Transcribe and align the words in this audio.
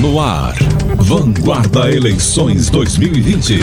no 0.00 0.18
ar. 0.18 0.54
Vanguarda 0.96 1.90
Eleições 1.90 2.70
2020. 2.70 3.60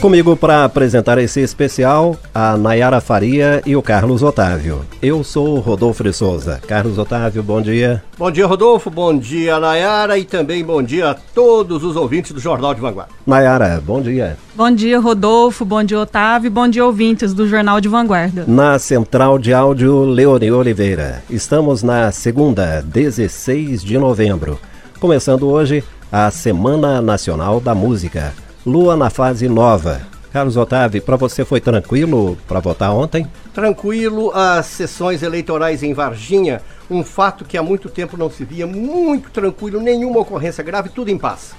Comigo 0.00 0.36
para 0.36 0.64
apresentar 0.64 1.18
esse 1.18 1.40
especial, 1.40 2.16
a 2.34 2.56
Nayara 2.56 3.00
Faria 3.00 3.62
e 3.64 3.76
o 3.76 3.80
Carlos 3.80 4.24
Otávio. 4.24 4.84
Eu 5.00 5.22
sou 5.22 5.60
Rodolfo 5.60 6.02
de 6.02 6.12
Souza. 6.12 6.60
Carlos 6.66 6.98
Otávio, 6.98 7.44
bom 7.44 7.62
dia. 7.62 8.02
Bom 8.18 8.28
dia, 8.30 8.44
Rodolfo. 8.44 8.90
Bom 8.90 9.16
dia, 9.16 9.60
Nayara. 9.60 10.18
E 10.18 10.24
também 10.24 10.64
bom 10.64 10.82
dia 10.82 11.10
a 11.10 11.14
todos 11.14 11.84
os 11.84 11.94
ouvintes 11.94 12.32
do 12.32 12.40
Jornal 12.40 12.74
de 12.74 12.80
Vanguarda. 12.80 13.12
Nayara, 13.24 13.80
bom 13.86 14.02
dia. 14.02 14.36
Bom 14.54 14.70
dia, 14.70 14.98
Rodolfo. 14.98 15.64
Bom 15.64 15.84
dia, 15.84 16.00
Otávio. 16.00 16.50
Bom 16.50 16.66
dia, 16.66 16.84
ouvintes 16.84 17.32
do 17.32 17.46
Jornal 17.46 17.80
de 17.80 17.88
Vanguarda. 17.88 18.44
Na 18.48 18.80
central 18.80 19.38
de 19.38 19.54
áudio, 19.54 20.02
Leone 20.02 20.50
Oliveira. 20.50 21.22
Estamos 21.30 21.84
na 21.84 22.10
segunda, 22.10 22.82
16 22.82 23.82
de 23.82 23.96
novembro. 23.96 24.58
Começando 25.04 25.46
hoje 25.50 25.84
a 26.10 26.30
Semana 26.30 27.02
Nacional 27.02 27.60
da 27.60 27.74
Música. 27.74 28.32
Lua 28.64 28.96
na 28.96 29.10
fase 29.10 29.46
nova. 29.50 30.00
Carlos 30.32 30.56
Otávio, 30.56 31.02
para 31.02 31.14
você 31.14 31.44
foi 31.44 31.60
tranquilo 31.60 32.38
para 32.48 32.58
votar 32.58 32.90
ontem? 32.90 33.26
Tranquilo, 33.52 34.32
as 34.34 34.64
sessões 34.64 35.22
eleitorais 35.22 35.82
em 35.82 35.92
Varginha, 35.92 36.62
um 36.90 37.04
fato 37.04 37.44
que 37.44 37.58
há 37.58 37.62
muito 37.62 37.90
tempo 37.90 38.16
não 38.16 38.30
se 38.30 38.46
via, 38.46 38.66
muito 38.66 39.30
tranquilo, 39.30 39.78
nenhuma 39.78 40.20
ocorrência 40.20 40.64
grave, 40.64 40.88
tudo 40.88 41.10
em 41.10 41.18
paz. 41.18 41.54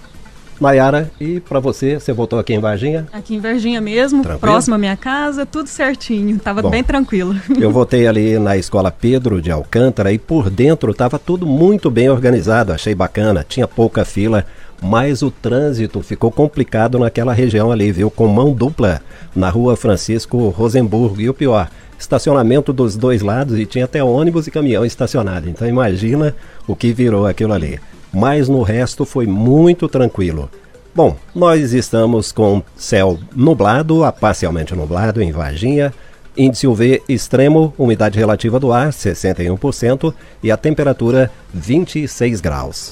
Nayara, 0.60 1.12
e 1.20 1.40
para 1.40 1.60
você, 1.60 2.00
você 2.00 2.14
votou 2.14 2.40
aqui 2.40 2.54
em 2.54 2.60
Varginha? 2.60 3.08
Aqui 3.12 3.36
em 3.36 3.40
Varginha 3.40 3.82
mesmo, 3.82 4.22
tranquilo? 4.22 4.40
próximo 4.40 4.76
à 4.76 4.78
minha 4.78 4.96
casa, 4.96 5.46
tudo 5.46 5.68
certinho, 5.68 6.40
tava 6.40 6.62
Bom, 6.62 6.70
bem 6.70 6.84
tranquilo. 6.84 7.36
Eu 7.60 7.72
votei 7.72 8.08
ali 8.08 8.40
na 8.40 8.56
escola 8.56 8.92
Pedro 8.92 9.42
de 9.42 9.52
Alcântara 9.52 10.12
e 10.12 10.18
por 10.18 10.50
dentro 10.50 10.94
tava 10.94 11.20
tudo 11.20 11.46
muito 11.46 11.92
bem 11.92 12.10
organizado, 12.10 12.72
achei 12.72 12.96
bacana, 12.96 13.46
tinha 13.48 13.68
pouca 13.68 14.06
fila 14.06 14.46
mas 14.82 15.22
o 15.22 15.32
trânsito 15.32 16.02
ficou 16.02 16.30
complicado 16.30 17.00
naquela 17.00 17.34
região 17.34 17.72
ali, 17.72 17.92
viu? 17.92 18.12
Com 18.12 18.28
mão 18.28 18.52
dupla 18.52 19.02
na 19.36 19.50
rua 19.50 19.76
Francisco 19.76 20.50
Rosenburgo. 20.50 21.22
E 21.22 21.30
o 21.30 21.34
pior, 21.34 21.70
estacionamento 21.98 22.74
dos 22.74 22.96
dois 22.96 23.22
lados 23.22 23.58
e 23.58 23.66
tinha 23.66 23.86
até 23.86 24.04
ônibus 24.04 24.48
e 24.48 24.52
caminhão 24.52 24.86
estacionado. 24.86 25.50
Então 25.50 25.68
imagina 25.68 26.36
o 26.68 26.76
que 26.76 26.94
virou 26.94 27.26
aquilo 27.26 27.54
ali. 27.54 27.80
Mas 28.16 28.48
no 28.48 28.62
resto 28.62 29.04
foi 29.04 29.28
muito 29.28 29.90
tranquilo. 29.90 30.50
Bom, 30.96 31.18
nós 31.36 31.74
estamos 31.74 32.32
com 32.32 32.64
céu 32.74 33.20
nublado, 33.36 34.06
a 34.06 34.12
parcialmente 34.14 34.74
nublado 34.74 35.22
em 35.22 35.34
Varginha, 35.34 35.94
índice 36.38 36.66
UV 36.66 37.04
extremo, 37.10 37.74
umidade 37.78 38.18
relativa 38.18 38.58
do 38.58 38.72
ar 38.72 38.94
61% 38.94 40.14
e 40.42 40.50
a 40.50 40.56
temperatura 40.56 41.30
26 41.54 42.40
graus. 42.40 42.90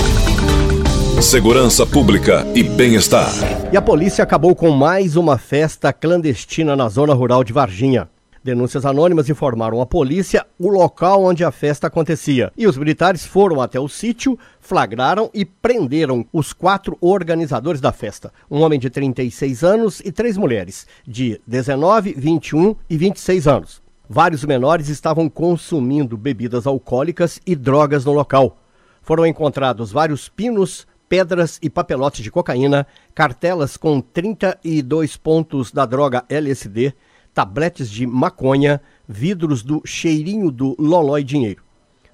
Segurança 1.22 1.86
Pública 1.86 2.46
e 2.54 2.62
Bem-Estar. 2.62 3.32
E 3.72 3.78
a 3.78 3.82
polícia 3.82 4.26
acabou 4.26 4.54
com 4.54 4.72
mais 4.72 5.16
uma 5.16 5.38
festa 5.38 5.94
clandestina 5.94 6.76
na 6.76 6.90
zona 6.90 7.14
rural 7.14 7.46
de 7.46 7.54
Varginha. 7.54 8.10
Denúncias 8.44 8.86
anônimas 8.86 9.30
informaram 9.30 9.80
a 9.80 9.86
polícia 9.86 10.46
o 10.60 10.68
local 10.68 11.24
onde 11.24 11.46
a 11.46 11.52
festa 11.52 11.88
acontecia. 11.88 12.52
E 12.58 12.68
os 12.68 12.78
militares 12.78 13.26
foram 13.26 13.62
até 13.62 13.80
o 13.80 13.88
sítio, 13.88 14.38
flagraram 14.60 15.30
e 15.34 15.46
prenderam 15.46 16.26
os 16.34 16.52
quatro 16.52 16.98
organizadores 17.00 17.80
da 17.80 17.94
festa: 17.94 18.34
um 18.52 18.62
homem 18.62 18.78
de 18.78 18.90
36 18.90 19.64
anos 19.64 20.02
e 20.02 20.12
três 20.12 20.36
mulheres, 20.36 20.86
de 21.08 21.40
19, 21.48 22.16
21 22.18 22.76
e 22.90 22.98
26 22.98 23.48
anos. 23.48 23.82
Vários 24.10 24.44
menores 24.44 24.90
estavam 24.90 25.30
consumindo 25.30 26.18
bebidas 26.18 26.68
alcoólicas 26.68 27.40
e 27.48 27.56
drogas 27.56 28.04
no 28.04 28.12
local. 28.12 28.58
Foram 29.02 29.26
encontrados 29.26 29.90
vários 29.90 30.28
pinos, 30.28 30.86
pedras 31.08 31.60
e 31.62 31.70
papelotes 31.70 32.22
de 32.22 32.30
cocaína, 32.30 32.86
cartelas 33.16 33.78
com 33.78 34.02
32 34.02 35.16
pontos 35.16 35.72
da 35.72 35.86
droga 35.86 36.26
LSD, 36.28 36.94
tabletes 37.34 37.90
de 37.90 38.06
maconha, 38.06 38.82
vidros 39.08 39.64
do 39.64 39.82
cheirinho 39.86 40.52
do 40.52 40.76
loló 40.80 41.18
e 41.18 41.24
dinheiro. 41.24 41.64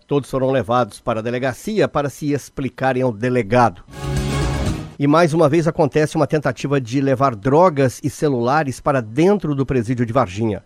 Todos 0.07 0.29
foram 0.29 0.49
levados 0.49 0.99
para 0.99 1.19
a 1.19 1.23
delegacia 1.23 1.87
para 1.87 2.09
se 2.09 2.33
explicarem 2.33 3.03
ao 3.03 3.11
delegado. 3.11 3.83
E 4.97 5.07
mais 5.07 5.33
uma 5.33 5.47
vez 5.47 5.67
acontece 5.67 6.15
uma 6.15 6.27
tentativa 6.27 6.81
de 6.81 6.99
levar 6.99 7.35
drogas 7.35 8.01
e 8.03 8.09
celulares 8.09 8.79
para 8.79 9.01
dentro 9.01 9.53
do 9.55 9.65
presídio 9.65 10.05
de 10.05 10.11
Varginha. 10.11 10.63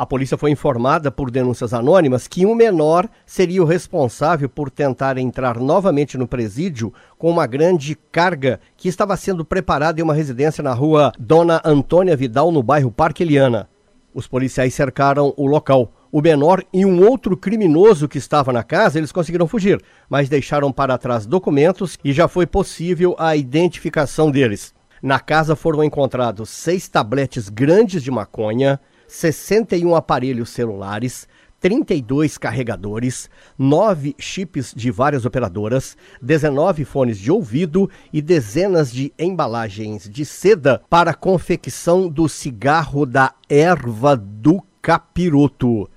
A 0.00 0.06
polícia 0.06 0.38
foi 0.38 0.50
informada 0.50 1.10
por 1.10 1.30
denúncias 1.30 1.74
anônimas 1.74 2.26
que 2.26 2.46
um 2.46 2.54
menor 2.54 3.06
seria 3.26 3.62
o 3.62 3.66
responsável 3.66 4.48
por 4.48 4.70
tentar 4.70 5.18
entrar 5.18 5.58
novamente 5.58 6.16
no 6.16 6.26
presídio 6.26 6.90
com 7.18 7.28
uma 7.30 7.46
grande 7.46 7.94
carga 8.10 8.60
que 8.78 8.88
estava 8.88 9.14
sendo 9.14 9.44
preparada 9.44 10.00
em 10.00 10.02
uma 10.02 10.14
residência 10.14 10.64
na 10.64 10.72
rua 10.72 11.12
Dona 11.18 11.60
Antônia 11.62 12.16
Vidal, 12.16 12.50
no 12.50 12.62
bairro 12.62 12.90
Parque 12.90 13.24
Eliana. 13.24 13.68
Os 14.14 14.26
policiais 14.26 14.72
cercaram 14.72 15.34
o 15.36 15.46
local. 15.46 15.92
O 16.10 16.22
menor 16.22 16.64
e 16.72 16.86
um 16.86 17.06
outro 17.06 17.36
criminoso 17.36 18.08
que 18.08 18.16
estava 18.16 18.54
na 18.54 18.62
casa, 18.62 18.96
eles 18.96 19.12
conseguiram 19.12 19.46
fugir, 19.46 19.82
mas 20.08 20.30
deixaram 20.30 20.72
para 20.72 20.96
trás 20.96 21.26
documentos 21.26 21.98
e 22.02 22.14
já 22.14 22.26
foi 22.26 22.46
possível 22.46 23.14
a 23.18 23.36
identificação 23.36 24.30
deles. 24.30 24.72
Na 25.02 25.18
casa 25.18 25.56
foram 25.56 25.82
encontrados 25.82 26.50
seis 26.50 26.88
tabletes 26.88 27.50
grandes 27.50 28.02
de 28.02 28.10
maconha, 28.10 28.80
61 29.10 29.96
aparelhos 29.96 30.50
celulares, 30.50 31.26
32 31.58 32.38
carregadores, 32.38 33.28
9 33.58 34.14
chips 34.18 34.72
de 34.74 34.90
várias 34.92 35.26
operadoras, 35.26 35.96
19 36.22 36.84
fones 36.84 37.18
de 37.18 37.30
ouvido 37.30 37.90
e 38.12 38.22
dezenas 38.22 38.92
de 38.92 39.12
embalagens 39.18 40.08
de 40.08 40.24
seda 40.24 40.80
para 40.88 41.12
confecção 41.12 42.08
do 42.08 42.28
cigarro 42.28 43.04
da 43.04 43.34
erva 43.48 44.16
do 44.16 44.62
capiroto. 44.80 45.90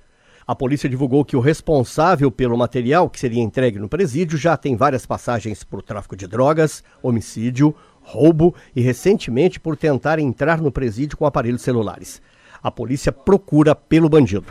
A 0.44 0.54
polícia 0.56 0.88
divulgou 0.88 1.24
que 1.24 1.36
o 1.36 1.40
responsável 1.40 2.32
pelo 2.32 2.58
material 2.58 3.08
que 3.08 3.20
seria 3.20 3.42
entregue 3.42 3.78
no 3.78 3.88
presídio 3.88 4.36
já 4.36 4.56
tem 4.56 4.76
várias 4.76 5.06
passagens 5.06 5.62
por 5.62 5.82
tráfico 5.82 6.16
de 6.16 6.26
drogas, 6.26 6.82
homicídio, 7.00 7.74
roubo 8.02 8.54
e 8.74 8.82
recentemente 8.82 9.60
por 9.60 9.76
tentar 9.76 10.18
entrar 10.18 10.60
no 10.60 10.72
presídio 10.72 11.16
com 11.16 11.24
aparelhos 11.24 11.62
celulares. 11.62 12.20
A 12.64 12.70
polícia 12.70 13.12
procura 13.12 13.74
pelo 13.74 14.08
bandido. 14.08 14.46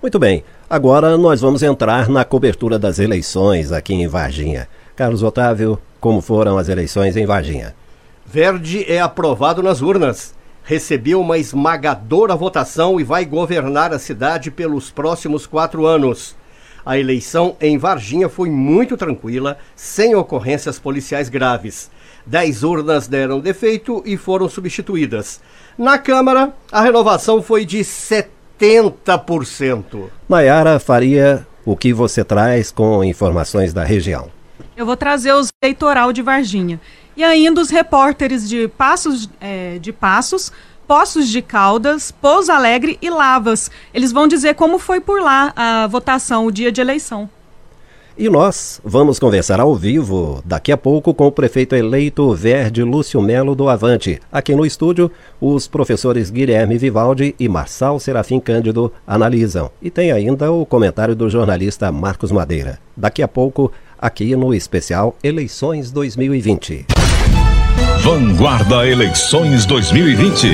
Muito 0.00 0.18
bem, 0.18 0.42
agora 0.70 1.18
nós 1.18 1.42
vamos 1.42 1.62
entrar 1.62 2.08
na 2.08 2.24
cobertura 2.24 2.78
das 2.78 2.98
eleições 2.98 3.72
aqui 3.72 3.92
em 3.92 4.08
Varginha. 4.08 4.66
Carlos 4.96 5.22
Otávio, 5.22 5.78
como 6.00 6.22
foram 6.22 6.56
as 6.56 6.70
eleições 6.70 7.14
em 7.14 7.26
Varginha? 7.26 7.76
Verde 8.24 8.90
é 8.90 9.02
aprovado 9.02 9.62
nas 9.62 9.82
urnas. 9.82 10.34
Recebeu 10.64 11.20
uma 11.20 11.36
esmagadora 11.36 12.34
votação 12.34 12.98
e 12.98 13.04
vai 13.04 13.26
governar 13.26 13.92
a 13.92 13.98
cidade 13.98 14.50
pelos 14.50 14.90
próximos 14.90 15.46
quatro 15.46 15.84
anos. 15.84 16.34
A 16.86 16.98
eleição 16.98 17.54
em 17.60 17.76
Varginha 17.76 18.30
foi 18.30 18.48
muito 18.48 18.96
tranquila, 18.96 19.58
sem 19.76 20.14
ocorrências 20.14 20.78
policiais 20.78 21.28
graves. 21.28 21.90
Dez 22.24 22.62
urnas 22.62 23.06
deram 23.06 23.40
defeito 23.40 24.02
e 24.06 24.16
foram 24.16 24.48
substituídas. 24.48 25.40
Na 25.78 25.96
Câmara, 25.96 26.52
a 26.72 26.80
renovação 26.80 27.40
foi 27.40 27.64
de 27.64 27.78
70%. 27.78 30.10
Nayara 30.28 30.80
Faria, 30.80 31.46
o 31.64 31.76
que 31.76 31.92
você 31.92 32.24
traz 32.24 32.72
com 32.72 33.04
informações 33.04 33.72
da 33.72 33.84
região? 33.84 34.28
Eu 34.76 34.84
vou 34.84 34.96
trazer 34.96 35.32
os 35.34 35.50
eleitoral 35.62 36.12
de 36.12 36.20
Varginha. 36.20 36.80
E 37.16 37.22
ainda 37.22 37.60
os 37.60 37.70
repórteres 37.70 38.48
de 38.48 38.66
Passos, 38.66 39.30
é, 39.40 39.78
de 39.78 39.92
Passos, 39.92 40.50
Poços 40.84 41.28
de 41.28 41.40
Caldas, 41.40 42.10
Pouso 42.10 42.50
Alegre 42.50 42.98
e 43.00 43.08
Lavas. 43.08 43.70
Eles 43.94 44.10
vão 44.10 44.26
dizer 44.26 44.56
como 44.56 44.80
foi 44.80 45.00
por 45.00 45.22
lá 45.22 45.52
a 45.54 45.86
votação, 45.86 46.44
o 46.44 46.50
dia 46.50 46.72
de 46.72 46.80
eleição. 46.80 47.30
E 48.18 48.28
nós 48.28 48.80
vamos 48.84 49.20
conversar 49.20 49.60
ao 49.60 49.76
vivo 49.76 50.42
daqui 50.44 50.72
a 50.72 50.76
pouco 50.76 51.14
com 51.14 51.28
o 51.28 51.30
prefeito 51.30 51.76
eleito 51.76 52.34
Verde 52.34 52.82
Lúcio 52.82 53.22
Melo 53.22 53.54
do 53.54 53.68
Avante. 53.68 54.18
Aqui 54.32 54.56
no 54.56 54.66
estúdio, 54.66 55.08
os 55.40 55.68
professores 55.68 56.28
Guilherme 56.28 56.76
Vivaldi 56.76 57.36
e 57.38 57.48
Marçal 57.48 58.00
Serafim 58.00 58.40
Cândido 58.40 58.92
analisam. 59.06 59.70
E 59.80 59.88
tem 59.88 60.10
ainda 60.10 60.50
o 60.50 60.66
comentário 60.66 61.14
do 61.14 61.30
jornalista 61.30 61.92
Marcos 61.92 62.32
Madeira. 62.32 62.80
Daqui 62.96 63.22
a 63.22 63.28
pouco, 63.28 63.70
aqui 63.96 64.34
no 64.34 64.52
especial 64.52 65.14
Eleições 65.22 65.92
2020. 65.92 66.86
Vanguarda 68.02 68.84
Eleições 68.84 69.64
2020. 69.64 70.48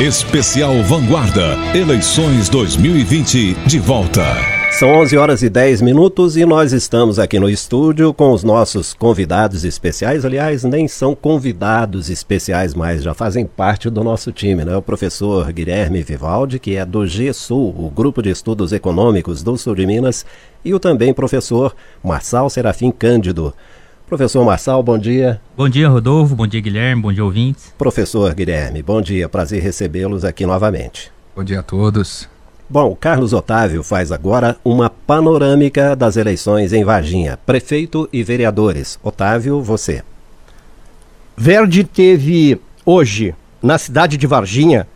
Especial 0.00 0.82
Vanguarda 0.84 1.58
Eleições 1.74 2.48
2020 2.48 3.52
de 3.66 3.78
volta. 3.78 4.59
São 4.70 4.94
11 4.94 5.16
horas 5.18 5.42
e 5.42 5.50
10 5.50 5.82
minutos 5.82 6.38
e 6.38 6.46
nós 6.46 6.72
estamos 6.72 7.18
aqui 7.18 7.38
no 7.38 7.50
estúdio 7.50 8.14
com 8.14 8.32
os 8.32 8.42
nossos 8.42 8.94
convidados 8.94 9.62
especiais. 9.62 10.24
Aliás, 10.24 10.64
nem 10.64 10.88
são 10.88 11.14
convidados 11.14 12.08
especiais 12.08 12.72
mais, 12.72 13.02
já 13.02 13.12
fazem 13.12 13.44
parte 13.44 13.90
do 13.90 14.02
nosso 14.02 14.32
time, 14.32 14.64
né? 14.64 14.74
O 14.74 14.80
professor 14.80 15.52
Guilherme 15.52 16.02
Vivaldi, 16.02 16.58
que 16.58 16.76
é 16.76 16.86
do 16.86 17.06
GESUL, 17.06 17.74
o 17.76 17.90
Grupo 17.90 18.22
de 18.22 18.30
Estudos 18.30 18.72
Econômicos 18.72 19.42
do 19.42 19.58
Sul 19.58 19.74
de 19.74 19.86
Minas, 19.86 20.24
e 20.64 20.72
o 20.72 20.80
também 20.80 21.12
professor 21.12 21.74
Marçal 22.02 22.48
Serafim 22.48 22.90
Cândido. 22.90 23.52
Professor 24.06 24.42
Marçal, 24.44 24.82
bom 24.82 24.98
dia. 24.98 25.42
Bom 25.54 25.68
dia, 25.68 25.90
Rodolfo. 25.90 26.34
Bom 26.34 26.46
dia, 26.46 26.60
Guilherme. 26.60 27.02
Bom 27.02 27.12
dia, 27.12 27.24
ouvintes. 27.24 27.74
Professor 27.76 28.32
Guilherme, 28.34 28.82
bom 28.82 29.02
dia. 29.02 29.28
Prazer 29.28 29.62
recebê-los 29.62 30.24
aqui 30.24 30.46
novamente. 30.46 31.12
Bom 31.36 31.44
dia 31.44 31.60
a 31.60 31.62
todos. 31.62 32.29
Bom, 32.72 32.94
Carlos 32.94 33.32
Otávio 33.32 33.82
faz 33.82 34.12
agora 34.12 34.56
uma 34.64 34.88
panorâmica 34.88 35.96
das 35.96 36.16
eleições 36.16 36.72
em 36.72 36.84
Varginha, 36.84 37.36
prefeito 37.44 38.08
e 38.12 38.22
vereadores. 38.22 38.96
Otávio, 39.02 39.60
você. 39.60 40.04
Verde 41.36 41.82
teve 41.82 42.60
hoje, 42.86 43.34
na 43.60 43.76
cidade 43.76 44.16
de 44.16 44.24
Varginha, 44.24 44.86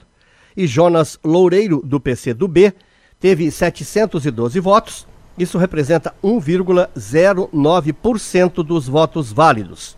E 0.58 0.66
Jonas 0.66 1.20
Loureiro, 1.24 1.84
do 1.86 2.00
PC 2.00 2.34
do 2.34 2.48
B, 2.48 2.74
teve 3.20 3.52
712 3.52 4.60
votos, 4.60 5.06
isso 5.38 5.60
representa 5.60 6.16
1,09% 6.24 8.64
dos 8.64 8.88
votos 8.88 9.32
válidos. 9.32 9.96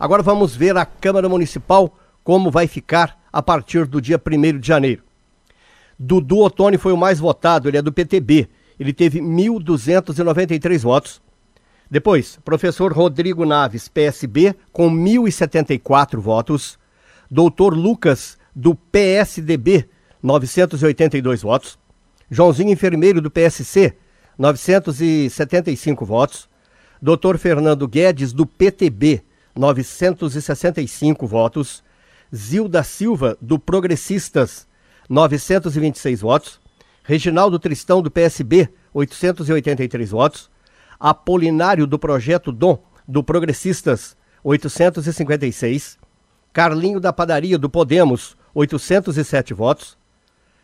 Agora 0.00 0.22
vamos 0.22 0.56
ver 0.56 0.74
a 0.78 0.86
Câmara 0.86 1.28
Municipal 1.28 1.94
como 2.22 2.50
vai 2.50 2.66
ficar 2.66 3.22
a 3.30 3.42
partir 3.42 3.86
do 3.86 4.00
dia 4.00 4.18
1 4.18 4.58
de 4.58 4.66
janeiro. 4.66 5.02
Dudu 5.98 6.38
Ottoni 6.38 6.78
foi 6.78 6.94
o 6.94 6.96
mais 6.96 7.18
votado, 7.18 7.68
ele 7.68 7.76
é 7.76 7.82
do 7.82 7.92
PTB. 7.92 8.48
Ele 8.80 8.94
teve 8.94 9.20
1.293 9.20 10.80
votos. 10.80 11.22
Depois, 11.94 12.40
professor 12.44 12.92
Rodrigo 12.92 13.46
Naves, 13.46 13.86
PSB, 13.86 14.52
com 14.72 14.90
1.074 14.90 16.18
votos. 16.18 16.76
Doutor 17.30 17.72
Lucas, 17.72 18.36
do 18.52 18.74
PSDB, 18.74 19.88
982 20.20 21.42
votos. 21.42 21.78
Joãozinho 22.28 22.72
Enfermeiro, 22.72 23.20
do 23.20 23.30
PSC, 23.30 23.94
975 24.36 26.04
votos. 26.04 26.48
Doutor 27.00 27.38
Fernando 27.38 27.86
Guedes, 27.86 28.32
do 28.32 28.44
PTB, 28.44 29.22
965 29.54 31.28
votos. 31.28 31.84
Zilda 32.34 32.82
Silva, 32.82 33.38
do 33.40 33.56
Progressistas, 33.56 34.66
926 35.08 36.22
votos. 36.22 36.60
Reginaldo 37.04 37.56
Tristão, 37.56 38.02
do 38.02 38.10
PSB, 38.10 38.68
883 38.92 40.10
votos. 40.10 40.52
Apolinário 40.98 41.86
do 41.86 41.98
Projeto 41.98 42.52
Dom, 42.52 42.78
do 43.06 43.22
Progressistas, 43.22 44.16
856. 44.42 45.98
Carlinho 46.52 47.00
da 47.00 47.12
Padaria, 47.12 47.58
do 47.58 47.68
Podemos, 47.68 48.36
807 48.54 49.52
votos. 49.52 49.98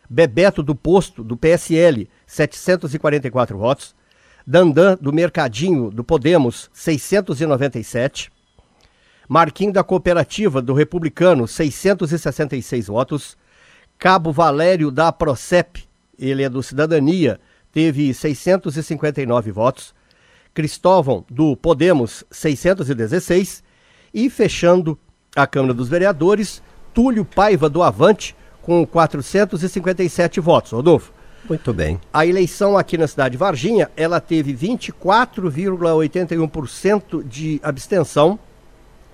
Bebeto 0.09 0.61
do 0.61 0.75
Posto, 0.75 1.23
do 1.23 1.37
PSL, 1.37 2.07
744 2.25 3.57
votos. 3.57 3.95
Dandan 4.45 4.97
do 4.99 5.13
Mercadinho, 5.13 5.89
do 5.89 6.03
Podemos, 6.03 6.69
697. 6.73 8.31
Marquinho 9.27 9.71
da 9.71 9.83
Cooperativa, 9.83 10.61
do 10.61 10.73
Republicano, 10.73 11.47
666 11.47 12.87
votos. 12.87 13.37
Cabo 13.97 14.31
Valério 14.31 14.91
da 14.91 15.11
Procep, 15.11 15.83
ele 16.17 16.43
é 16.43 16.49
do 16.49 16.61
Cidadania, 16.61 17.39
teve 17.71 18.13
659 18.13 19.51
votos. 19.51 19.93
Cristóvão, 20.53 21.25
do 21.29 21.55
Podemos, 21.55 22.23
616. 22.31 23.63
E 24.13 24.29
fechando 24.29 24.99
a 25.35 25.47
Câmara 25.47 25.73
dos 25.73 25.87
Vereadores, 25.87 26.61
Túlio 26.93 27.23
Paiva, 27.23 27.69
do 27.69 27.81
Avante, 27.81 28.35
com 28.61 28.85
457 28.85 30.39
votos. 30.39 30.71
Rodolfo. 30.71 31.13
Muito 31.47 31.73
bem. 31.73 31.99
A 32.13 32.25
eleição 32.25 32.77
aqui 32.77 32.97
na 32.97 33.07
cidade 33.07 33.33
de 33.33 33.37
Varginha, 33.37 33.89
ela 33.97 34.21
teve 34.21 34.53
24,81% 34.53 37.27
de 37.27 37.59
abstenção, 37.63 38.39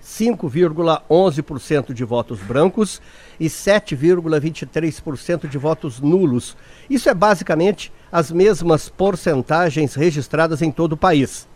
5,11% 0.04 1.94
de 1.94 2.04
votos 2.04 2.40
brancos 2.40 3.02
e 3.40 3.48
7,23% 3.48 5.48
de 5.48 5.58
votos 5.58 6.00
nulos. 6.00 6.56
Isso 6.90 7.10
é 7.10 7.14
basicamente 7.14 7.92
as 8.12 8.32
mesmas 8.32 8.90
porcentagens 8.90 9.96
registradas 9.96 10.62
em 10.62 10.72
todo 10.72 10.94
o 10.94 10.98
país. 10.98 11.48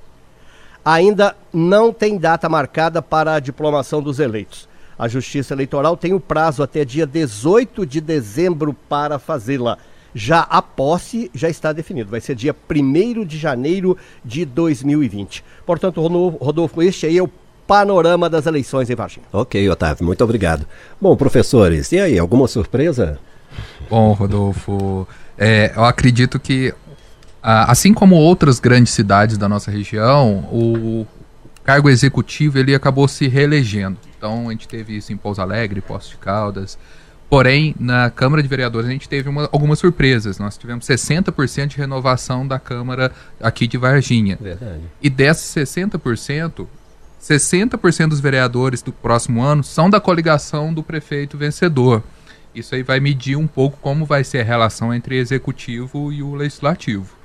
Ainda 0.83 1.35
não 1.53 1.93
tem 1.93 2.17
data 2.17 2.49
marcada 2.49 3.01
para 3.01 3.35
a 3.35 3.39
diplomação 3.39 4.01
dos 4.01 4.19
eleitos. 4.19 4.67
A 4.97 5.07
Justiça 5.07 5.53
Eleitoral 5.53 5.97
tem 5.97 6.13
o 6.13 6.19
prazo 6.19 6.61
até 6.61 6.85
dia 6.85 7.07
18 7.07 7.85
de 7.85 8.01
dezembro 8.01 8.73
para 8.87 9.17
fazê-la. 9.17 9.77
Já 10.13 10.41
a 10.41 10.61
posse 10.61 11.31
já 11.33 11.49
está 11.49 11.71
definido, 11.71 12.11
vai 12.11 12.19
ser 12.19 12.35
dia 12.35 12.55
1 12.69 13.25
de 13.25 13.37
janeiro 13.37 13.97
de 14.25 14.43
2020. 14.43 15.43
Portanto, 15.65 16.01
Rodolfo, 16.01 16.81
este 16.81 17.05
aí 17.05 17.17
é 17.17 17.23
o 17.23 17.29
panorama 17.65 18.29
das 18.29 18.45
eleições 18.45 18.89
em 18.89 18.95
Varginha. 18.95 19.25
Ok, 19.31 19.69
Otávio, 19.69 20.05
muito 20.05 20.21
obrigado. 20.23 20.67
Bom, 20.99 21.15
professores, 21.15 21.91
e 21.93 21.99
aí, 21.99 22.19
alguma 22.19 22.47
surpresa? 22.47 23.17
Bom, 23.89 24.11
Rodolfo, 24.11 25.07
é, 25.43 25.73
eu 25.75 25.83
acredito 25.83 26.39
que, 26.39 26.71
assim 27.41 27.95
como 27.95 28.15
outras 28.15 28.59
grandes 28.59 28.93
cidades 28.93 29.39
da 29.39 29.49
nossa 29.49 29.71
região, 29.71 30.47
o 30.51 31.07
cargo 31.63 31.89
executivo 31.89 32.59
ele 32.59 32.75
acabou 32.75 33.07
se 33.07 33.27
reelegendo. 33.27 33.97
Então, 34.15 34.49
a 34.49 34.51
gente 34.51 34.67
teve 34.67 34.95
isso 34.95 35.11
em 35.11 35.17
Pouso 35.17 35.41
Alegre, 35.41 35.81
Poços 35.81 36.11
de 36.11 36.17
Caldas. 36.17 36.77
Porém, 37.27 37.73
na 37.79 38.11
Câmara 38.11 38.43
de 38.43 38.47
Vereadores 38.47 38.87
a 38.87 38.91
gente 38.91 39.09
teve 39.09 39.29
uma, 39.29 39.49
algumas 39.51 39.79
surpresas. 39.79 40.37
Nós 40.37 40.59
tivemos 40.59 40.85
60% 40.85 41.67
de 41.69 41.77
renovação 41.77 42.47
da 42.47 42.59
Câmara 42.59 43.11
aqui 43.41 43.65
de 43.65 43.79
Varginha. 43.79 44.37
Verdade. 44.39 44.81
E 45.01 45.09
desses 45.09 45.55
60%, 45.55 46.67
60% 47.19 48.09
dos 48.09 48.19
vereadores 48.19 48.83
do 48.83 48.91
próximo 48.91 49.41
ano 49.41 49.63
são 49.63 49.89
da 49.89 49.99
coligação 49.99 50.71
do 50.71 50.83
prefeito 50.83 51.35
vencedor. 51.35 52.03
Isso 52.53 52.75
aí 52.75 52.83
vai 52.83 52.99
medir 52.99 53.37
um 53.37 53.47
pouco 53.47 53.77
como 53.81 54.05
vai 54.05 54.23
ser 54.23 54.41
a 54.41 54.43
relação 54.43 54.93
entre 54.93 55.17
executivo 55.17 56.11
e 56.11 56.21
o 56.21 56.35
legislativo. 56.35 57.15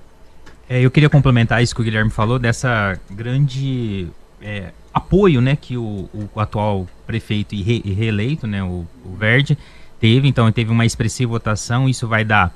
É, 0.69 0.81
eu 0.81 0.91
queria 0.91 1.09
complementar 1.09 1.63
isso 1.63 1.75
que 1.75 1.81
o 1.81 1.85
Guilherme 1.85 2.11
falou, 2.11 2.39
dessa 2.39 2.99
grande 3.11 4.09
é, 4.41 4.71
apoio 4.93 5.41
né, 5.41 5.57
que 5.57 5.77
o, 5.77 6.09
o, 6.13 6.41
atual 6.41 6.87
prefeito 7.07 7.55
e, 7.55 7.63
re, 7.63 7.83
e 7.85 7.93
reeleito, 7.93 8.47
né, 8.47 8.63
o, 8.63 8.87
o, 9.05 9.17
Verde, 9.17 9.57
teve. 10.01 10.29
Então, 10.29 10.51
teve 10.51 10.71
uma 10.71 10.85
expressiva 10.85 11.31
votação. 11.31 11.89
Isso 11.89 12.09
vai 12.09 12.25
dar, 12.25 12.53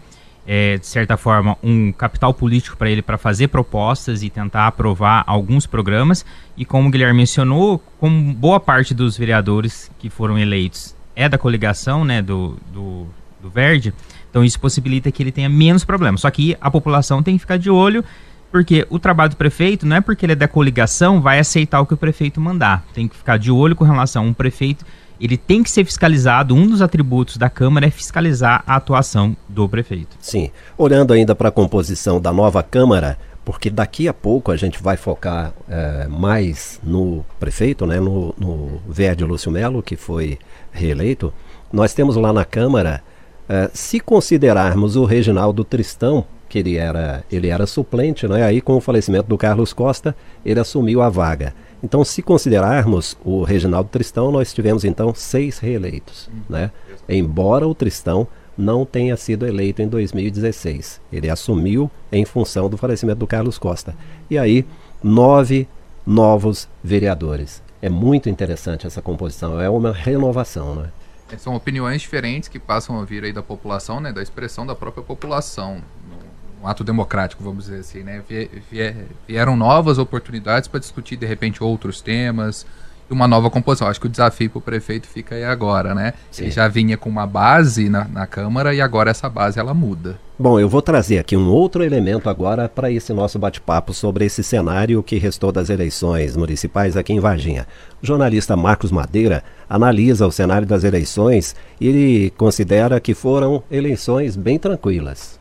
é, 0.47 0.77
de 0.79 0.87
certa 0.87 1.17
forma, 1.17 1.57
um 1.63 1.93
capital 1.93 2.35
político 2.35 2.77
para 2.77 2.91
ele 2.91 3.03
para 3.03 3.17
fazer 3.19 3.49
propostas 3.49 4.23
e 4.23 4.31
tentar 4.31 4.67
aprovar 4.67 5.23
alguns 5.27 5.67
programas. 5.67 6.25
E 6.57 6.65
como 6.65 6.89
o 6.89 6.91
Guilherme 6.91 7.19
mencionou, 7.19 7.79
como 7.99 8.33
boa 8.35 8.59
parte 8.59 8.93
dos 8.93 9.17
vereadores 9.17 9.91
que 9.99 10.11
foram 10.11 10.39
eleitos 10.39 11.00
é 11.21 11.29
da 11.29 11.39
coligação, 11.39 12.05
né, 12.05 12.23
do, 12.23 12.57
do, 12.73 13.07
do 13.43 13.51
Verde, 13.51 13.93
então 14.31 14.45
isso 14.45 14.59
possibilita 14.59 15.11
que 15.11 15.23
ele 15.23 15.33
tenha 15.33 15.49
menos 15.49 15.85
problemas. 15.85 16.21
Só 16.21 16.31
que 16.31 16.57
a 16.61 16.71
população 16.71 17.23
tem 17.23 17.35
que 17.35 17.41
ficar 17.41 17.59
de 17.59 17.71
olho, 17.71 18.05
porque 18.51 18.87
o 18.91 18.99
trabalho 18.99 19.31
do 19.31 19.37
prefeito 19.37 19.87
não 19.87 19.97
é 19.97 20.01
porque 20.01 20.25
ele 20.25 20.33
é 20.33 20.37
da 20.37 20.49
coligação, 20.49 21.21
vai 21.21 21.39
aceitar 21.39 21.81
o 21.81 21.87
que 21.87 21.95
o 21.95 21.97
prefeito 21.97 22.41
mandar. 22.41 22.85
Tem 22.95 23.07
que 23.07 23.17
ficar 23.17 23.39
de 23.39 23.51
olho 23.51 23.77
com 23.77 23.85
relação 23.85 24.25
a 24.25 24.27
um 24.27 24.33
prefeito 24.33 24.85
ele 25.21 25.37
tem 25.37 25.63
que 25.63 25.71
ser 25.71 25.85
fiscalizado. 25.85 26.55
Um 26.55 26.67
dos 26.67 26.81
atributos 26.81 27.37
da 27.37 27.51
Câmara 27.51 27.87
é 27.87 27.91
fiscalizar 27.91 28.65
a 28.67 28.77
atuação 28.77 29.37
do 29.47 29.69
prefeito. 29.69 30.17
Sim. 30.19 30.51
Olhando 30.79 31.13
ainda 31.13 31.35
para 31.35 31.51
a 31.51 31.53
composição 31.53 32.21
da 32.21 32.33
nova 32.33 32.63
Câmara, 32.63 33.19
porque 33.51 33.69
daqui 33.69 34.07
a 34.07 34.15
pouco 34.15 34.53
a 34.53 34.57
gente 34.57 34.81
vai 34.81 34.97
focar 34.97 35.53
é, 35.69 36.07
mais 36.07 36.81
no 36.85 37.25
prefeito, 37.41 37.85
né, 37.85 37.99
no, 37.99 38.33
no 38.39 38.81
Verde 38.89 39.25
Lúcio 39.25 39.51
Melo, 39.51 39.83
que 39.83 39.97
foi 39.97 40.39
reeleito. 40.71 41.33
Nós 41.73 41.93
temos 41.93 42.15
lá 42.15 42.33
na 42.33 42.45
Câmara, 42.45 43.03
é, 43.49 43.69
se 43.75 43.99
considerarmos 43.99 44.95
o 44.95 45.05
Reginaldo 45.05 45.65
Tristão, 45.65 46.25
que 46.49 46.61
ele 46.61 46.77
era, 46.77 47.25
ele 47.31 47.49
era 47.49 47.67
suplente, 47.67 48.29
né, 48.29 48.45
aí 48.45 48.61
com 48.61 48.77
o 48.77 48.81
falecimento 48.81 49.29
do 49.29 49.37
Carlos 49.37 49.73
Costa, 49.73 50.15
ele 50.47 50.61
assumiu 50.61 51.03
a 51.03 51.09
vaga. 51.09 51.53
Então, 51.83 52.05
se 52.05 52.23
considerarmos 52.23 53.17
o 53.25 53.43
Reginaldo 53.43 53.89
Tristão, 53.89 54.31
nós 54.31 54.53
tivemos 54.53 54.85
então 54.85 55.13
seis 55.13 55.59
reeleitos. 55.59 56.31
Né? 56.49 56.71
Embora 57.09 57.67
o 57.67 57.75
Tristão 57.75 58.29
não 58.61 58.85
tenha 58.85 59.17
sido 59.17 59.47
eleito 59.47 59.83
em 59.83 59.89
2016. 59.89 61.01
Ele 61.13 61.29
assumiu 61.29 61.91
em 62.13 62.25
função 62.25 62.69
do 62.69 62.77
falecimento 62.77 63.19
do 63.19 63.27
Carlos 63.27 63.59
Costa. 63.59 63.95
E 64.29 64.39
aí, 64.39 64.65
nove 65.03 65.67
novos 66.07 66.69
vereadores. 66.83 67.63
É 67.83 67.89
muito 67.89 68.29
interessante 68.29 68.87
essa 68.87 69.01
composição, 69.01 69.61
é 69.61 69.71
uma 69.71 69.93
renovação, 69.93 70.75
né? 70.75 70.91
São 71.39 71.55
opiniões 71.55 72.03
diferentes 72.03 72.49
que 72.49 72.59
passam 72.59 73.01
a 73.01 73.05
vir 73.05 73.25
aí 73.25 73.33
da 73.33 73.43
população, 73.43 74.01
né, 74.01 74.13
da 74.13 74.21
expressão 74.21 74.67
da 74.67 74.75
própria 74.75 75.03
população 75.03 75.81
um 76.63 76.67
ato 76.67 76.85
democrático, 76.85 77.43
vamos 77.43 77.65
dizer 77.65 77.81
assim, 77.81 78.03
né? 78.03 78.23
Vieram 79.27 79.57
novas 79.57 79.99
oportunidades 79.99 80.69
para 80.69 80.79
discutir 80.79 81.17
de 81.17 81.27
repente 81.27 81.63
outros 81.63 82.01
temas 82.01 82.67
uma 83.11 83.27
nova 83.27 83.51
composição. 83.51 83.89
Acho 83.89 84.01
que 84.01 84.07
o 84.07 84.11
desafio 84.11 84.49
para 84.49 84.59
o 84.59 84.63
prefeito 84.63 85.07
fica 85.07 85.35
aí 85.35 85.45
agora, 85.45 85.95
né? 85.95 86.15
Sim. 86.31 86.45
Ele 86.45 86.51
já 86.51 86.69
vinha 86.69 86.97
com 86.97 87.09
uma 87.09 87.27
base 87.27 87.89
na, 87.89 88.05
na 88.05 88.27
Câmara 88.27 88.75
e 88.75 88.81
agora 88.81 89.11
essa 89.11 89.29
base 89.29 89.59
ela 89.59 89.75
muda. 89.75 90.19
Bom, 90.39 90.59
eu 90.59 90.69
vou 90.69 90.81
trazer 90.81 91.19
aqui 91.19 91.37
um 91.37 91.51
outro 91.51 91.85
elemento 91.85 92.31
agora 92.31 92.67
para 92.69 92.91
esse 92.91 93.13
nosso 93.13 93.39
bate-papo 93.39 93.93
sobre 93.93 94.25
esse 94.25 94.43
cenário 94.43 95.03
que 95.03 95.19
restou 95.19 95.53
das 95.53 95.69
eleições 95.69 96.35
municipais 96.35 96.97
aqui 96.97 97.13
em 97.13 97.21
Varginha. 97.21 97.67
O 98.03 98.07
jornalista 98.07 98.57
Marcos 98.57 98.91
Madeira 98.91 99.45
analisa 99.69 100.27
o 100.27 100.33
cenário 100.33 100.67
das 100.67 100.83
eleições 100.83 101.55
e 101.79 101.89
ele 101.89 102.31
considera 102.39 102.99
que 103.01 103.13
foram 103.13 103.63
eleições 103.71 104.35
bem 104.35 104.59
tranquilas. 104.59 105.39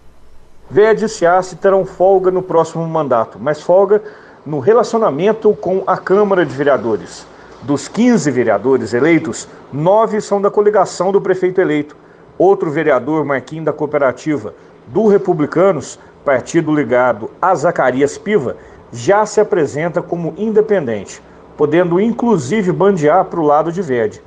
Verde 0.69 1.05
e 1.05 1.09
Ciace 1.09 1.55
terão 1.55 1.85
folga 1.85 2.29
no 2.29 2.43
próximo 2.43 2.85
mandato, 2.85 3.39
mas 3.39 3.61
folga 3.61 4.03
no 4.45 4.59
relacionamento 4.59 5.53
com 5.53 5.83
a 5.87 5.97
Câmara 5.97 6.45
de 6.45 6.53
Vereadores. 6.53 7.25
Dos 7.61 7.89
15 7.89 8.31
vereadores 8.31 8.93
eleitos, 8.93 9.45
nove 9.71 10.21
são 10.21 10.41
da 10.41 10.49
coligação 10.49 11.11
do 11.11 11.19
prefeito 11.19 11.59
eleito. 11.59 11.95
Outro 12.37 12.71
vereador, 12.71 13.25
Marquinhos 13.25 13.65
da 13.65 13.73
Cooperativa, 13.73 14.53
do 14.87 15.07
Republicanos, 15.07 15.99
partido 16.23 16.73
ligado 16.73 17.29
a 17.41 17.53
Zacarias 17.53 18.17
Piva, 18.17 18.55
já 18.93 19.25
se 19.25 19.41
apresenta 19.41 20.01
como 20.01 20.33
independente, 20.37 21.21
podendo 21.57 21.99
inclusive 21.99 22.71
bandear 22.71 23.25
para 23.25 23.41
o 23.41 23.45
lado 23.45 23.73
de 23.73 23.81
Verde. 23.81 24.21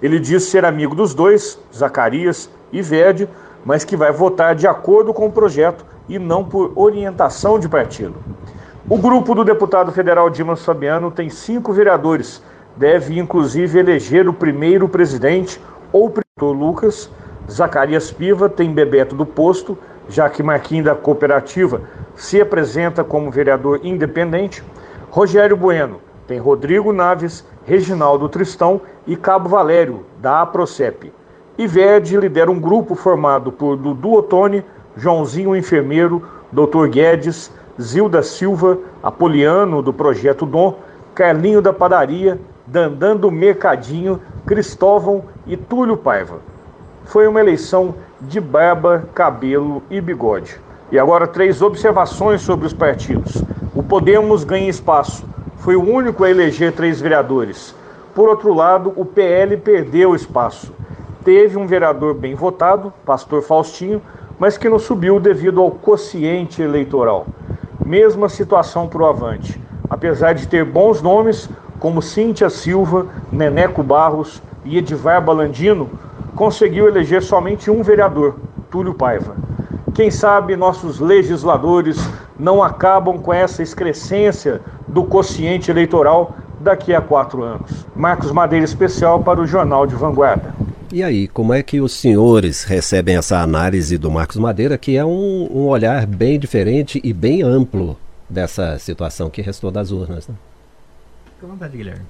Ele 0.00 0.20
diz 0.20 0.44
ser 0.44 0.64
amigo 0.64 0.94
dos 0.94 1.12
dois, 1.12 1.58
Zacarias 1.74 2.48
e 2.72 2.80
Verde, 2.80 3.28
mas 3.64 3.84
que 3.84 3.96
vai 3.96 4.12
votar 4.12 4.54
de 4.54 4.68
acordo 4.68 5.12
com 5.12 5.26
o 5.26 5.32
projeto 5.32 5.84
e 6.08 6.20
não 6.20 6.44
por 6.44 6.72
orientação 6.76 7.58
de 7.58 7.68
partido. 7.68 8.14
O 8.88 8.96
grupo 8.96 9.34
do 9.34 9.44
deputado 9.44 9.90
federal 9.90 10.30
Dimas 10.30 10.64
Fabiano 10.64 11.10
tem 11.10 11.28
cinco 11.28 11.72
vereadores, 11.72 12.40
deve 12.76 13.18
inclusive 13.18 13.78
eleger 13.78 14.28
o 14.28 14.32
primeiro 14.32 14.88
presidente 14.88 15.60
ou 15.92 16.10
prefeito 16.10 16.52
Lucas. 16.52 17.10
Zacarias 17.50 18.10
Piva 18.10 18.48
tem 18.48 18.72
Bebeto 18.72 19.14
do 19.14 19.24
Posto, 19.24 19.78
já 20.08 20.28
que 20.28 20.42
Marquinhos 20.42 20.86
da 20.86 20.94
Cooperativa 20.94 21.80
se 22.14 22.40
apresenta 22.40 23.04
como 23.04 23.30
vereador 23.30 23.80
independente. 23.82 24.62
Rogério 25.10 25.56
Bueno 25.56 26.00
tem 26.26 26.38
Rodrigo 26.38 26.92
Naves, 26.92 27.46
Reginaldo 27.64 28.28
Tristão 28.28 28.80
e 29.06 29.16
Cabo 29.16 29.48
Valério, 29.48 30.04
da 30.20 30.42
APROCEP. 30.42 31.12
Ived 31.56 32.16
lidera 32.16 32.50
um 32.50 32.60
grupo 32.60 32.94
formado 32.94 33.52
por 33.52 33.76
Dudu 33.76 34.14
Otoni, 34.14 34.64
Joãozinho 34.96 35.56
Enfermeiro, 35.56 36.22
Dr. 36.52 36.88
Guedes, 36.88 37.52
Zilda 37.80 38.22
Silva, 38.22 38.78
Apoliano 39.02 39.80
do 39.82 39.92
Projeto 39.92 40.44
Dom, 40.44 40.78
Carlinho 41.14 41.62
da 41.62 41.72
Padaria, 41.72 42.38
Dandan 42.66 43.16
do 43.16 43.30
Mercadinho, 43.30 44.20
Cristóvão 44.44 45.24
e 45.46 45.56
Túlio 45.56 45.96
Paiva. 45.96 46.38
Foi 47.04 47.26
uma 47.26 47.40
eleição 47.40 47.94
de 48.20 48.40
barba, 48.40 49.08
cabelo 49.14 49.82
e 49.90 50.00
bigode. 50.00 50.60
E 50.90 50.98
agora 50.98 51.26
três 51.26 51.62
observações 51.62 52.40
sobre 52.40 52.66
os 52.66 52.72
partidos. 52.72 53.42
O 53.74 53.82
Podemos 53.82 54.44
ganha 54.44 54.68
espaço. 54.68 55.24
Foi 55.58 55.76
o 55.76 55.82
único 55.82 56.24
a 56.24 56.30
eleger 56.30 56.72
três 56.72 57.00
vereadores. 57.00 57.74
Por 58.14 58.28
outro 58.28 58.52
lado, 58.54 58.92
o 58.96 59.04
PL 59.04 59.56
perdeu 59.58 60.14
espaço 60.14 60.72
teve 61.26 61.58
um 61.58 61.66
vereador 61.66 62.14
bem 62.14 62.36
votado, 62.36 62.92
pastor 63.04 63.42
Faustinho, 63.42 64.00
mas 64.38 64.56
que 64.56 64.68
não 64.68 64.78
subiu 64.78 65.18
devido 65.18 65.60
ao 65.60 65.72
quociente 65.72 66.62
eleitoral. 66.62 67.26
Mesma 67.84 68.28
situação 68.28 68.86
para 68.86 69.02
o 69.02 69.06
Avante. 69.06 69.60
Apesar 69.90 70.34
de 70.34 70.46
ter 70.46 70.64
bons 70.64 71.02
nomes, 71.02 71.50
como 71.78 72.02
Cíntia 72.02 72.50
Silva, 72.50 73.06
Neneco 73.30 73.82
Barros 73.82 74.42
e 74.64 74.78
Edivar 74.78 75.22
Balandino, 75.22 75.90
conseguiu 76.34 76.88
eleger 76.88 77.22
somente 77.22 77.70
um 77.70 77.82
vereador, 77.82 78.36
Túlio 78.70 78.94
Paiva. 78.94 79.36
Quem 79.94 80.10
sabe 80.10 80.56
nossos 80.56 81.00
legisladores 81.00 81.96
não 82.38 82.62
acabam 82.62 83.18
com 83.18 83.32
essa 83.32 83.62
excrescência 83.62 84.60
do 84.86 85.04
quociente 85.04 85.70
eleitoral 85.70 86.36
daqui 86.60 86.94
a 86.94 87.00
quatro 87.00 87.42
anos. 87.42 87.86
Marcos 87.94 88.30
Madeira 88.30 88.64
Especial 88.64 89.22
para 89.22 89.40
o 89.40 89.46
Jornal 89.46 89.86
de 89.86 89.94
Vanguarda. 89.94 90.54
E 90.92 91.02
aí, 91.02 91.26
como 91.28 91.52
é 91.52 91.62
que 91.62 91.80
os 91.80 91.92
senhores 91.92 92.64
recebem 92.64 93.16
essa 93.16 93.40
análise 93.40 93.98
do 93.98 94.10
Marcos 94.10 94.36
Madeira, 94.36 94.78
que 94.78 94.96
é 94.96 95.04
um, 95.04 95.48
um 95.50 95.66
olhar 95.66 96.06
bem 96.06 96.38
diferente 96.38 97.00
e 97.02 97.12
bem 97.12 97.42
amplo 97.42 97.96
dessa 98.28 98.78
situação 98.78 99.28
que 99.28 99.42
restou 99.42 99.70
das 99.70 99.90
urnas? 99.90 100.28
Né? 100.28 100.34
Com 101.40 101.48
vontade, 101.48 101.76
Guilherme. 101.76 102.04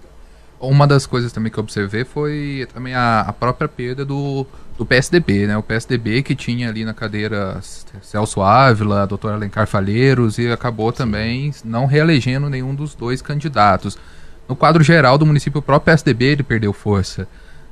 Uma 0.59 0.87
das 0.87 1.05
coisas 1.05 1.33
também 1.33 1.53
que 1.53 1.59
eu 1.59 1.63
observei 1.63 2.05
foi 2.05 2.67
também 2.73 2.95
a, 2.95 3.21
a 3.21 3.33
própria 3.33 3.69
perda 3.69 4.05
do, 4.05 4.47
do 4.79 4.87
PSDB, 4.87 5.47
né? 5.47 5.57
O 5.57 5.63
PSDB 5.63 6.23
que 6.23 6.35
tinha 6.35 6.71
ali 6.71 6.85
na 6.85 6.95
cadeira 6.95 7.61
Celso 8.01 8.41
Ávila, 8.41 9.07
doutor 9.07 9.33
Alencar 9.33 9.67
Falheiros 9.67 10.39
e 10.39 10.51
acabou 10.51 10.91
Sim. 10.91 10.97
também 10.97 11.55
não 11.63 11.85
reelegendo 11.85 12.49
nenhum 12.49 12.75
dos 12.75 12.95
dois 12.95 13.21
candidatos. 13.21 13.99
No 14.49 14.57
quadro 14.57 14.83
geral 14.83 15.19
do 15.19 15.27
município, 15.27 15.59
o 15.59 15.63
próprio 15.63 15.93
PSDB 15.93 16.25
ele 16.27 16.43
perdeu 16.43 16.73
força. 16.73 17.29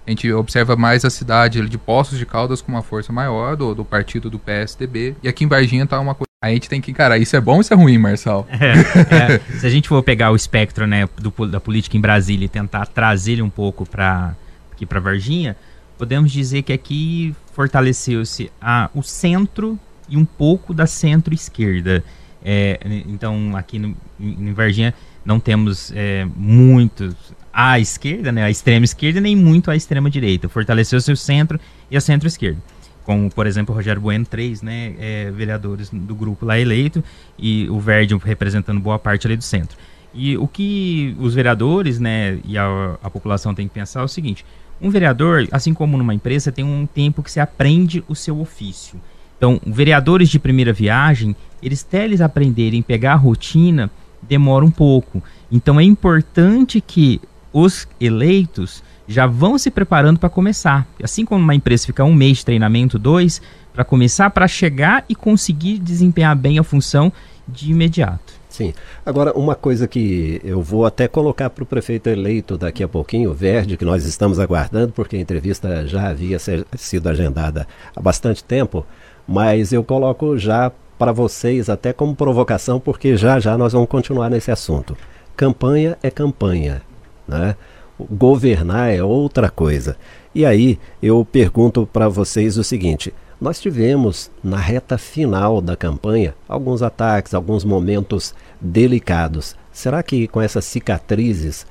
A 0.07 0.11
gente 0.11 0.31
observa 0.33 0.77
mais 0.77 1.05
a 1.05 1.11
cidade 1.11 1.67
de 1.67 1.79
Poços 1.79 2.19
de 2.19 2.27
Caldas 2.27 2.61
com 2.61 2.71
uma 2.71 2.83
força 2.83 3.11
maior 3.11 3.57
do, 3.57 3.75
do 3.75 3.85
partido 3.85 4.29
do 4.29 4.39
PSDB. 4.39 5.17
E 5.23 5.29
aqui 5.29 5.45
em 5.45 5.49
Varginha 5.49 5.87
tá 5.87 5.99
uma 5.99 6.15
coisa. 6.15 6.24
A 6.45 6.51
gente 6.51 6.69
tem 6.69 6.79
que 6.81 6.91
encarar. 6.91 7.17
Isso 7.19 7.35
é 7.35 7.41
bom 7.41 7.55
ou 7.55 7.61
isso 7.63 7.73
é 7.73 7.77
ruim, 7.77 7.97
Marçal? 7.97 8.47
É, 8.55 9.35
é, 9.35 9.59
se 9.59 9.67
a 9.67 9.71
gente 9.71 9.89
for 9.89 10.03
pegar 10.03 10.31
o 10.31 10.37
espectro 10.37 10.87
né, 10.87 11.09
do, 11.19 11.47
da 11.47 11.61
política 11.61 11.97
em 11.97 12.01
Brasília 12.01 12.45
e 12.45 12.49
tentar 12.49 12.87
trazer 12.87 13.33
ele 13.33 13.43
um 13.43 13.51
pouco 13.51 13.87
para 13.89 14.35
aqui 14.73 14.85
para 14.85 15.01
Varginha, 15.01 15.57
podemos 15.97 16.31
dizer 16.31 16.63
que 16.63 16.73
aqui 16.73 17.35
fortaleceu-se 17.53 18.51
o 18.95 19.03
centro 19.03 19.79
e 20.09 20.17
um 20.17 20.25
pouco 20.25 20.75
da 20.75 20.87
centro-esquerda. 20.87 22.05
É, 22.45 22.79
então, 23.07 23.57
aqui 23.57 23.79
no, 23.79 23.97
em 24.21 24.53
Varginha 24.53 24.93
não 25.25 25.41
temos 25.41 25.93
é, 25.95 26.27
muitos 26.37 27.15
à 27.53 27.79
esquerda, 27.79 28.33
né, 28.33 28.43
a 28.43 28.51
extrema 28.51 28.85
esquerda, 28.85 29.21
nem 29.21 29.35
muito 29.35 29.71
à 29.71 29.77
extrema 29.77 30.11
direita. 30.11 30.49
Fortaleceu 30.49 31.01
seu 31.01 31.17
centro 31.17 31.59
e 31.91 31.97
a 31.97 32.01
centro-esquerda. 32.01 32.59
Como, 33.05 33.31
por 33.31 33.47
exemplo, 33.47 33.75
o 33.75 33.77
Rogério 33.77 34.01
Bueno, 34.01 34.25
três 34.25 34.63
né, 34.63 34.95
é, 34.99 35.31
vereadores 35.31 35.91
do 35.91 36.15
grupo 36.15 36.47
lá 36.47 36.59
eleito, 36.59 37.05
e 37.39 37.69
o 37.69 37.79
Verde 37.79 38.17
representando 38.17 38.81
boa 38.81 38.99
parte 38.99 39.27
ali 39.27 39.37
do 39.37 39.45
centro. 39.45 39.77
E 40.15 40.37
o 40.37 40.49
que 40.49 41.15
os 41.19 41.35
vereadores 41.35 41.99
né, 41.99 42.39
e 42.45 42.57
a, 42.57 42.97
a 43.03 43.11
população 43.11 43.55
tem 43.55 43.69
que 43.69 43.75
pensar 43.75 44.01
é 44.01 44.05
o 44.05 44.09
seguinte: 44.09 44.45
um 44.81 44.89
vereador, 44.91 45.47
assim 45.51 45.75
como 45.75 45.97
numa 45.99 46.15
empresa, 46.15 46.53
tem 46.53 46.65
um 46.65 46.87
tempo 46.87 47.23
que 47.23 47.31
se 47.31 47.41
aprende 47.41 48.03
o 48.09 48.15
seu 48.15 48.41
ofício. 48.41 49.01
Então, 49.37 49.61
vereadores 49.67 50.29
de 50.29 50.39
primeira 50.39 50.73
viagem, 50.73 51.35
eles 51.63 51.85
até 51.87 52.05
eles 52.05 52.21
aprenderem 52.21 52.81
pegar 52.81 53.13
a 53.13 53.17
rotina, 53.17 53.91
demora 54.23 54.65
um 54.65 54.71
pouco. 54.71 55.23
Então, 55.51 55.79
é 55.79 55.85
importante 55.85 56.81
que 56.81 57.21
os 57.53 57.87
eleitos 58.01 58.83
já 59.07 59.27
vão 59.27 59.59
se 59.59 59.71
preparando 59.71 60.19
para 60.19 60.29
começar. 60.29 60.87
Assim 61.03 61.25
como 61.25 61.43
uma 61.43 61.55
empresa 61.55 61.87
fica 61.87 62.05
um 62.05 62.15
mês 62.15 62.39
de 62.39 62.45
treinamento, 62.45 62.99
dois, 62.99 63.41
para 63.73 63.85
começar, 63.85 64.31
para 64.31 64.49
chegar 64.49 65.05
e 65.09 65.15
conseguir 65.15 65.79
desempenhar 65.79 66.35
bem 66.37 66.59
a 66.59 66.63
função 66.63 67.13
de 67.47 67.71
imediato. 67.71 68.33
Sim. 68.49 68.73
Agora, 69.05 69.33
uma 69.33 69.57
coisa 69.57 69.89
que 69.89 70.41
eu 70.45 70.63
vou 70.63 70.87
até 70.87 71.09
colocar 71.09 71.51
para 71.51 71.65
o 71.65 71.67
prefeito 71.67 72.09
eleito 72.09 72.57
daqui 72.57 72.85
a 72.85 72.89
pouquinho, 72.89 73.31
o 73.31 73.35
Verde, 73.35 73.77
que 73.77 73.85
nós 73.85 74.07
estamos 74.07 74.39
aguardando, 74.39 74.93
porque 74.93 75.17
a 75.17 75.21
entrevista 75.21 75.85
já 75.89 76.09
havia 76.09 76.39
ser, 76.39 76.65
sido 76.77 77.09
agendada 77.09 77.67
há 77.97 78.01
bastante 78.01 78.45
tempo, 78.45 78.87
mas 79.27 79.73
eu 79.73 79.83
coloco 79.83 80.39
já 80.39 80.71
para 80.97 81.11
vocês 81.11 81.69
até 81.69 81.93
como 81.93 82.15
provocação, 82.15 82.79
porque 82.79 83.17
já 83.17 83.41
já 83.41 83.59
nós 83.59 83.73
vamos 83.73 83.89
continuar 83.89 84.31
nesse 84.31 84.53
assunto. 84.53 84.97
Campanha 85.37 85.99
é 86.01 86.09
campanha, 86.09 86.81
né? 87.27 87.57
Governar 87.99 88.91
é 88.91 89.03
outra 89.03 89.49
coisa. 89.49 89.97
E 90.35 90.45
aí 90.45 90.79
eu 91.03 91.25
pergunto 91.25 91.87
para 91.87 92.09
vocês 92.09 92.59
o 92.59 92.65
seguinte: 92.65 93.13
nós 93.41 93.61
tivemos 93.61 94.31
na 94.43 94.57
reta 94.57 94.99
final 94.99 95.61
da 95.61 95.77
campanha 95.77 96.35
alguns 96.49 96.83
ataques, 96.83 97.35
alguns 97.35 97.65
momentos 97.65 98.35
delicados. 98.61 99.57
Será 99.71 100.03
que 100.03 100.27
com 100.29 100.41
essas 100.41 100.65
cicatrizes 100.65 101.67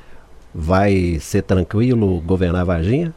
vai 0.54 1.18
ser 1.20 1.42
tranquilo 1.42 2.22
governar 2.22 2.66
Varginha? 2.66 3.14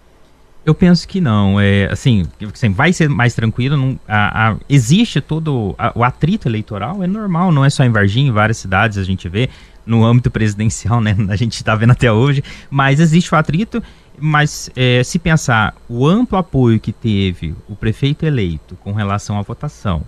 Eu 0.65 0.75
penso 0.75 1.07
que 1.07 1.21
não. 1.21 1.61
É, 1.61 1.87
assim, 1.93 2.27
assim 2.53 2.71
vai 2.71 2.93
ser 2.93 3.09
mais 3.09 3.35
tranquilo. 3.35 3.77
Não, 3.77 4.01
a, 4.09 4.51
a, 4.51 4.57
existe 4.69 5.21
todo 5.21 5.77
a, 5.79 5.93
o 5.95 6.03
atrito 6.03 6.49
eleitoral, 6.49 7.05
é 7.05 7.07
normal, 7.07 7.53
não 7.53 7.65
é 7.65 7.71
só 7.71 7.85
em 7.85 7.91
Varginha, 7.91 8.31
em 8.31 8.33
várias 8.33 8.57
cidades 8.57 8.99
a 8.99 9.05
gente 9.05 9.29
vê, 9.29 9.49
no 9.87 10.05
âmbito 10.05 10.31
presidencial, 10.31 11.01
né? 11.01 11.17
A 11.31 11.37
gente 11.37 11.55
está 11.55 11.75
vendo 11.75 11.93
até 11.93 12.11
hoje, 12.13 12.43
mas 12.69 13.01
existe 13.01 13.33
o 13.33 13.39
atrito 13.39 13.83
mas 14.19 14.71
é, 14.75 15.03
se 15.05 15.19
pensar 15.19 15.75
o 15.89 16.07
amplo 16.07 16.39
apoio 16.39 16.81
que 16.81 16.93
teve 16.93 17.55
o 17.69 17.77
prefeito 17.77 18.25
eleito 18.25 18.75
com 18.77 18.93
relação 18.93 19.39
à 19.39 19.43
votação 19.43 20.03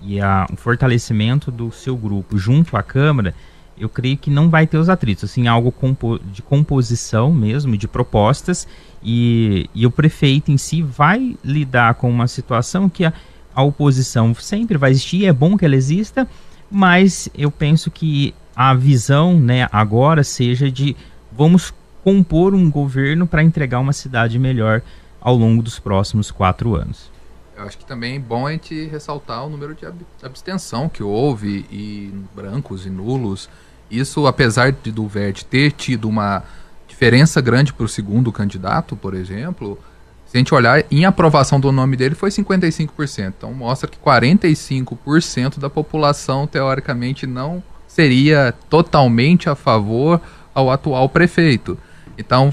e 0.00 0.20
a, 0.20 0.46
o 0.52 0.56
fortalecimento 0.56 1.50
do 1.50 1.70
seu 1.70 1.96
grupo 1.96 2.36
junto 2.36 2.76
à 2.76 2.82
Câmara, 2.82 3.34
eu 3.78 3.88
creio 3.88 4.16
que 4.16 4.30
não 4.30 4.50
vai 4.50 4.66
ter 4.66 4.76
os 4.76 4.88
atritos, 4.88 5.24
assim, 5.24 5.46
algo 5.46 5.70
compo 5.70 6.18
de 6.18 6.42
composição 6.42 7.32
mesmo, 7.32 7.76
de 7.76 7.88
propostas, 7.88 8.66
e, 9.02 9.68
e, 9.74 9.86
o 9.86 9.90
prefeito 9.90 10.52
em 10.52 10.56
si 10.56 10.82
vai 10.82 11.36
lidar 11.44 11.94
com 11.94 12.10
uma 12.10 12.28
situação 12.28 12.88
que 12.88 13.04
a, 13.04 13.12
a 13.54 13.62
oposição 13.62 14.34
sempre 14.34 14.76
vai 14.76 14.90
existir, 14.90 15.26
é 15.26 15.32
bom 15.32 15.56
que 15.56 15.64
ela 15.64 15.74
exista, 15.74 16.28
mas 16.70 17.28
eu 17.36 17.50
penso 17.50 17.90
que 17.90 18.34
a 18.54 18.74
visão 18.74 19.38
né, 19.38 19.68
agora 19.72 20.22
seja 20.22 20.70
de 20.70 20.96
vamos 21.30 21.72
compor 22.04 22.54
um 22.54 22.70
governo 22.70 23.26
para 23.26 23.42
entregar 23.42 23.80
uma 23.80 23.92
cidade 23.92 24.38
melhor 24.38 24.82
ao 25.20 25.36
longo 25.36 25.62
dos 25.62 25.78
próximos 25.78 26.30
quatro 26.30 26.74
anos. 26.74 27.10
Eu 27.56 27.64
acho 27.64 27.78
que 27.78 27.84
também 27.84 28.16
é 28.16 28.18
bom 28.18 28.46
a 28.46 28.52
gente 28.52 28.86
ressaltar 28.86 29.46
o 29.46 29.48
número 29.48 29.74
de 29.74 29.86
abstenção 30.22 30.88
que 30.88 31.02
houve 31.02 31.64
e 31.70 32.12
brancos 32.34 32.86
e 32.86 32.90
nulos. 32.90 33.48
Isso, 33.90 34.26
apesar 34.26 34.72
de 34.72 34.90
do 34.90 35.06
Verde 35.06 35.44
ter 35.44 35.70
tido 35.72 36.08
uma 36.08 36.42
diferença 36.88 37.40
grande 37.40 37.72
para 37.72 37.84
o 37.84 37.88
segundo 37.88 38.32
candidato, 38.32 38.96
por 38.96 39.14
exemplo, 39.14 39.78
se 40.26 40.36
a 40.36 40.38
gente 40.38 40.54
olhar 40.54 40.84
em 40.90 41.04
aprovação 41.04 41.60
do 41.60 41.70
nome 41.70 41.96
dele 41.96 42.14
foi 42.14 42.30
55%. 42.30 43.34
Então 43.36 43.52
mostra 43.52 43.88
que 43.88 43.98
45% 43.98 45.58
da 45.58 45.68
população 45.68 46.46
teoricamente 46.46 47.26
não 47.26 47.62
seria 47.94 48.54
totalmente 48.70 49.50
a 49.50 49.54
favor 49.54 50.18
ao 50.54 50.70
atual 50.70 51.10
prefeito. 51.10 51.76
Então, 52.16 52.52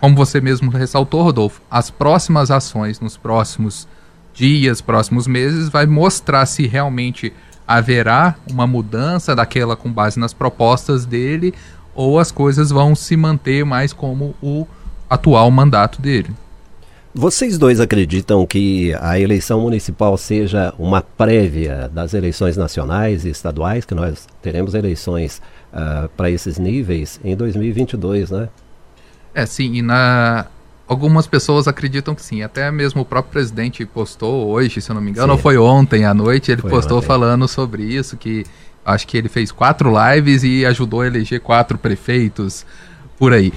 como 0.00 0.14
você 0.14 0.40
mesmo 0.40 0.70
ressaltou, 0.70 1.22
Rodolfo, 1.22 1.60
as 1.68 1.90
próximas 1.90 2.52
ações 2.52 3.00
nos 3.00 3.16
próximos 3.16 3.88
dias, 4.32 4.80
próximos 4.80 5.26
meses, 5.26 5.68
vai 5.68 5.86
mostrar 5.86 6.46
se 6.46 6.68
realmente 6.68 7.32
haverá 7.66 8.36
uma 8.48 8.64
mudança 8.64 9.34
daquela 9.34 9.74
com 9.74 9.90
base 9.90 10.20
nas 10.20 10.32
propostas 10.32 11.04
dele 11.04 11.52
ou 11.92 12.20
as 12.20 12.30
coisas 12.30 12.70
vão 12.70 12.94
se 12.94 13.16
manter 13.16 13.64
mais 13.64 13.92
como 13.92 14.36
o 14.40 14.68
atual 15.10 15.50
mandato 15.50 16.00
dele. 16.00 16.30
Vocês 17.18 17.56
dois 17.56 17.80
acreditam 17.80 18.46
que 18.46 18.92
a 19.00 19.18
eleição 19.18 19.58
municipal 19.62 20.18
seja 20.18 20.74
uma 20.78 21.00
prévia 21.00 21.90
das 21.90 22.12
eleições 22.12 22.58
nacionais 22.58 23.24
e 23.24 23.30
estaduais, 23.30 23.86
que 23.86 23.94
nós 23.94 24.28
teremos 24.42 24.74
eleições 24.74 25.40
uh, 25.72 26.10
para 26.10 26.30
esses 26.30 26.58
níveis 26.58 27.18
em 27.24 27.34
2022, 27.34 28.32
né? 28.32 28.50
É, 29.34 29.46
sim, 29.46 29.76
e 29.76 29.80
na. 29.80 30.44
Algumas 30.86 31.26
pessoas 31.26 31.66
acreditam 31.66 32.14
que 32.14 32.22
sim. 32.22 32.42
Até 32.42 32.70
mesmo 32.70 33.00
o 33.00 33.04
próprio 33.06 33.32
presidente 33.32 33.86
postou 33.86 34.48
hoje, 34.48 34.82
se 34.82 34.90
eu 34.90 34.94
não 34.94 35.00
me 35.00 35.10
engano, 35.10 35.28
sim. 35.28 35.32
ou 35.32 35.38
foi 35.38 35.56
ontem 35.56 36.04
à 36.04 36.12
noite, 36.12 36.52
ele 36.52 36.60
foi 36.60 36.70
postou 36.70 36.98
ontem. 36.98 37.06
falando 37.06 37.48
sobre 37.48 37.82
isso, 37.82 38.18
que 38.18 38.44
acho 38.84 39.06
que 39.06 39.16
ele 39.16 39.30
fez 39.30 39.50
quatro 39.50 39.90
lives 39.90 40.44
e 40.44 40.66
ajudou 40.66 41.00
a 41.00 41.06
eleger 41.06 41.40
quatro 41.40 41.78
prefeitos 41.78 42.66
por 43.18 43.32
aí. 43.32 43.52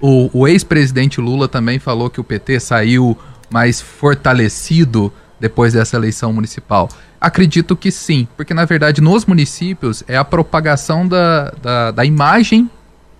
o, 0.00 0.30
o 0.32 0.48
ex-presidente 0.48 1.20
Lula 1.20 1.48
também 1.48 1.78
falou 1.78 2.10
que 2.10 2.20
o 2.20 2.24
PT 2.24 2.60
saiu 2.60 3.16
mais 3.50 3.80
fortalecido 3.80 5.12
depois 5.38 5.72
dessa 5.72 5.96
eleição 5.96 6.32
municipal. 6.32 6.88
Acredito 7.20 7.76
que 7.76 7.90
sim, 7.90 8.26
porque 8.36 8.54
na 8.54 8.64
verdade 8.64 9.00
nos 9.00 9.26
municípios 9.26 10.02
é 10.06 10.16
a 10.16 10.24
propagação 10.24 11.06
da, 11.06 11.50
da, 11.62 11.90
da 11.90 12.04
imagem 12.04 12.70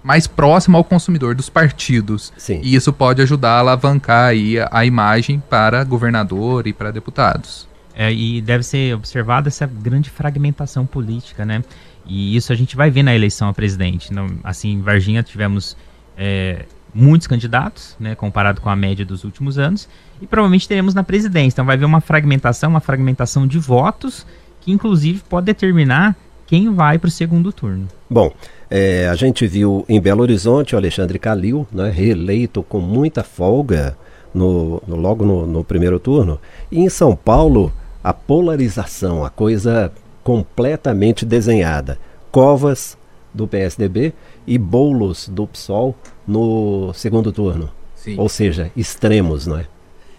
mais 0.03 0.27
próximo 0.27 0.77
ao 0.77 0.85
consumidor 0.85 1.35
dos 1.35 1.49
partidos. 1.49 2.33
Sim. 2.37 2.61
E 2.63 2.75
isso 2.75 2.93
pode 2.93 3.21
ajudar 3.23 3.53
a 3.53 3.59
alavancar 3.59 4.29
aí 4.29 4.59
a, 4.59 4.69
a 4.73 4.85
imagem 4.85 5.43
para 5.51 5.85
governador 5.85 6.67
e 6.67 6.73
para 6.73 6.91
deputados. 6.91 7.69
É, 7.95 8.13
e 8.13 8.41
deve 8.41 8.63
ser 8.63 8.95
observada 8.95 9.49
essa 9.49 9.67
grande 9.67 10.09
fragmentação 10.09 10.87
política, 10.87 11.45
né? 11.45 11.63
E 12.07 12.37
isso 12.37 12.53
a 12.53 12.57
gente 12.57 12.77
vai 12.77 12.91
ver 12.91 13.03
na 13.03 13.15
eleição 13.15 13.49
a 13.49 13.53
presidente. 13.53 14.13
Não, 14.13 14.27
assim, 14.43 14.73
em 14.73 14.81
Varginha 14.81 15.23
tivemos 15.23 15.77
é, 16.17 16.65
muitos 16.95 17.27
candidatos, 17.27 17.97
né, 17.99 18.15
comparado 18.15 18.61
com 18.61 18.69
a 18.69 18.77
média 18.77 19.05
dos 19.05 19.25
últimos 19.25 19.59
anos, 19.59 19.89
e 20.21 20.27
provavelmente 20.27 20.69
teremos 20.69 20.95
na 20.95 21.03
presidência. 21.03 21.55
Então 21.57 21.65
vai 21.65 21.77
haver 21.77 21.87
uma 21.87 22.01
fragmentação, 22.01 22.71
uma 22.71 22.81
fragmentação 22.81 23.47
de 23.47 23.59
votos, 23.59 24.27
que 24.61 24.73
inclusive 24.73 25.23
pode 25.29 25.47
determinar 25.47 26.17
quem 26.47 26.73
vai 26.75 26.99
para 26.99 27.09
o 27.09 27.11
segundo 27.11 27.53
turno. 27.53 27.87
Bom, 28.09 28.33
é, 28.69 29.09
a 29.09 29.15
gente 29.15 29.47
viu 29.47 29.85
em 29.89 30.01
Belo 30.01 30.23
Horizonte 30.23 30.75
o 30.75 30.79
Alexandre 30.79 31.19
Calil, 31.19 31.67
né, 31.73 31.91
reeleito 31.91 32.63
com 32.63 32.81
muita 32.81 33.23
folga 33.23 33.97
no, 34.35 34.83
no 34.87 34.97
logo 34.97 35.25
no, 35.25 35.47
no, 35.47 35.65
primeiro 35.65 35.99
turno. 35.99 36.41
E 36.71 36.81
em 36.81 36.89
São 36.89 37.15
Paulo, 37.15 37.73
a 38.03 38.13
polarização, 38.13 39.25
a 39.25 39.31
coisa 39.31 39.93
completamente 40.23 41.25
desenhada. 41.25 41.99
Covas 42.31 42.97
do 43.33 43.47
PSDB 43.47 44.13
e 44.47 44.59
Bolos 44.59 45.29
do 45.29 45.47
PSOL 45.47 45.97
no 46.27 46.93
segundo 46.95 47.33
turno. 47.33 47.71
Sim. 47.95 48.17
Ou 48.19 48.29
seja, 48.29 48.71
extremos, 48.77 49.47
não 49.47 49.59
é? 49.59 49.67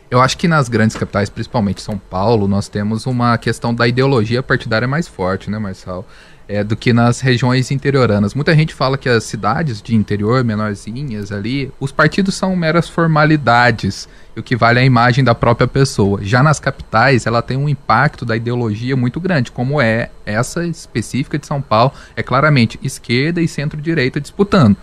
Eu 0.10 0.20
acho 0.20 0.38
que 0.38 0.48
nas 0.48 0.68
grandes 0.68 0.96
capitais, 0.96 1.30
principalmente 1.30 1.82
São 1.82 1.98
Paulo, 1.98 2.46
nós 2.48 2.68
temos 2.68 3.06
uma 3.06 3.38
questão 3.38 3.74
da 3.74 3.88
ideologia 3.88 4.44
partidária 4.44 4.88
mais 4.88 5.08
forte, 5.08 5.50
né, 5.50 5.58
Marcelo? 5.58 6.06
É, 6.48 6.64
do 6.64 6.76
que 6.76 6.92
nas 6.92 7.22
regiões 7.22 7.72
interioranas. 7.72 8.34
Muita 8.34 8.54
gente 8.56 8.74
fala 8.74 8.98
que 8.98 9.08
as 9.08 9.24
cidades 9.24 9.82
de 9.82 9.96
interior, 9.96 10.44
menorzinhas 10.44 11.32
ali, 11.32 11.72
os 11.80 11.92
partidos 11.92 12.36
são 12.36 12.56
meras 12.56 12.90
formalidades, 12.90 14.08
o 14.36 14.44
que 14.44 14.56
vale 14.56 14.80
é 14.80 14.82
a 14.82 14.86
imagem 14.86 15.24
da 15.24 15.34
própria 15.34 15.68
pessoa. 15.68 16.20
Já 16.24 16.44
nas 16.44 16.60
capitais, 16.60 17.26
ela 17.26 17.42
tem 17.42 17.58
um 17.58 17.70
impacto 17.70 18.26
da 18.26 18.36
ideologia 18.36 18.96
muito 18.96 19.20
grande, 19.20 19.52
como 19.52 19.82
é 19.82 20.10
essa 20.26 20.66
específica 20.66 21.38
de 21.38 21.48
São 21.48 21.62
Paulo, 21.62 21.94
é 22.16 22.24
claramente 22.24 22.80
esquerda 22.84 23.42
e 23.42 23.48
centro-direita 23.48 24.20
disputando. 24.20 24.76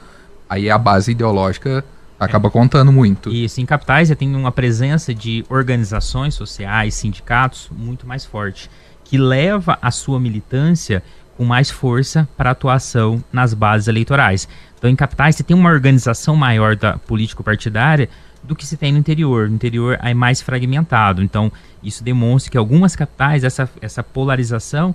Aí 0.49 0.71
a 0.71 0.79
base 0.79 1.13
ideológica 1.13 1.85
acaba 2.19 2.49
é. 2.49 2.51
contando 2.51 2.91
muito. 2.91 3.31
Isso, 3.31 3.61
em 3.61 3.67
capitais 3.67 4.11
tem 4.17 4.35
uma 4.35 4.51
presença 4.51 5.15
de 5.15 5.45
organizações 5.49 6.35
sociais, 6.35 6.95
sindicatos 6.95 7.71
muito 7.71 8.07
mais 8.07 8.25
forte, 8.25 8.71
que 9.05 9.17
leva 9.17 9.79
a 9.81 9.91
sua 9.91 10.21
militância 10.21 11.03
com 11.39 11.45
mais 11.45 11.71
força 11.71 12.29
para 12.37 12.51
atuação 12.51 13.23
nas 13.33 13.55
bases 13.55 13.87
eleitorais. 13.87 14.49
Então, 14.77 14.91
em 14.91 14.97
capitais, 14.97 15.37
você 15.37 15.45
tem 15.45 15.57
uma 15.57 15.71
organização 15.71 16.35
maior 16.35 16.75
da 16.75 16.99
político-partidária 16.99 18.09
do 18.43 18.57
que 18.57 18.67
se 18.67 18.77
tem 18.77 18.93
no 18.93 18.99
interior. 18.99 19.49
No 19.49 19.55
interior 19.55 19.97
é 20.03 20.13
mais 20.13 20.43
fragmentado. 20.43 21.23
Então, 21.23 21.51
isso 21.81 22.03
demonstra 22.03 22.51
que 22.51 22.59
algumas 22.59 22.97
capitais, 22.97 23.45
essa, 23.45 23.71
essa 23.81 24.03
polarização 24.03 24.93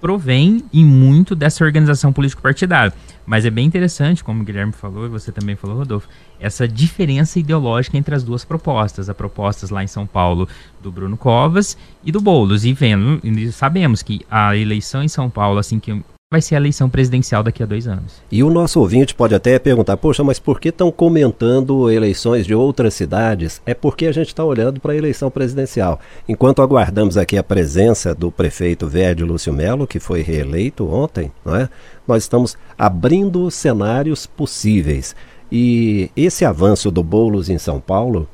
provém 0.00 0.62
em 0.72 0.84
muito 0.84 1.34
dessa 1.34 1.64
organização 1.64 2.12
político-partidária. 2.12 2.92
Mas 3.26 3.44
é 3.44 3.50
bem 3.50 3.66
interessante, 3.66 4.22
como 4.22 4.42
o 4.42 4.44
Guilherme 4.44 4.72
falou 4.72 5.06
e 5.06 5.08
você 5.08 5.32
também 5.32 5.56
falou, 5.56 5.78
Rodolfo, 5.78 6.08
essa 6.40 6.66
diferença 6.66 7.38
ideológica 7.38 7.96
entre 7.96 8.14
as 8.14 8.22
duas 8.22 8.44
propostas. 8.44 9.08
A 9.08 9.14
propostas 9.14 9.70
lá 9.70 9.82
em 9.82 9.88
São 9.88 10.06
Paulo 10.06 10.48
do 10.80 10.90
Bruno 10.90 11.16
Covas 11.16 11.76
e 12.04 12.12
do 12.12 12.20
Boulos. 12.20 12.64
E 12.64 12.72
vendo, 12.72 13.20
sabemos 13.52 14.02
que 14.02 14.20
a 14.30 14.56
eleição 14.56 15.02
em 15.02 15.08
São 15.08 15.28
Paulo, 15.30 15.58
assim 15.58 15.78
que 15.78 16.02
vai 16.28 16.42
ser 16.42 16.56
a 16.56 16.58
eleição 16.58 16.90
presidencial 16.90 17.40
daqui 17.42 17.62
a 17.62 17.66
dois 17.66 17.86
anos. 17.86 18.20
E 18.32 18.42
o 18.42 18.50
nosso 18.50 18.80
ouvinte 18.80 19.14
pode 19.14 19.32
até 19.32 19.60
perguntar, 19.60 19.96
poxa, 19.96 20.24
mas 20.24 20.40
por 20.40 20.58
que 20.58 20.70
estão 20.70 20.90
comentando 20.90 21.88
eleições 21.88 22.44
de 22.44 22.52
outras 22.52 22.94
cidades? 22.94 23.62
É 23.64 23.72
porque 23.72 24.06
a 24.06 24.12
gente 24.12 24.28
está 24.28 24.44
olhando 24.44 24.80
para 24.80 24.92
a 24.92 24.96
eleição 24.96 25.30
presidencial. 25.30 26.00
Enquanto 26.28 26.62
aguardamos 26.62 27.16
aqui 27.16 27.38
a 27.38 27.44
presença 27.44 28.12
do 28.12 28.32
prefeito 28.32 28.88
Verde 28.88 29.22
Lúcio 29.22 29.52
Melo, 29.52 29.86
que 29.86 30.00
foi 30.00 30.20
reeleito 30.20 30.88
ontem, 30.92 31.30
não 31.44 31.54
é? 31.54 31.68
nós 32.06 32.22
estamos 32.24 32.56
abrindo 32.76 33.50
cenários 33.50 34.26
possíveis. 34.26 35.14
E 35.50 36.10
esse 36.16 36.44
avanço 36.44 36.90
do 36.90 37.02
Boulos 37.02 37.48
em 37.48 37.58
São 37.58 37.80
Paulo 37.80 38.28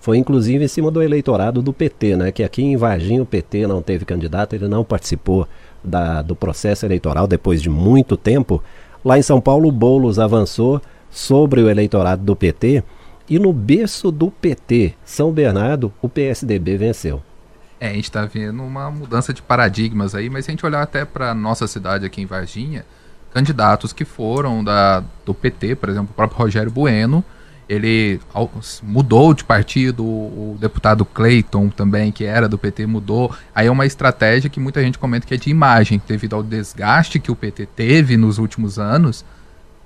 foi 0.00 0.18
inclusive 0.18 0.64
em 0.64 0.68
cima 0.68 0.90
do 0.90 1.00
eleitorado 1.00 1.62
do 1.62 1.72
PT, 1.72 2.16
né? 2.16 2.32
Que 2.32 2.42
aqui 2.42 2.62
em 2.62 2.76
Varginha 2.76 3.22
o 3.22 3.26
PT 3.26 3.66
não 3.66 3.80
teve 3.80 4.04
candidato, 4.04 4.54
ele 4.54 4.66
não 4.66 4.84
participou 4.84 5.46
da, 5.82 6.22
do 6.22 6.34
processo 6.34 6.84
eleitoral 6.84 7.26
depois 7.26 7.62
de 7.62 7.70
muito 7.70 8.16
tempo, 8.16 8.62
lá 9.04 9.18
em 9.18 9.22
São 9.22 9.40
Paulo 9.40 9.68
o 9.68 9.72
Boulos 9.72 10.18
avançou 10.18 10.80
sobre 11.10 11.60
o 11.60 11.68
eleitorado 11.68 12.22
do 12.22 12.34
PT 12.34 12.82
e 13.28 13.38
no 13.38 13.52
berço 13.52 14.10
do 14.10 14.30
PT, 14.30 14.94
São 15.04 15.32
Bernardo, 15.32 15.92
o 16.02 16.08
PSDB 16.08 16.76
venceu. 16.76 17.22
É, 17.78 17.88
a 17.88 17.92
gente 17.92 18.04
está 18.04 18.24
vendo 18.24 18.62
uma 18.62 18.90
mudança 18.90 19.32
de 19.32 19.42
paradigmas 19.42 20.14
aí, 20.14 20.28
mas 20.28 20.44
se 20.44 20.50
a 20.50 20.52
gente 20.52 20.66
olhar 20.66 20.82
até 20.82 21.04
para 21.04 21.34
nossa 21.34 21.66
cidade 21.66 22.04
aqui 22.04 22.20
em 22.22 22.26
Varginha, 22.26 22.84
candidatos 23.32 23.92
que 23.92 24.04
foram 24.04 24.62
da, 24.62 25.02
do 25.24 25.34
PT, 25.34 25.76
por 25.76 25.88
exemplo, 25.88 26.10
o 26.12 26.14
próprio 26.14 26.38
Rogério 26.38 26.70
Bueno, 26.70 27.24
ele 27.68 28.20
mudou 28.82 29.32
de 29.32 29.44
partido, 29.44 30.04
o 30.04 30.58
deputado 30.60 31.04
Clayton 31.04 31.68
também, 31.70 32.12
que 32.12 32.24
era 32.24 32.48
do 32.48 32.58
PT, 32.58 32.86
mudou. 32.86 33.34
Aí 33.54 33.66
é 33.66 33.70
uma 33.70 33.86
estratégia 33.86 34.50
que 34.50 34.60
muita 34.60 34.82
gente 34.82 34.98
comenta 34.98 35.26
que 35.26 35.32
é 35.32 35.38
de 35.38 35.48
imagem, 35.48 36.00
devido 36.06 36.36
ao 36.36 36.42
desgaste 36.42 37.18
que 37.18 37.30
o 37.30 37.36
PT 37.36 37.66
teve 37.66 38.16
nos 38.16 38.36
últimos 38.36 38.78
anos. 38.78 39.24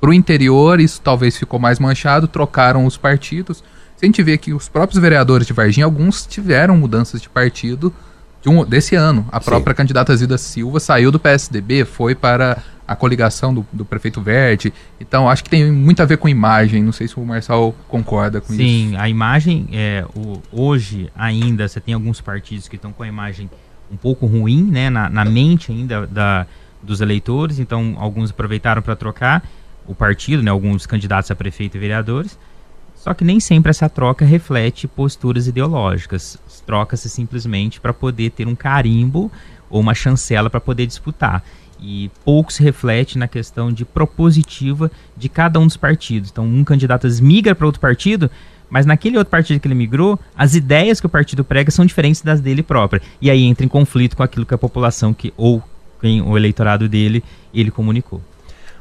Para 0.01 0.11
o 0.11 0.15
interior, 0.15 0.81
isso 0.81 1.01
talvez 1.01 1.37
ficou 1.37 1.61
mais 1.61 1.79
manchado, 1.79 2.27
trocaram 2.27 2.87
os 2.87 2.97
partidos. 2.97 3.63
Se 3.97 4.05
a 4.05 4.07
gente 4.07 4.23
vê 4.23 4.37
que 4.37 4.53
os 4.53 4.69
próprios 4.69 5.01
vereadores 5.01 5.47
de 5.47 5.53
Varginha, 5.53 5.87
alguns 5.87 6.27
tiveram 6.27 6.77
mudanças 6.77 7.21
de 7.23 7.29
partido 7.29 7.93
de 8.43 8.49
um, 8.49 8.65
desse 8.65 8.95
ano. 8.95 9.27
A 9.31 9.41
própria 9.41 9.73
Sim. 9.73 9.77
candidata 9.77 10.17
Zida 10.17 10.39
Silva 10.39 10.81
saiu 10.81 11.11
do 11.11 11.19
PSDB, 11.19 11.85
foi 11.85 12.15
para 12.15 12.63
a 12.87 12.95
coligação 12.95 13.53
do, 13.53 13.67
do, 13.73 13.85
prefeito 13.85 14.21
Verde. 14.21 14.73
Então, 15.01 15.29
acho 15.29 15.43
que 15.43 15.51
tem 15.51 15.71
muito 15.73 16.01
a 16.01 16.05
ver 16.05 16.19
com 16.19 16.29
imagem. 16.29 16.83
Não 16.83 16.93
sei 16.93 17.09
se 17.09 17.19
o 17.19 17.25
Marçal 17.25 17.75
concorda 17.89 18.41
com 18.41 18.53
Sim, 18.53 18.55
isso. 18.55 18.91
Sim, 18.91 18.97
a 18.97 19.09
imagem, 19.09 19.69
é, 19.73 20.05
o, 20.15 20.41
hoje 20.53 21.11
ainda, 21.17 21.67
você 21.67 21.81
tem 21.81 21.95
alguns 21.95 22.21
partidos 22.21 22.69
que 22.69 22.77
estão 22.77 22.93
com 22.93 23.03
a 23.03 23.09
imagem 23.09 23.51
um 23.91 23.97
pouco 23.97 24.27
ruim, 24.27 24.63
né, 24.63 24.91
na, 24.91 25.09
na 25.09 25.25
mente 25.25 25.73
ainda 25.73 26.07
da, 26.07 26.47
dos 26.83 27.01
eleitores. 27.01 27.59
Então, 27.59 27.97
alguns 27.99 28.31
aproveitaram 28.31 28.83
para 28.83 28.95
trocar 28.95 29.43
o 29.87 29.95
partido, 29.95 30.43
né, 30.43 30.51
alguns 30.51 30.87
candidatos 30.87 31.31
a 31.31 31.35
prefeito 31.35 31.77
e 31.77 31.81
vereadores. 31.81 32.39
Só 33.07 33.15
que 33.15 33.25
nem 33.25 33.39
sempre 33.39 33.71
essa 33.71 33.89
troca 33.89 34.25
reflete 34.25 34.89
posturas 34.89 35.47
ideológicas. 35.47 36.37
Troca-se 36.67 37.09
simplesmente 37.09 37.81
para 37.81 37.95
poder 37.95 38.31
ter 38.31 38.49
um 38.49 38.57
carimbo 38.57 39.31
ou 39.71 39.81
uma 39.81 39.95
chancela 39.95 40.51
para 40.51 40.59
poder 40.59 40.89
disputar 40.89 41.45
e 41.81 42.11
pouco 42.25 42.53
se 42.53 42.65
reflete 42.65 43.17
na 43.17 43.29
questão 43.29 43.73
de 43.73 43.85
propositiva 43.85 44.91
de 45.17 45.29
cada 45.29 45.61
um 45.61 45.69
dos 45.69 45.77
partidos. 45.77 46.31
Então, 46.33 46.45
um 46.45 46.65
candidato 46.65 47.07
migra 47.23 47.55
para 47.55 47.67
outro 47.67 47.81
partido, 47.81 48.29
mas 48.69 48.85
naquele 48.85 49.17
outro 49.17 49.31
partido 49.31 49.61
que 49.61 49.69
ele 49.69 49.77
migrou, 49.77 50.19
as 50.37 50.57
ideias 50.57 50.99
que 50.99 51.07
o 51.07 51.09
partido 51.09 51.45
prega 51.45 51.71
são 51.71 51.87
diferentes 51.87 52.23
das 52.23 52.41
dele 52.41 52.65
própria. 52.65 53.01
E 53.23 53.31
aí 53.31 53.45
entra 53.45 53.65
em 53.65 53.69
conflito 53.69 54.17
com 54.17 54.25
aquilo 54.25 54.45
que 54.45 54.55
a 54.55 54.59
população 54.59 55.15
que 55.15 55.33
ou 55.37 55.63
quem, 56.01 56.21
o 56.23 56.37
eleitorado 56.37 56.89
dele 56.89 57.23
ele 57.55 57.71
comunicou. 57.71 58.21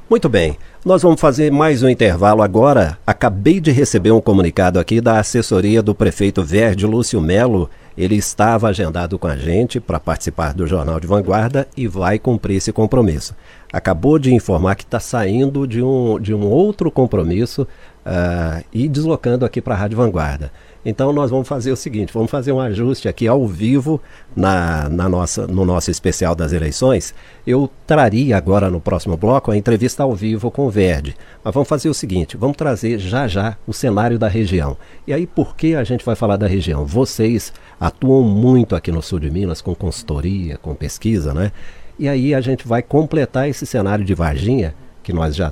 Muito 0.07 0.29
bem, 0.29 0.55
nós 0.85 1.01
vamos 1.01 1.19
fazer 1.19 1.51
mais 1.51 1.81
um 1.81 1.89
intervalo 1.89 2.43
agora. 2.43 2.95
Acabei 3.07 3.59
de 3.59 3.71
receber 3.71 4.11
um 4.11 4.21
comunicado 4.21 4.79
aqui 4.79 5.01
da 5.01 5.19
assessoria 5.19 5.81
do 5.81 5.95
prefeito 5.95 6.43
Verde 6.43 6.85
Lúcio 6.85 7.19
Melo 7.19 7.69
ele 7.97 8.15
estava 8.15 8.67
agendado 8.67 9.17
com 9.17 9.27
a 9.27 9.37
gente 9.37 9.79
para 9.79 9.99
participar 9.99 10.53
do 10.53 10.67
Jornal 10.67 10.99
de 10.99 11.07
Vanguarda 11.07 11.67
e 11.77 11.87
vai 11.87 12.19
cumprir 12.19 12.57
esse 12.57 12.73
compromisso. 12.73 13.33
Acabou 13.71 14.19
de 14.19 14.33
informar 14.33 14.75
que 14.75 14.83
está 14.83 14.99
saindo 14.99 15.65
de 15.65 15.81
um, 15.81 16.19
de 16.19 16.33
um 16.33 16.45
outro 16.45 16.91
compromisso 16.91 17.61
uh, 17.61 18.63
e 18.73 18.89
deslocando 18.89 19.45
aqui 19.45 19.61
para 19.61 19.75
a 19.75 19.77
Rádio 19.77 19.97
Vanguarda. 19.97 20.51
Então 20.85 21.11
nós 21.11 21.31
vamos 21.31 21.47
fazer 21.47 21.71
o 21.71 21.75
seguinte, 21.75 22.13
vamos 22.13 22.29
fazer 22.29 22.51
um 22.51 22.59
ajuste 22.59 23.07
aqui 23.07 23.27
ao 23.27 23.47
vivo 23.47 23.99
na, 24.35 24.87
na 24.87 25.09
nossa, 25.09 25.47
no 25.47 25.65
nosso 25.65 25.89
especial 25.89 26.35
das 26.35 26.53
eleições. 26.53 27.13
Eu 27.45 27.67
traria 27.87 28.37
agora 28.37 28.69
no 28.69 28.79
próximo 28.79 29.17
bloco 29.17 29.49
a 29.49 29.57
entrevista 29.57 30.03
ao 30.03 30.13
vivo 30.13 30.51
com 30.51 30.67
o 30.67 30.69
Verde. 30.69 31.17
Mas 31.43 31.53
vamos 31.53 31.67
fazer 31.67 31.89
o 31.89 31.93
seguinte, 31.93 32.37
vamos 32.37 32.55
trazer 32.55 32.99
já 32.99 33.27
já 33.27 33.57
o 33.65 33.73
cenário 33.73 34.19
da 34.19 34.27
região. 34.27 34.77
E 35.07 35.13
aí 35.13 35.25
por 35.25 35.55
que 35.55 35.73
a 35.73 35.83
gente 35.83 36.05
vai 36.05 36.15
falar 36.15 36.37
da 36.37 36.45
região? 36.45 36.85
Vocês 36.85 37.51
atuam 37.79 38.21
muito 38.21 38.75
aqui 38.75 38.91
no 38.91 39.01
sul 39.01 39.19
de 39.19 39.31
Minas 39.31 39.61
com 39.61 39.73
consultoria, 39.73 40.57
com 40.57 40.75
pesquisa, 40.75 41.33
né? 41.33 41.51
E 41.97 42.07
aí 42.07 42.35
a 42.35 42.41
gente 42.41 42.67
vai 42.67 42.83
completar 42.83 43.49
esse 43.49 43.65
cenário 43.65 44.05
de 44.05 44.13
Varginha, 44.13 44.75
que 45.01 45.13
nós 45.13 45.35
já 45.35 45.51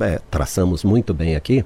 é, 0.00 0.18
traçamos 0.30 0.82
muito 0.82 1.12
bem 1.12 1.36
aqui, 1.36 1.64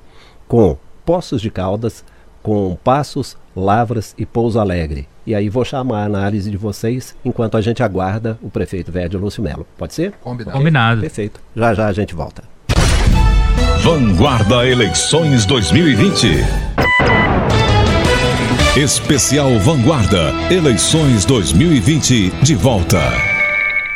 com 0.49 0.77
Poços 1.05 1.41
de 1.41 1.51
Caldas, 1.51 2.05
com 2.47 2.79
Passos, 2.85 3.37
Lavras 3.57 4.15
e 4.17 4.25
Pouso 4.25 4.61
Alegre. 4.61 5.09
E 5.27 5.35
aí 5.35 5.49
vou 5.49 5.65
chamar 5.65 6.03
a 6.03 6.05
análise 6.05 6.49
de 6.49 6.57
vocês 6.57 7.17
enquanto 7.25 7.57
a 7.57 7.61
gente 7.61 7.83
aguarda 7.83 8.39
o 8.41 8.49
prefeito 8.49 8.93
Verde 8.93 9.17
Lúcio 9.17 9.43
Melo. 9.43 9.67
Pode 9.77 9.95
ser? 9.95 10.13
Combinado. 10.23 10.57
Combinado. 10.57 11.01
Perfeito. 11.01 11.41
Já 11.57 11.75
já 11.75 11.89
a 11.89 11.93
gente 11.93 12.15
volta. 12.15 12.45
Vanguarda 13.83 14.65
Eleições 14.65 15.45
2020. 15.45 16.29
Especial 18.77 19.59
Vanguarda 19.59 20.33
Eleições 20.49 21.25
2020 21.25 22.31
de 22.45 22.55
volta. 22.55 23.36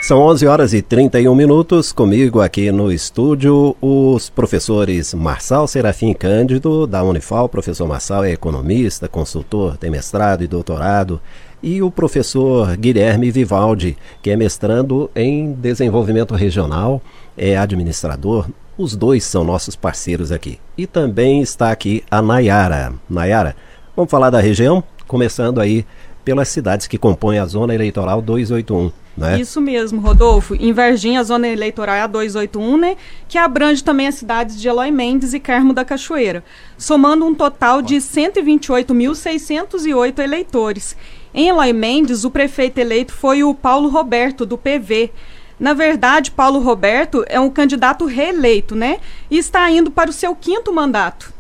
São 0.03 0.19
11 0.23 0.47
horas 0.47 0.73
e 0.73 0.81
31 0.81 1.35
minutos. 1.35 1.93
Comigo 1.93 2.41
aqui 2.41 2.73
no 2.73 2.91
estúdio 2.91 3.77
os 3.83 4.31
professores 4.31 5.13
Marçal 5.13 5.69
Serafim 5.69 6.15
Cândido, 6.15 6.87
da 6.87 7.05
Unifal. 7.05 7.49
professor 7.51 7.87
Marçal 7.87 8.25
é 8.25 8.33
economista, 8.33 9.09
consultor, 9.09 9.77
tem 9.77 9.91
mestrado 9.91 10.43
e 10.43 10.47
doutorado. 10.47 11.21
E 11.63 11.83
o 11.83 11.91
professor 11.91 12.75
Guilherme 12.79 13.31
Vivaldi, 13.31 13.97
que 14.23 14.31
é 14.31 14.37
mestrando 14.37 15.11
em 15.15 15.53
desenvolvimento 15.53 16.35
regional, 16.35 17.03
é 17.37 17.57
administrador. 17.59 18.49
Os 18.79 18.97
dois 18.97 19.23
são 19.23 19.45
nossos 19.45 19.77
parceiros 19.77 20.33
aqui. 20.33 20.59
E 20.79 20.87
também 20.87 21.43
está 21.43 21.71
aqui 21.71 22.03
a 22.11 22.23
Nayara. 22.23 22.95
Nayara, 23.09 23.55
vamos 23.95 24.11
falar 24.11 24.31
da 24.31 24.41
região? 24.41 24.83
Começando 25.07 25.61
aí 25.61 25.85
pelas 26.25 26.49
cidades 26.49 26.87
que 26.87 26.97
compõem 26.97 27.39
a 27.39 27.45
zona 27.45 27.75
eleitoral 27.75 28.23
281. 28.23 29.00
Né? 29.17 29.41
Isso 29.41 29.61
mesmo, 29.61 30.01
Rodolfo. 30.01 30.55
Em 30.55 30.73
Varginha, 30.73 31.19
a 31.21 31.25
zona 31.25 31.47
eleitoral 31.49 31.97
é 31.97 32.03
a 32.03 32.07
281, 32.07 32.77
né? 32.77 32.97
Que 33.29 33.37
abrange 33.37 33.83
também 33.85 34.07
as 34.07 34.15
cidades 34.15 34.59
de 34.61 34.69
Eloy 34.69 34.91
Mendes 34.91 35.33
e 35.35 35.41
Carmo 35.41 35.73
da 35.73 35.85
Cachoeira, 35.85 36.45
somando 36.79 37.27
um 37.27 37.35
total 37.35 37.83
de 37.83 37.97
128.608 37.97 40.21
eleitores. 40.21 40.97
Em 41.35 41.49
Eloy 41.49 41.73
Mendes, 41.73 42.25
o 42.25 42.31
prefeito 42.31 42.79
eleito 42.79 43.13
foi 43.13 43.43
o 43.45 43.55
Paulo 43.55 43.89
Roberto, 43.89 44.47
do 44.47 44.57
PV. 44.57 45.11
Na 45.59 45.75
verdade, 45.75 46.31
Paulo 46.31 46.61
Roberto 46.61 47.25
é 47.29 47.39
um 47.39 47.51
candidato 47.51 48.07
reeleito, 48.07 48.75
né? 48.75 48.99
E 49.31 49.37
está 49.37 49.71
indo 49.71 49.91
para 49.91 50.09
o 50.09 50.15
seu 50.15 50.35
quinto 50.35 50.73
mandato. 50.73 51.40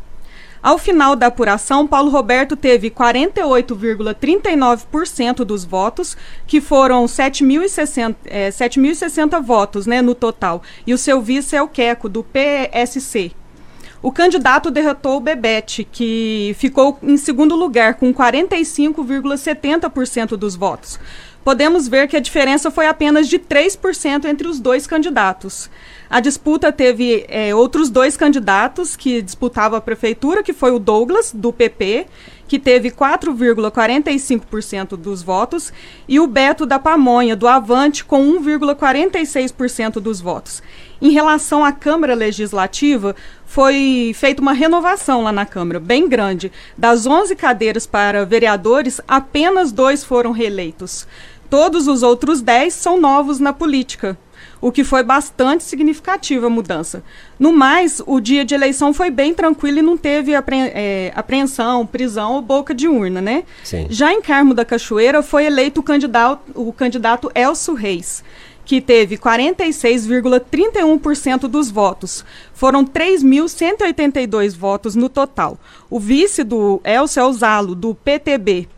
Ao 0.62 0.76
final 0.76 1.16
da 1.16 1.28
apuração, 1.28 1.86
Paulo 1.86 2.10
Roberto 2.10 2.54
teve 2.54 2.90
48,39% 2.90 5.36
dos 5.36 5.64
votos, 5.64 6.18
que 6.46 6.60
foram 6.60 7.06
7.060 7.06 8.14
é, 8.26 8.50
7.060 8.50 9.42
votos 9.42 9.86
né, 9.86 10.02
no 10.02 10.14
total. 10.14 10.62
E 10.86 10.92
o 10.92 10.98
seu 10.98 11.22
vice 11.22 11.56
é 11.56 11.62
o 11.62 11.68
Queco, 11.68 12.10
do 12.10 12.22
PSC. 12.22 13.32
O 14.02 14.10
candidato 14.10 14.70
derrotou 14.70 15.18
o 15.18 15.20
Bebete, 15.20 15.84
que 15.84 16.56
ficou 16.58 16.98
em 17.02 17.18
segundo 17.18 17.54
lugar, 17.54 17.92
com 17.94 18.14
45,70% 18.14 20.36
dos 20.36 20.56
votos. 20.56 20.98
Podemos 21.42 21.88
ver 21.88 22.06
que 22.06 22.16
a 22.16 22.20
diferença 22.20 22.70
foi 22.70 22.86
apenas 22.86 23.28
de 23.28 23.38
3% 23.38 24.26
entre 24.26 24.46
os 24.46 24.60
dois 24.60 24.86
candidatos. 24.86 25.70
A 26.08 26.20
disputa 26.20 26.70
teve 26.72 27.24
é, 27.28 27.54
outros 27.54 27.88
dois 27.88 28.14
candidatos 28.16 28.96
que 28.96 29.22
disputavam 29.22 29.78
a 29.78 29.80
prefeitura, 29.80 30.42
que 30.42 30.52
foi 30.52 30.72
o 30.72 30.78
Douglas, 30.78 31.32
do 31.32 31.50
PP, 31.52 32.06
que 32.48 32.58
teve 32.58 32.90
4,45% 32.90 34.96
dos 34.96 35.22
votos, 35.22 35.72
e 36.08 36.18
o 36.18 36.26
Beto 36.26 36.66
da 36.66 36.80
Pamonha, 36.80 37.36
do 37.36 37.46
Avante, 37.46 38.04
com 38.04 38.20
1,46% 38.40 40.00
dos 40.00 40.20
votos. 40.20 40.60
Em 41.00 41.10
relação 41.10 41.64
à 41.64 41.70
Câmara 41.70 42.12
Legislativa, 42.12 43.14
foi 43.46 44.10
feita 44.16 44.42
uma 44.42 44.52
renovação 44.52 45.22
lá 45.22 45.30
na 45.30 45.46
Câmara, 45.46 45.78
bem 45.78 46.08
grande. 46.08 46.50
Das 46.76 47.06
11 47.06 47.36
cadeiras 47.36 47.86
para 47.86 48.26
vereadores, 48.26 49.00
apenas 49.06 49.70
dois 49.70 50.02
foram 50.02 50.32
reeleitos. 50.32 51.06
Todos 51.50 51.88
os 51.88 52.02
outros 52.02 52.40
10 52.40 52.72
são 52.72 52.98
novos 52.98 53.40
na 53.40 53.52
política. 53.52 54.16
o 54.62 54.70
que 54.70 54.84
foi 54.84 55.02
bastante 55.02 55.64
significativa 55.64 56.46
a 56.46 56.50
mudança. 56.50 57.02
No 57.38 57.50
mais, 57.50 58.02
o 58.06 58.20
dia 58.20 58.44
de 58.44 58.54
eleição 58.54 58.92
foi 58.92 59.10
bem 59.10 59.32
tranquilo 59.32 59.78
e 59.78 59.82
não 59.82 59.96
teve 59.96 60.34
apre 60.34 60.56
é, 60.58 61.10
apreensão, 61.14 61.86
prisão 61.86 62.34
ou 62.34 62.42
boca 62.42 62.74
de 62.74 62.86
urna, 62.86 63.22
né? 63.22 63.44
Sim. 63.64 63.86
Já 63.88 64.12
em 64.12 64.20
Carmo 64.20 64.52
da 64.52 64.62
Cachoeira 64.64 65.22
foi 65.22 65.46
eleito 65.46 65.80
o 65.80 65.82
candidato, 65.82 66.42
o 66.54 66.74
candidato 66.74 67.32
Elcio 67.34 67.72
Reis 67.74 68.22
que 68.62 68.78
teve 68.80 69.16
46,31% 69.18 71.48
dos 71.48 71.70
votos. 71.72 72.24
Foram 72.54 72.84
3.182 72.84 74.56
votos 74.56 74.94
no 74.94 75.08
total. 75.08 75.58
O 75.90 75.98
vice 75.98 76.44
do 76.44 76.80
Elcio 76.84 77.28
é 77.28 77.32
Zalo, 77.32 77.74
do 77.74 77.96
PTB. 77.96 78.68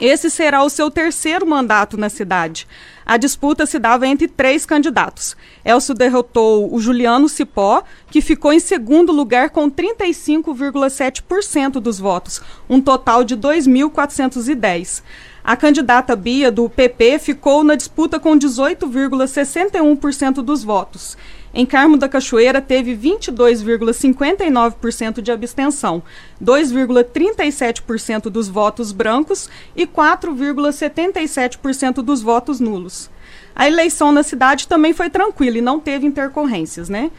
Esse 0.00 0.30
será 0.30 0.62
o 0.62 0.70
seu 0.70 0.90
terceiro 0.90 1.46
mandato 1.46 1.96
na 1.96 2.08
cidade. 2.08 2.66
A 3.04 3.16
disputa 3.16 3.66
se 3.66 3.78
dava 3.78 4.06
entre 4.06 4.28
três 4.28 4.64
candidatos. 4.64 5.36
Elcio 5.64 5.94
derrotou 5.94 6.72
o 6.72 6.80
Juliano 6.80 7.28
Cipó, 7.28 7.82
que 8.10 8.20
ficou 8.20 8.52
em 8.52 8.60
segundo 8.60 9.12
lugar 9.12 9.50
com 9.50 9.70
35,7% 9.70 11.80
dos 11.80 11.98
votos, 11.98 12.40
um 12.68 12.80
total 12.80 13.24
de 13.24 13.36
2.410. 13.36 15.02
A 15.42 15.56
candidata 15.56 16.14
Bia, 16.14 16.52
do 16.52 16.68
PP, 16.68 17.18
ficou 17.18 17.64
na 17.64 17.74
disputa 17.74 18.20
com 18.20 18.38
18,61% 18.38 20.42
dos 20.42 20.62
votos. 20.62 21.16
Em 21.52 21.64
Carmo 21.64 21.96
da 21.96 22.08
Cachoeira, 22.08 22.60
teve 22.60 22.96
22,59% 22.96 25.22
de 25.22 25.32
abstenção, 25.32 26.02
2,37% 26.42 28.30
dos 28.30 28.48
votos 28.48 28.92
brancos 28.92 29.48
e 29.74 29.86
4,77% 29.86 32.02
dos 32.02 32.20
votos 32.20 32.60
nulos. 32.60 33.08
A 33.56 33.66
eleição 33.66 34.12
na 34.12 34.22
cidade 34.22 34.68
também 34.68 34.92
foi 34.92 35.08
tranquila 35.10 35.58
e 35.58 35.62
não 35.62 35.80
teve 35.80 36.06
intercorrências, 36.06 36.88
né? 36.88 37.10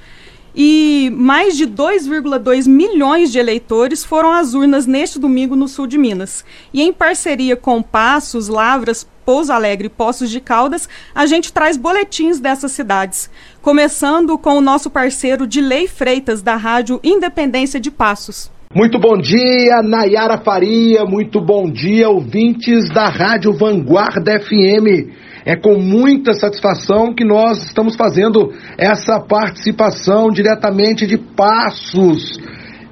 E 0.55 1.11
mais 1.13 1.55
de 1.55 1.67
2,2 1.67 2.67
milhões 2.67 3.31
de 3.31 3.37
eleitores 3.37 4.03
foram 4.03 4.31
às 4.31 4.53
urnas 4.53 4.85
neste 4.85 5.19
domingo 5.19 5.55
no 5.55 5.67
sul 5.67 5.85
de 5.85 5.97
Minas. 5.97 6.43
E 6.73 6.81
em 6.81 6.91
parceria 6.91 7.55
com 7.55 7.83
Passos, 7.83 8.47
Lavras, 8.47 9.07
Pouso 9.29 9.53
Alegre 9.53 9.85
e 9.85 9.89
Poços 9.91 10.31
de 10.31 10.41
Caldas, 10.41 10.89
a 11.13 11.27
gente 11.27 11.53
traz 11.53 11.77
boletins 11.77 12.39
dessas 12.39 12.71
cidades. 12.71 13.29
Começando 13.61 14.35
com 14.39 14.57
o 14.57 14.61
nosso 14.61 14.89
parceiro 14.89 15.45
Dilei 15.45 15.87
Freitas, 15.87 16.41
da 16.41 16.55
Rádio 16.55 16.99
Independência 17.03 17.79
de 17.79 17.91
Passos. 17.91 18.49
Muito 18.73 18.97
bom 18.97 19.15
dia, 19.15 19.83
Nayara 19.83 20.39
Faria. 20.39 21.05
Muito 21.05 21.39
bom 21.39 21.69
dia, 21.69 22.09
ouvintes 22.09 22.89
da 22.89 23.07
Rádio 23.07 23.53
Vanguarda 23.53 24.39
FM. 24.39 25.13
É 25.45 25.55
com 25.55 25.77
muita 25.77 26.33
satisfação 26.33 27.13
que 27.13 27.23
nós 27.23 27.67
estamos 27.67 27.95
fazendo 27.95 28.51
essa 28.79 29.19
participação 29.19 30.29
diretamente 30.29 31.05
de 31.05 31.19
Passos, 31.19 32.39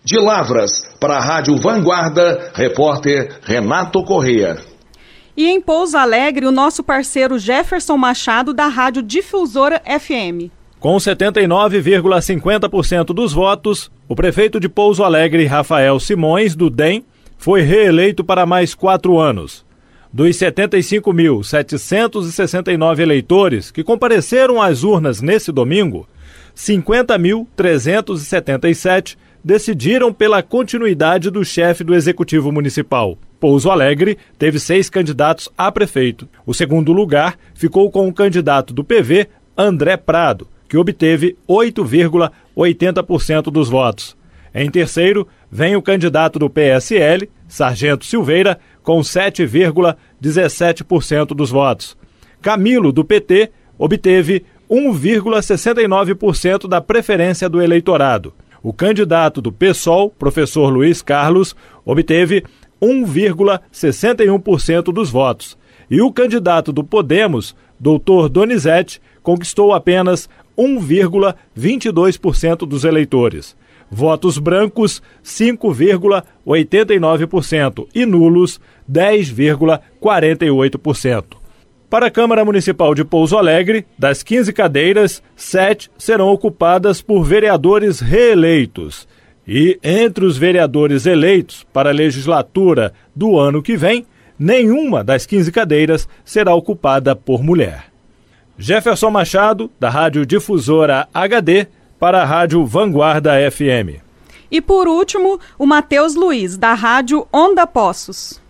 De 0.03 0.19
Lavras, 0.19 0.83
para 0.99 1.19
a 1.19 1.21
Rádio 1.21 1.59
Vanguarda, 1.59 2.51
repórter 2.55 3.39
Renato 3.43 4.03
Correia. 4.03 4.57
E 5.37 5.47
em 5.47 5.61
Pouso 5.61 5.99
Alegre, 5.99 6.47
o 6.47 6.51
nosso 6.51 6.83
parceiro 6.83 7.39
Jefferson 7.39 7.99
Machado, 7.99 8.55
da 8.55 8.67
Rádio 8.67 9.03
Difusora 9.03 9.79
FM. 9.85 10.49
Com 10.79 10.97
79,50% 10.97 13.13
dos 13.13 13.35
votos, 13.35 13.91
o 14.09 14.17
prefeito 14.17 14.59
de 14.59 14.71
Pouso 14.71 15.05
Alegre, 15.05 15.45
Rafael 15.45 16.01
Simões, 16.01 16.57
do 16.57 16.71
DEM, 16.71 17.05
foi 17.37 17.61
reeleito 17.61 18.25
para 18.25 18.47
mais 18.47 18.75
quatro 18.75 19.19
anos. 19.19 19.67
Dos 20.11 20.35
75.769 20.37 23.01
eleitores 23.01 23.71
que 23.71 23.85
compareceram 23.85 24.63
às 24.63 24.83
urnas 24.83 25.21
nesse 25.21 25.53
domingo, 25.53 26.09
50.377 26.57 29.19
decidiram 29.45 30.13
pela 30.13 30.43
continuidade 30.43 31.31
do 31.31 31.45
chefe 31.45 31.83
do 31.83 31.95
Executivo 31.95 32.53
Municipal. 32.53 33.17
Pouso 33.39 33.71
Alegre 33.71 34.19
teve 34.39 34.61
seis 34.61 34.91
candidatos 34.91 35.49
a 35.57 35.73
prefeito. 35.73 36.29
O 36.47 36.53
segundo 36.53 36.93
lugar 36.93 37.39
ficou 37.55 37.91
com 37.91 38.07
o 38.07 38.13
candidato 38.13 38.75
do 38.75 38.85
PV, 38.85 39.29
André 39.57 39.97
Prado, 39.97 40.47
que 40.69 40.77
obteve 40.77 41.39
8,80% 41.49 43.45
dos 43.45 43.71
votos. 43.71 44.15
Em 44.55 44.71
terceiro, 44.71 45.27
vem 45.51 45.75
o 45.75 45.83
candidato 45.83 46.39
do 46.39 46.51
PSL, 46.51 47.31
Sargento 47.49 48.05
Silveira, 48.05 48.61
com 48.83 49.01
7,17% 49.01 51.29
dos 51.29 51.49
votos. 51.51 51.97
Camilo, 52.43 52.93
do 52.93 53.03
PT, 53.05 53.51
obteve 53.79 54.45
1,69% 54.71 56.69
da 56.69 56.81
preferência 56.81 57.49
do 57.49 57.63
eleitorado. 57.63 58.35
O 58.63 58.73
candidato 58.73 59.41
do 59.41 59.51
PSOL, 59.51 60.11
professor 60.11 60.69
Luiz 60.69 61.01
Carlos, 61.01 61.57
obteve 61.85 62.45
1,61% 62.81 64.93
dos 64.93 65.11
votos. 65.11 65.59
E 65.91 66.01
o 66.03 66.13
candidato 66.13 66.73
do 66.73 66.85
Podemos, 66.85 67.57
doutor 67.79 68.29
Donizete, 68.29 69.01
conquistou 69.23 69.73
apenas 69.73 70.29
1,22% 70.57 72.67
dos 72.67 72.85
eleitores. 72.85 73.57
Votos 73.91 74.39
brancos, 74.39 75.03
5,89% 75.25 77.89
e 77.95 78.05
nulos, 78.07 78.61
10,48%. 78.89 81.40
Para 81.91 82.07
a 82.07 82.11
Câmara 82.11 82.45
Municipal 82.45 82.95
de 82.95 83.05
Pouso 83.05 83.37
Alegre, 83.37 83.85
das 83.99 84.23
15 84.23 84.53
cadeiras, 84.53 85.21
7 85.35 85.91
serão 85.99 86.29
ocupadas 86.29 87.03
por 87.03 87.25
vereadores 87.25 87.99
reeleitos. 87.99 89.09
E 89.45 89.77
entre 89.83 90.25
os 90.25 90.39
vereadores 90.39 91.05
eleitos 91.05 91.67
para 91.73 91.91
a 91.91 91.93
legislatura 91.93 92.93
do 93.13 93.37
ano 93.37 93.61
que 93.61 93.77
vem, 93.77 94.07
nenhuma 94.39 95.03
das 95.03 95.27
15 95.27 95.51
cadeiras 95.51 96.09
será 96.25 96.55
ocupada 96.55 97.17
por 97.17 97.43
mulher. 97.43 97.87
Jefferson 98.57 99.11
Machado, 99.11 99.69
da 99.81 99.91
Rádio 99.91 100.25
Difusora 100.25 101.09
HD, 101.13 101.67
para 101.99 102.23
a 102.23 102.25
Rádio 102.25 102.65
Vanguarda 102.65 103.33
FM. 103.51 104.01
E 104.49 104.61
por 104.61 104.87
último, 104.87 105.41
o 105.59 105.67
Matheus 105.67 106.15
Luiz, 106.15 106.57
da 106.57 106.73
Rádio 106.73 107.27
Onda 107.33 107.67
Poços. 107.67 108.41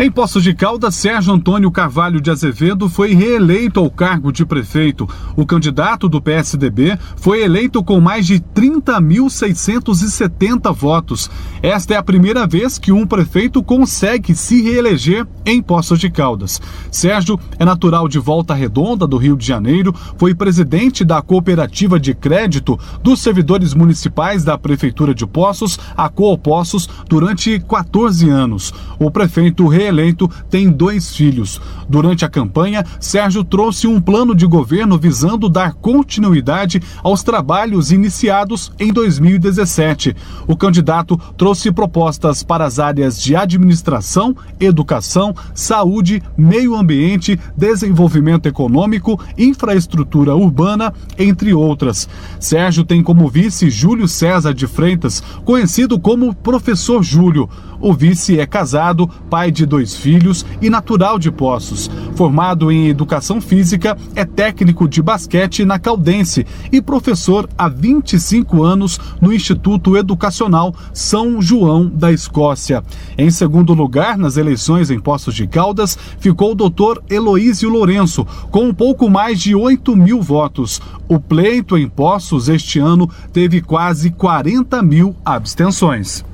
Em 0.00 0.12
Poços 0.12 0.44
de 0.44 0.54
Caldas, 0.54 0.94
Sérgio 0.94 1.34
Antônio 1.34 1.72
Carvalho 1.72 2.20
de 2.20 2.30
Azevedo 2.30 2.88
foi 2.88 3.14
reeleito 3.14 3.80
ao 3.80 3.90
cargo 3.90 4.30
de 4.30 4.46
prefeito. 4.46 5.08
O 5.34 5.44
candidato 5.44 6.08
do 6.08 6.22
PSDB 6.22 6.96
foi 7.16 7.42
eleito 7.42 7.82
com 7.82 8.00
mais 8.00 8.24
de 8.24 8.38
30.670 8.38 10.72
votos. 10.72 11.28
Esta 11.60 11.94
é 11.94 11.96
a 11.96 12.02
primeira 12.02 12.46
vez 12.46 12.78
que 12.78 12.92
um 12.92 13.04
prefeito 13.04 13.60
consegue 13.60 14.36
se 14.36 14.62
reeleger 14.62 15.26
em 15.44 15.60
Poços 15.60 15.98
de 15.98 16.08
Caldas. 16.08 16.62
Sérgio 16.92 17.36
é 17.58 17.64
natural 17.64 18.06
de 18.06 18.20
Volta 18.20 18.54
Redonda, 18.54 19.04
do 19.04 19.16
Rio 19.16 19.36
de 19.36 19.44
Janeiro, 19.44 19.92
foi 20.16 20.32
presidente 20.32 21.04
da 21.04 21.20
cooperativa 21.20 21.98
de 21.98 22.14
crédito 22.14 22.78
dos 23.02 23.20
servidores 23.20 23.74
municipais 23.74 24.44
da 24.44 24.56
Prefeitura 24.56 25.12
de 25.12 25.26
Poços, 25.26 25.76
a 25.96 26.08
Coopossos, 26.08 26.88
durante 27.08 27.58
14 27.58 28.30
anos. 28.30 28.72
O 28.96 29.10
prefeito 29.10 29.66
reeleito 29.66 29.87
eleito, 29.88 30.30
tem 30.48 30.70
dois 30.70 31.14
filhos. 31.14 31.60
Durante 31.88 32.24
a 32.24 32.28
campanha, 32.28 32.84
Sérgio 33.00 33.42
trouxe 33.42 33.86
um 33.86 34.00
plano 34.00 34.34
de 34.34 34.46
governo 34.46 34.98
visando 34.98 35.48
dar 35.48 35.74
continuidade 35.74 36.82
aos 37.02 37.22
trabalhos 37.22 37.90
iniciados 37.90 38.72
em 38.78 38.92
2017. 38.92 40.14
O 40.46 40.56
candidato 40.56 41.18
trouxe 41.36 41.72
propostas 41.72 42.42
para 42.42 42.64
as 42.64 42.78
áreas 42.78 43.20
de 43.20 43.34
administração, 43.34 44.36
educação, 44.60 45.34
saúde, 45.54 46.22
meio 46.36 46.76
ambiente, 46.76 47.38
desenvolvimento 47.56 48.46
econômico, 48.46 49.20
infraestrutura 49.36 50.34
urbana, 50.34 50.92
entre 51.18 51.54
outras. 51.54 52.08
Sérgio 52.38 52.84
tem 52.84 53.02
como 53.02 53.28
vice 53.28 53.70
Júlio 53.70 54.08
César 54.08 54.52
de 54.52 54.66
Freitas, 54.66 55.22
conhecido 55.44 55.98
como 55.98 56.34
Professor 56.34 57.02
Júlio. 57.02 57.48
O 57.80 57.94
vice 57.94 58.40
é 58.40 58.46
casado, 58.46 59.08
pai 59.30 59.52
de 59.52 59.64
dois 59.64 59.77
filhos 59.86 60.44
e 60.60 60.68
natural 60.68 61.18
de 61.18 61.30
Poços. 61.30 61.90
Formado 62.14 62.70
em 62.70 62.88
educação 62.88 63.40
física, 63.40 63.96
é 64.14 64.24
técnico 64.24 64.88
de 64.88 65.00
basquete 65.00 65.64
na 65.64 65.78
Caldense 65.78 66.46
e 66.72 66.80
professor 66.80 67.48
há 67.56 67.68
25 67.68 68.62
anos 68.62 68.98
no 69.20 69.32
Instituto 69.32 69.96
Educacional 69.96 70.74
São 70.92 71.40
João 71.40 71.86
da 71.86 72.12
Escócia. 72.12 72.82
Em 73.16 73.30
segundo 73.30 73.74
lugar, 73.74 74.18
nas 74.18 74.36
eleições 74.36 74.90
em 74.90 74.98
Poços 74.98 75.34
de 75.34 75.46
Caldas, 75.46 75.98
ficou 76.18 76.52
o 76.52 76.54
doutor 76.54 77.02
Eloísio 77.08 77.70
Lourenço, 77.70 78.26
com 78.50 78.64
um 78.64 78.74
pouco 78.74 79.08
mais 79.08 79.40
de 79.40 79.54
8 79.54 79.96
mil 79.96 80.20
votos. 80.20 80.80
O 81.08 81.18
pleito 81.18 81.76
em 81.76 81.88
Poços 81.88 82.48
este 82.48 82.78
ano 82.78 83.08
teve 83.32 83.60
quase 83.60 84.10
40 84.10 84.82
mil 84.82 85.14
abstenções. 85.24 86.27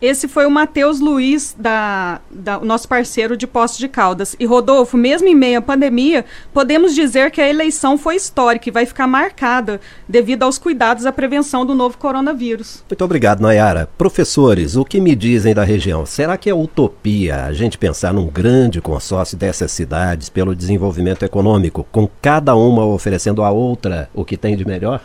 Esse 0.00 0.26
foi 0.26 0.46
o 0.46 0.50
Matheus 0.50 0.98
Luiz, 0.98 1.54
da, 1.58 2.20
da, 2.30 2.58
nosso 2.60 2.88
parceiro 2.88 3.36
de 3.36 3.46
Poços 3.46 3.76
de 3.76 3.86
Caldas. 3.86 4.34
E 4.40 4.46
Rodolfo, 4.46 4.96
mesmo 4.96 5.28
em 5.28 5.34
meio 5.34 5.58
à 5.58 5.62
pandemia, 5.62 6.24
podemos 6.54 6.94
dizer 6.94 7.30
que 7.30 7.40
a 7.40 7.48
eleição 7.48 7.98
foi 7.98 8.16
histórica 8.16 8.68
e 8.68 8.72
vai 8.72 8.86
ficar 8.86 9.06
marcada 9.06 9.78
devido 10.08 10.44
aos 10.44 10.56
cuidados 10.56 11.04
à 11.04 11.12
prevenção 11.12 11.66
do 11.66 11.74
novo 11.74 11.98
coronavírus. 11.98 12.82
Muito 12.88 13.04
obrigado, 13.04 13.42
Nayara. 13.42 13.90
Professores, 13.98 14.74
o 14.74 14.86
que 14.86 15.00
me 15.00 15.14
dizem 15.14 15.54
da 15.54 15.64
região? 15.64 16.06
Será 16.06 16.38
que 16.38 16.48
é 16.48 16.54
utopia 16.54 17.44
a 17.44 17.52
gente 17.52 17.76
pensar 17.76 18.14
num 18.14 18.26
grande 18.26 18.80
consórcio 18.80 19.36
dessas 19.36 19.70
cidades 19.70 20.30
pelo 20.30 20.56
desenvolvimento 20.56 21.26
econômico, 21.26 21.86
com 21.92 22.08
cada 22.22 22.54
uma 22.54 22.86
oferecendo 22.86 23.42
à 23.42 23.50
outra 23.50 24.08
o 24.14 24.24
que 24.24 24.38
tem 24.38 24.56
de 24.56 24.64
melhor? 24.64 25.02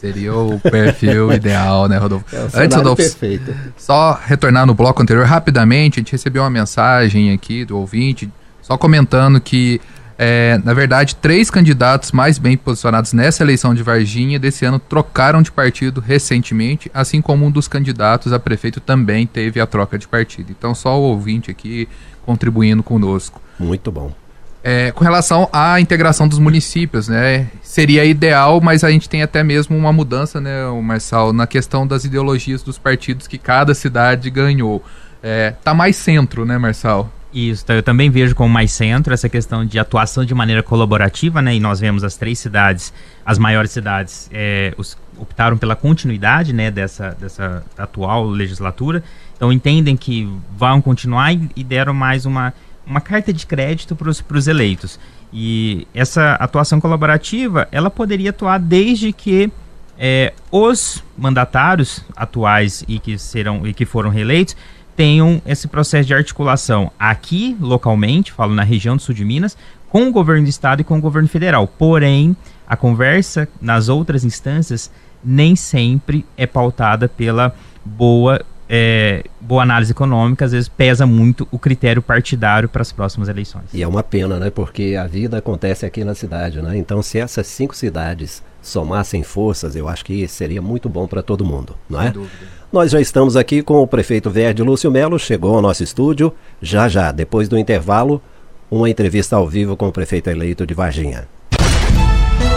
Seria 0.00 0.34
o 0.34 0.58
perfil 0.58 1.30
ideal, 1.34 1.86
né, 1.86 1.98
Rodolfo? 1.98 2.24
É 2.34 2.38
Antes, 2.54 2.74
Rodolfo, 2.74 3.02
perfeito. 3.02 3.54
só 3.76 4.18
retornar 4.24 4.64
no 4.64 4.72
bloco 4.72 5.02
anterior 5.02 5.26
rapidamente, 5.26 5.98
a 5.98 6.00
gente 6.00 6.12
recebeu 6.12 6.42
uma 6.42 6.48
mensagem 6.48 7.30
aqui 7.34 7.66
do 7.66 7.76
ouvinte, 7.76 8.26
só 8.62 8.78
comentando 8.78 9.38
que, 9.38 9.78
é, 10.16 10.58
na 10.64 10.72
verdade, 10.72 11.16
três 11.16 11.50
candidatos 11.50 12.12
mais 12.12 12.38
bem 12.38 12.56
posicionados 12.56 13.12
nessa 13.12 13.42
eleição 13.42 13.74
de 13.74 13.82
Varginha 13.82 14.38
desse 14.38 14.64
ano 14.64 14.78
trocaram 14.78 15.42
de 15.42 15.52
partido 15.52 16.00
recentemente, 16.00 16.90
assim 16.94 17.20
como 17.20 17.44
um 17.44 17.50
dos 17.50 17.68
candidatos 17.68 18.32
a 18.32 18.38
prefeito 18.38 18.80
também 18.80 19.26
teve 19.26 19.60
a 19.60 19.66
troca 19.66 19.98
de 19.98 20.08
partido. 20.08 20.50
Então, 20.50 20.74
só 20.74 20.98
o 20.98 21.02
ouvinte 21.02 21.50
aqui 21.50 21.86
contribuindo 22.24 22.82
conosco. 22.82 23.38
Muito 23.58 23.92
bom. 23.92 24.14
É, 24.62 24.92
com 24.92 25.02
relação 25.02 25.48
à 25.52 25.80
integração 25.80 26.28
dos 26.28 26.38
municípios, 26.38 27.08
né? 27.08 27.48
Seria 27.62 28.04
ideal, 28.04 28.60
mas 28.60 28.84
a 28.84 28.90
gente 28.90 29.08
tem 29.08 29.22
até 29.22 29.42
mesmo 29.42 29.76
uma 29.76 29.92
mudança, 29.92 30.38
né, 30.38 30.64
Marçal, 30.82 31.32
na 31.32 31.46
questão 31.46 31.86
das 31.86 32.04
ideologias 32.04 32.62
dos 32.62 32.76
partidos 32.76 33.26
que 33.26 33.38
cada 33.38 33.74
cidade 33.74 34.28
ganhou. 34.28 34.84
É, 35.22 35.54
tá 35.64 35.72
mais 35.72 35.96
centro, 35.96 36.44
né, 36.44 36.58
Marçal? 36.58 37.10
Isso, 37.32 37.64
eu 37.68 37.82
também 37.82 38.10
vejo 38.10 38.34
como 38.34 38.52
mais 38.52 38.72
centro 38.72 39.14
essa 39.14 39.28
questão 39.28 39.64
de 39.64 39.78
atuação 39.78 40.24
de 40.24 40.34
maneira 40.34 40.62
colaborativa, 40.62 41.40
né? 41.40 41.54
E 41.54 41.60
nós 41.60 41.78
vemos 41.78 42.02
as 42.02 42.16
três 42.16 42.38
cidades, 42.38 42.92
as 43.24 43.38
maiores 43.38 43.70
cidades, 43.70 44.28
é, 44.32 44.74
os, 44.76 44.98
optaram 45.16 45.56
pela 45.56 45.76
continuidade, 45.76 46.52
né, 46.52 46.70
dessa, 46.70 47.16
dessa 47.20 47.62
atual 47.78 48.26
legislatura. 48.26 49.02
Então 49.36 49.52
entendem 49.52 49.96
que 49.96 50.28
vão 50.56 50.82
continuar 50.82 51.32
e, 51.32 51.48
e 51.54 51.62
deram 51.62 51.94
mais 51.94 52.26
uma 52.26 52.52
uma 52.86 53.00
carta 53.00 53.32
de 53.32 53.46
crédito 53.46 53.94
para 53.94 54.08
os 54.08 54.46
eleitos. 54.46 54.98
E 55.32 55.86
essa 55.94 56.32
atuação 56.34 56.80
colaborativa, 56.80 57.68
ela 57.70 57.90
poderia 57.90 58.30
atuar 58.30 58.58
desde 58.58 59.12
que 59.12 59.50
é, 59.98 60.32
os 60.50 61.04
mandatários 61.16 62.04
atuais 62.16 62.84
e 62.88 62.98
que 62.98 63.18
serão 63.18 63.66
e 63.66 63.74
que 63.74 63.84
foram 63.84 64.10
reeleitos 64.10 64.56
tenham 64.96 65.40
esse 65.46 65.66
processo 65.66 66.06
de 66.06 66.14
articulação 66.14 66.90
aqui 66.98 67.56
localmente, 67.58 68.32
falo 68.32 68.54
na 68.54 68.62
região 68.62 68.96
do 68.96 69.02
sul 69.02 69.14
de 69.14 69.24
Minas, 69.24 69.56
com 69.88 70.08
o 70.08 70.12
governo 70.12 70.44
do 70.44 70.50
estado 70.50 70.80
e 70.80 70.84
com 70.84 70.98
o 70.98 71.00
governo 71.00 71.26
federal. 71.28 71.66
Porém, 71.66 72.36
a 72.66 72.76
conversa 72.76 73.48
nas 73.62 73.88
outras 73.88 74.24
instâncias 74.24 74.90
nem 75.24 75.56
sempre 75.56 76.26
é 76.36 76.46
pautada 76.46 77.08
pela 77.08 77.54
boa 77.84 78.42
é, 78.72 79.24
boa 79.40 79.64
análise 79.64 79.90
econômica, 79.90 80.44
às 80.44 80.52
vezes 80.52 80.68
pesa 80.68 81.04
muito 81.04 81.48
o 81.50 81.58
critério 81.58 82.00
partidário 82.00 82.68
para 82.68 82.82
as 82.82 82.92
próximas 82.92 83.28
eleições. 83.28 83.64
E 83.74 83.82
é 83.82 83.88
uma 83.88 84.04
pena, 84.04 84.38
né? 84.38 84.48
Porque 84.48 84.96
a 84.96 85.08
vida 85.08 85.38
acontece 85.38 85.84
aqui 85.84 86.04
na 86.04 86.14
cidade, 86.14 86.62
né? 86.62 86.78
Então, 86.78 87.02
se 87.02 87.18
essas 87.18 87.48
cinco 87.48 87.74
cidades 87.74 88.44
somassem 88.62 89.24
forças, 89.24 89.74
eu 89.74 89.88
acho 89.88 90.04
que 90.04 90.28
seria 90.28 90.62
muito 90.62 90.88
bom 90.88 91.08
para 91.08 91.20
todo 91.20 91.44
mundo, 91.44 91.74
não 91.88 92.00
é? 92.00 92.04
Sem 92.04 92.12
dúvida. 92.12 92.60
Nós 92.72 92.92
já 92.92 93.00
estamos 93.00 93.36
aqui 93.36 93.60
com 93.60 93.82
o 93.82 93.88
prefeito 93.88 94.30
Verde 94.30 94.62
Lúcio 94.62 94.88
Melo, 94.88 95.18
chegou 95.18 95.56
ao 95.56 95.62
nosso 95.62 95.82
estúdio. 95.82 96.32
Já 96.62 96.88
já, 96.88 97.10
depois 97.10 97.48
do 97.48 97.58
intervalo, 97.58 98.22
uma 98.70 98.88
entrevista 98.88 99.34
ao 99.34 99.48
vivo 99.48 99.76
com 99.76 99.88
o 99.88 99.92
prefeito 99.92 100.30
eleito 100.30 100.64
de 100.64 100.74
Varginha. 100.74 101.26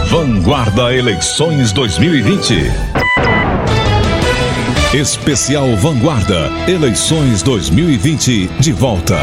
Vanguarda 0.08 0.94
Eleições 0.94 1.72
2020. 1.72 3.53
Especial 4.94 5.74
Vanguarda 5.74 6.52
Eleições 6.68 7.42
2020 7.42 8.46
de 8.60 8.72
volta. 8.72 9.16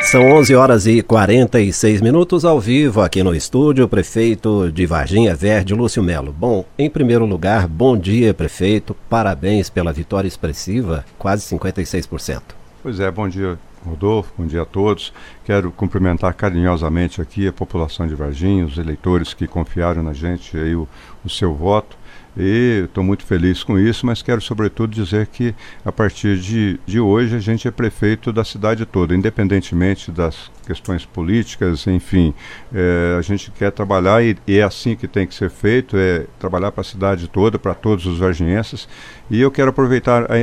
São 0.00 0.22
11 0.32 0.54
horas 0.54 0.86
e 0.86 1.02
46 1.02 2.00
minutos 2.00 2.46
ao 2.46 2.58
vivo 2.58 3.02
aqui 3.02 3.22
no 3.22 3.34
estúdio, 3.34 3.86
prefeito 3.86 4.72
de 4.72 4.86
Varginha 4.86 5.36
Verde, 5.36 5.74
Lúcio 5.74 6.02
Melo. 6.02 6.32
Bom, 6.32 6.64
em 6.78 6.88
primeiro 6.88 7.26
lugar, 7.26 7.68
bom 7.68 7.94
dia, 7.94 8.32
prefeito. 8.32 8.96
Parabéns 9.10 9.68
pela 9.68 9.92
vitória 9.92 10.26
expressiva, 10.26 11.04
quase 11.18 11.54
56%. 11.54 12.40
Pois 12.82 12.98
é, 12.98 13.10
bom 13.10 13.28
dia, 13.28 13.58
Rodolfo, 13.84 14.32
bom 14.38 14.46
dia 14.46 14.62
a 14.62 14.64
todos. 14.64 15.12
Quero 15.44 15.70
cumprimentar 15.70 16.32
carinhosamente 16.32 17.20
aqui 17.20 17.46
a 17.46 17.52
população 17.52 18.06
de 18.06 18.14
Varginha, 18.14 18.64
os 18.64 18.78
eleitores 18.78 19.34
que 19.34 19.46
confiaram 19.46 20.02
na 20.02 20.14
gente 20.14 20.56
aí 20.56 20.74
o, 20.74 20.88
o 21.22 21.28
seu 21.28 21.54
voto 21.54 21.98
e 22.38 22.84
estou 22.84 23.02
muito 23.02 23.26
feliz 23.26 23.64
com 23.64 23.76
isso, 23.76 24.06
mas 24.06 24.22
quero 24.22 24.40
sobretudo 24.40 24.94
dizer 24.94 25.26
que 25.26 25.52
a 25.84 25.90
partir 25.90 26.38
de, 26.38 26.78
de 26.86 27.00
hoje 27.00 27.34
a 27.34 27.40
gente 27.40 27.66
é 27.66 27.70
prefeito 27.70 28.32
da 28.32 28.44
cidade 28.44 28.86
toda, 28.86 29.14
independentemente 29.14 30.12
das 30.12 30.48
questões 30.64 31.04
políticas, 31.04 31.86
enfim, 31.86 32.32
é, 32.72 33.16
a 33.18 33.22
gente 33.22 33.50
quer 33.50 33.72
trabalhar 33.72 34.22
e, 34.22 34.36
e, 34.46 34.58
é 34.58 34.62
assim 34.62 34.94
que 34.94 35.08
tem 35.08 35.26
que 35.26 35.34
ser 35.34 35.50
feito, 35.50 35.96
é 35.96 36.26
trabalhar 36.38 36.70
para 36.70 36.82
a 36.82 36.84
cidade 36.84 37.26
toda, 37.26 37.58
para 37.58 37.74
todos 37.74 38.06
os 38.06 38.18
varginhenses. 38.18 38.86
E 39.30 39.40
eu 39.40 39.50
quero 39.50 39.70
aproveitar 39.70 40.30
a, 40.30 40.38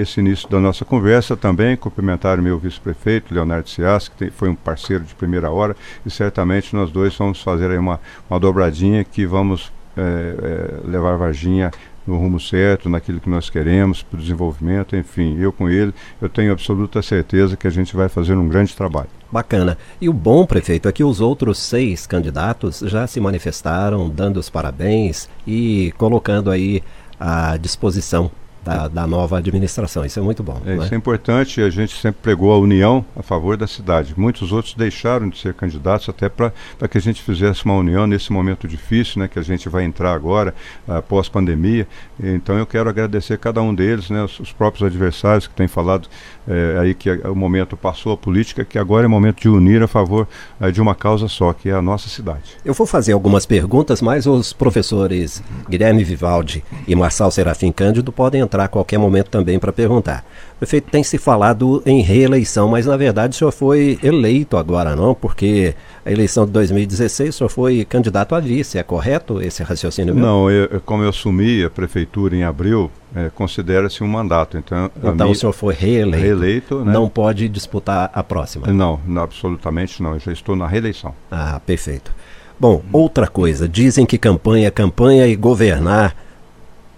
esse 0.00 0.20
início 0.20 0.48
da 0.48 0.60
nossa 0.60 0.84
conversa 0.84 1.36
também, 1.36 1.76
cumprimentar 1.76 2.38
o 2.38 2.42
meu 2.42 2.58
vice-prefeito, 2.58 3.34
Leonardo 3.34 3.68
Cias, 3.68 4.08
que 4.08 4.16
tem, 4.16 4.30
foi 4.30 4.50
um 4.50 4.54
parceiro 4.54 5.02
de 5.02 5.14
primeira 5.14 5.50
hora, 5.50 5.74
e 6.04 6.10
certamente 6.10 6.76
nós 6.76 6.90
dois 6.90 7.16
vamos 7.16 7.42
fazer 7.42 7.70
aí 7.70 7.78
uma, 7.78 7.98
uma 8.28 8.38
dobradinha 8.38 9.02
que 9.02 9.26
vamos 9.26 9.72
é, 10.00 10.82
é, 10.84 10.90
levar 10.90 11.16
Varginha 11.16 11.70
no 12.06 12.18
rumo 12.18 12.40
certo, 12.40 12.88
naquilo 12.88 13.20
que 13.20 13.28
nós 13.28 13.50
queremos, 13.50 14.02
para 14.02 14.16
o 14.16 14.20
desenvolvimento, 14.20 14.96
enfim, 14.96 15.38
eu 15.38 15.52
com 15.52 15.68
ele, 15.68 15.94
eu 16.20 16.28
tenho 16.28 16.50
absoluta 16.52 17.00
certeza 17.02 17.56
que 17.56 17.66
a 17.66 17.70
gente 17.70 17.94
vai 17.94 18.08
fazer 18.08 18.34
um 18.34 18.48
grande 18.48 18.74
trabalho. 18.74 19.08
Bacana. 19.30 19.78
E 20.00 20.08
o 20.08 20.12
bom, 20.12 20.44
prefeito, 20.44 20.88
é 20.88 20.92
que 20.92 21.04
os 21.04 21.20
outros 21.20 21.58
seis 21.58 22.06
candidatos 22.06 22.80
já 22.80 23.06
se 23.06 23.20
manifestaram, 23.20 24.08
dando 24.08 24.38
os 24.38 24.50
parabéns 24.50 25.28
e 25.46 25.92
colocando 25.96 26.50
aí 26.50 26.82
à 27.18 27.56
disposição 27.56 28.30
da, 28.62 28.88
da, 28.88 29.06
nova 29.06 29.38
administração. 29.38 30.04
Isso 30.04 30.18
é 30.18 30.22
muito 30.22 30.42
bom. 30.42 30.60
É, 30.64 30.76
né? 30.76 30.84
Isso 30.84 30.94
é 30.94 30.96
importante. 30.96 31.60
A 31.60 31.70
gente 31.70 31.96
sempre 31.96 32.20
pregou 32.22 32.52
a 32.52 32.58
união 32.58 33.04
a 33.16 33.22
favor 33.22 33.56
da 33.56 33.66
cidade. 33.66 34.14
Muitos 34.16 34.52
outros 34.52 34.74
deixaram 34.74 35.28
de 35.28 35.38
ser 35.38 35.54
candidatos 35.54 36.08
até 36.08 36.28
para 36.28 36.52
que 36.88 36.98
a 36.98 37.00
gente 37.00 37.22
fizesse 37.22 37.64
uma 37.64 37.74
união 37.74 38.06
nesse 38.06 38.32
momento 38.32 38.68
difícil, 38.68 39.20
né, 39.20 39.28
que 39.28 39.38
a 39.38 39.42
gente 39.42 39.68
vai 39.68 39.84
entrar 39.84 40.12
agora, 40.12 40.54
após 40.86 41.26
uh, 41.26 41.30
pandemia. 41.30 41.86
Então 42.22 42.58
eu 42.58 42.66
quero 42.66 42.88
agradecer 42.88 43.38
cada 43.38 43.62
um 43.62 43.74
deles, 43.74 44.10
né, 44.10 44.22
os, 44.22 44.38
os 44.40 44.52
próprios 44.52 44.86
adversários 44.86 45.46
que 45.46 45.54
têm 45.54 45.68
falado 45.68 46.08
é, 46.48 46.78
aí 46.80 46.94
que 46.94 47.10
o 47.10 47.34
momento 47.34 47.76
passou 47.76 48.12
a 48.12 48.16
política, 48.16 48.64
que 48.64 48.78
agora 48.78 49.04
é 49.04 49.08
momento 49.08 49.40
de 49.40 49.48
unir 49.48 49.82
a 49.82 49.86
favor 49.86 50.26
é, 50.60 50.70
de 50.70 50.80
uma 50.80 50.94
causa 50.94 51.28
só, 51.28 51.52
que 51.52 51.68
é 51.68 51.72
a 51.72 51.82
nossa 51.82 52.08
cidade. 52.08 52.56
Eu 52.64 52.74
vou 52.74 52.86
fazer 52.86 53.12
algumas 53.12 53.46
perguntas, 53.46 54.02
mas 54.02 54.26
os 54.26 54.52
professores 54.52 55.42
Guilherme 55.68 56.02
Vivaldi 56.02 56.64
e 56.88 56.94
Marçal 56.94 57.30
Serafim 57.30 57.70
Cândido 57.70 58.10
podem 58.10 58.42
entrar 58.50 58.64
a 58.64 58.68
qualquer 58.68 58.98
momento 58.98 59.30
também 59.30 59.58
para 59.58 59.72
perguntar. 59.72 60.24
Prefeito, 60.58 60.90
tem 60.90 61.04
se 61.04 61.16
falado 61.16 61.80
em 61.86 62.02
reeleição, 62.02 62.68
mas 62.68 62.84
na 62.84 62.96
verdade 62.96 63.34
o 63.34 63.38
senhor 63.38 63.52
foi 63.52 63.98
eleito 64.02 64.56
agora, 64.56 64.96
não? 64.96 65.14
Porque 65.14 65.74
a 66.04 66.10
eleição 66.10 66.44
de 66.44 66.52
2016 66.52 67.30
o 67.30 67.32
senhor 67.32 67.48
foi 67.48 67.84
candidato 67.84 68.34
a 68.34 68.40
vice, 68.40 68.76
é 68.76 68.82
correto 68.82 69.40
esse 69.40 69.62
raciocínio? 69.62 70.14
Meu? 70.14 70.24
Não, 70.24 70.50
eu, 70.50 70.80
como 70.80 71.04
eu 71.04 71.08
assumi 71.08 71.62
a 71.64 71.70
prefeitura 71.70 72.34
em 72.34 72.42
abril, 72.42 72.90
é, 73.14 73.30
considera-se 73.30 74.02
um 74.02 74.08
mandato. 74.08 74.58
Então, 74.58 74.90
então 75.02 75.30
o 75.30 75.34
senhor 75.34 75.52
foi 75.52 75.72
reeleito. 75.72 76.24
reeleito 76.24 76.84
né? 76.84 76.92
Não 76.92 77.08
pode 77.08 77.48
disputar 77.48 78.10
a 78.12 78.22
próxima? 78.22 78.66
Não, 78.66 79.00
não, 79.06 79.22
absolutamente 79.22 80.02
não. 80.02 80.14
Eu 80.14 80.18
já 80.18 80.32
estou 80.32 80.56
na 80.56 80.66
reeleição. 80.66 81.14
Ah, 81.30 81.60
perfeito. 81.64 82.12
Bom, 82.58 82.82
outra 82.92 83.26
coisa. 83.26 83.68
Dizem 83.68 84.04
que 84.04 84.18
campanha 84.18 84.68
é 84.68 84.70
campanha 84.70 85.26
e 85.26 85.36
governar 85.36 86.14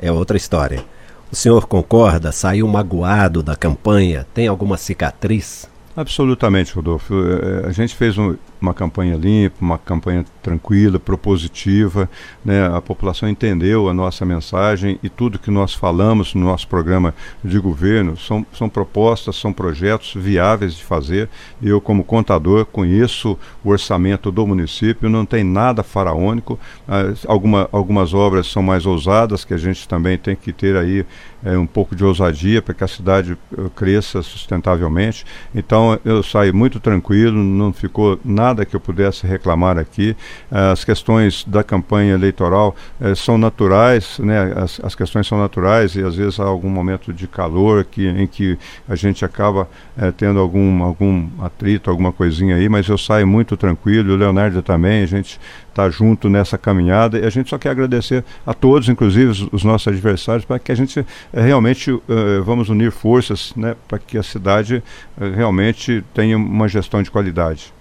é 0.03 0.11
outra 0.11 0.37
história. 0.37 0.85
O 1.33 1.37
senhor 1.37 1.67
concorda? 1.67 2.31
Saiu 2.31 2.69
magoado 2.69 3.43
da 3.43 3.57
campanha? 3.57 4.27
Tem 4.35 4.47
alguma 4.49 4.77
cicatriz? 4.77 5.67
Absolutamente, 5.97 6.75
Rodolfo. 6.75 7.15
É, 7.15 7.69
a 7.69 7.73
gente 7.73 7.95
fez 7.95 8.19
um, 8.19 8.37
uma 8.63 8.73
campanha 8.73 9.17
limpa, 9.17 9.57
uma 9.61 9.77
campanha 9.77 10.25
tranquila, 10.43 10.99
propositiva. 10.99 12.09
Né? 12.45 12.67
A 12.67 12.81
população 12.81 13.29
entendeu 13.29 13.89
a 13.89 13.95
nossa 13.95 14.25
mensagem 14.25 14.99
e 15.03 15.09
tudo 15.09 15.39
que 15.39 15.51
nós 15.51 15.75
falamos 15.75 16.35
no 16.35 16.43
nosso 16.43 16.69
programa 16.69 17.15
de 17.45 17.59
governo 17.59 18.17
são, 18.17 18.47
são 18.57 18.69
propostas, 18.69 19.37
são 19.37 19.53
projetos 19.53 20.15
viáveis 20.15 20.75
de 20.75 20.85
fazer. 20.85 21.29
Eu, 21.61 21.81
como 21.81 22.05
contador, 22.05 22.65
conheço 22.67 23.37
o 23.65 23.71
orçamento 23.71 24.31
do 24.31 24.47
município, 24.47 25.11
não 25.11 25.27
tem 25.27 25.43
nada 25.43 25.83
faraônico. 25.83 26.59
Ah, 26.89 27.13
alguma, 27.27 27.69
algumas 27.73 28.15
obras 28.15 28.47
são 28.47 28.63
mais 28.63 28.87
ousadas, 28.87 29.45
que 29.45 29.55
a 29.55 29.59
gente 29.59 29.89
também 29.89 30.17
tem 30.17 30.37
que 30.37 30.53
ter 30.53 30.77
aí 30.77 31.05
é, 31.45 31.59
um 31.59 31.67
pouco 31.67 31.97
de 31.97 32.05
ousadia 32.05 32.63
para 32.63 32.75
que 32.75 32.85
a 32.85 32.89
cidade 32.89 33.37
eh, 33.59 33.63
cresça 33.75 34.23
sustentavelmente. 34.23 35.25
Então 35.55 35.99
eu 36.05 36.23
saí 36.23 36.53
muito 36.53 36.79
tranquilo, 36.79 37.37
não 37.37 37.73
ficou 37.73 38.19
nada 38.25 38.52
nada 38.53 38.67
que 38.67 38.77
eu 38.77 38.81
pudesse 38.81 39.27
reclamar 39.27 39.79
aqui. 39.79 40.15
As 40.51 40.85
questões 40.85 41.45
da 41.45 41.65
campanha 41.65 42.13
eleitoral 42.13 42.77
eh, 43.01 43.15
são 43.15 43.39
naturais, 43.39 44.19
né? 44.19 44.53
As, 44.57 44.81
as, 44.83 44.95
questões 44.95 45.27
são 45.27 45.39
naturais 45.39 45.97
e 45.97 46.03
às 46.03 46.15
vezes 46.15 46.39
há 46.39 46.45
algum 46.45 46.69
momento 46.69 47.13
de 47.13 47.27
calor 47.27 47.85
que, 47.85 48.07
em 48.07 48.27
que 48.27 48.59
a 48.89 48.95
gente 48.95 49.25
acaba 49.25 49.69
eh, 49.97 50.13
tendo 50.15 50.39
algum, 50.39 50.83
algum 50.83 51.29
atrito, 51.41 51.91
alguma 51.91 52.13
coisinha 52.13 52.57
aí, 52.57 52.69
mas 52.69 52.87
eu 52.89 52.99
saio 52.99 53.27
muito 53.27 53.57
tranquilo, 53.57 54.13
o 54.13 54.17
Leonardo 54.17 54.63
também, 54.63 55.03
a 55.03 55.07
gente 55.07 55.41
está 55.73 55.89
junto 55.91 56.29
nessa 56.29 56.57
caminhada 56.57 57.19
e 57.19 57.25
a 57.25 57.31
gente 57.31 57.51
só 57.51 57.59
quer 57.59 57.71
agradecer 57.71 58.25
a 58.47 58.55
todos, 58.55 58.89
inclusive 58.89 59.27
os, 59.27 59.49
os 59.53 59.65
nossos 59.65 59.89
adversários, 59.89 60.45
para 60.45 60.59
que 60.59 60.71
a 60.71 60.75
gente 60.75 61.01
eh, 61.01 61.41
realmente 61.41 61.91
uh, 61.91 62.03
vamos 62.45 62.69
unir 62.69 62.93
forças 62.93 63.53
né, 63.57 63.75
para 63.89 63.99
que 63.99 64.17
a 64.19 64.23
cidade 64.23 64.83
uh, 65.17 65.35
realmente 65.35 66.05
tenha 66.15 66.37
uma 66.37 66.69
gestão 66.69 67.03
de 67.03 67.11
qualidade. 67.11 67.73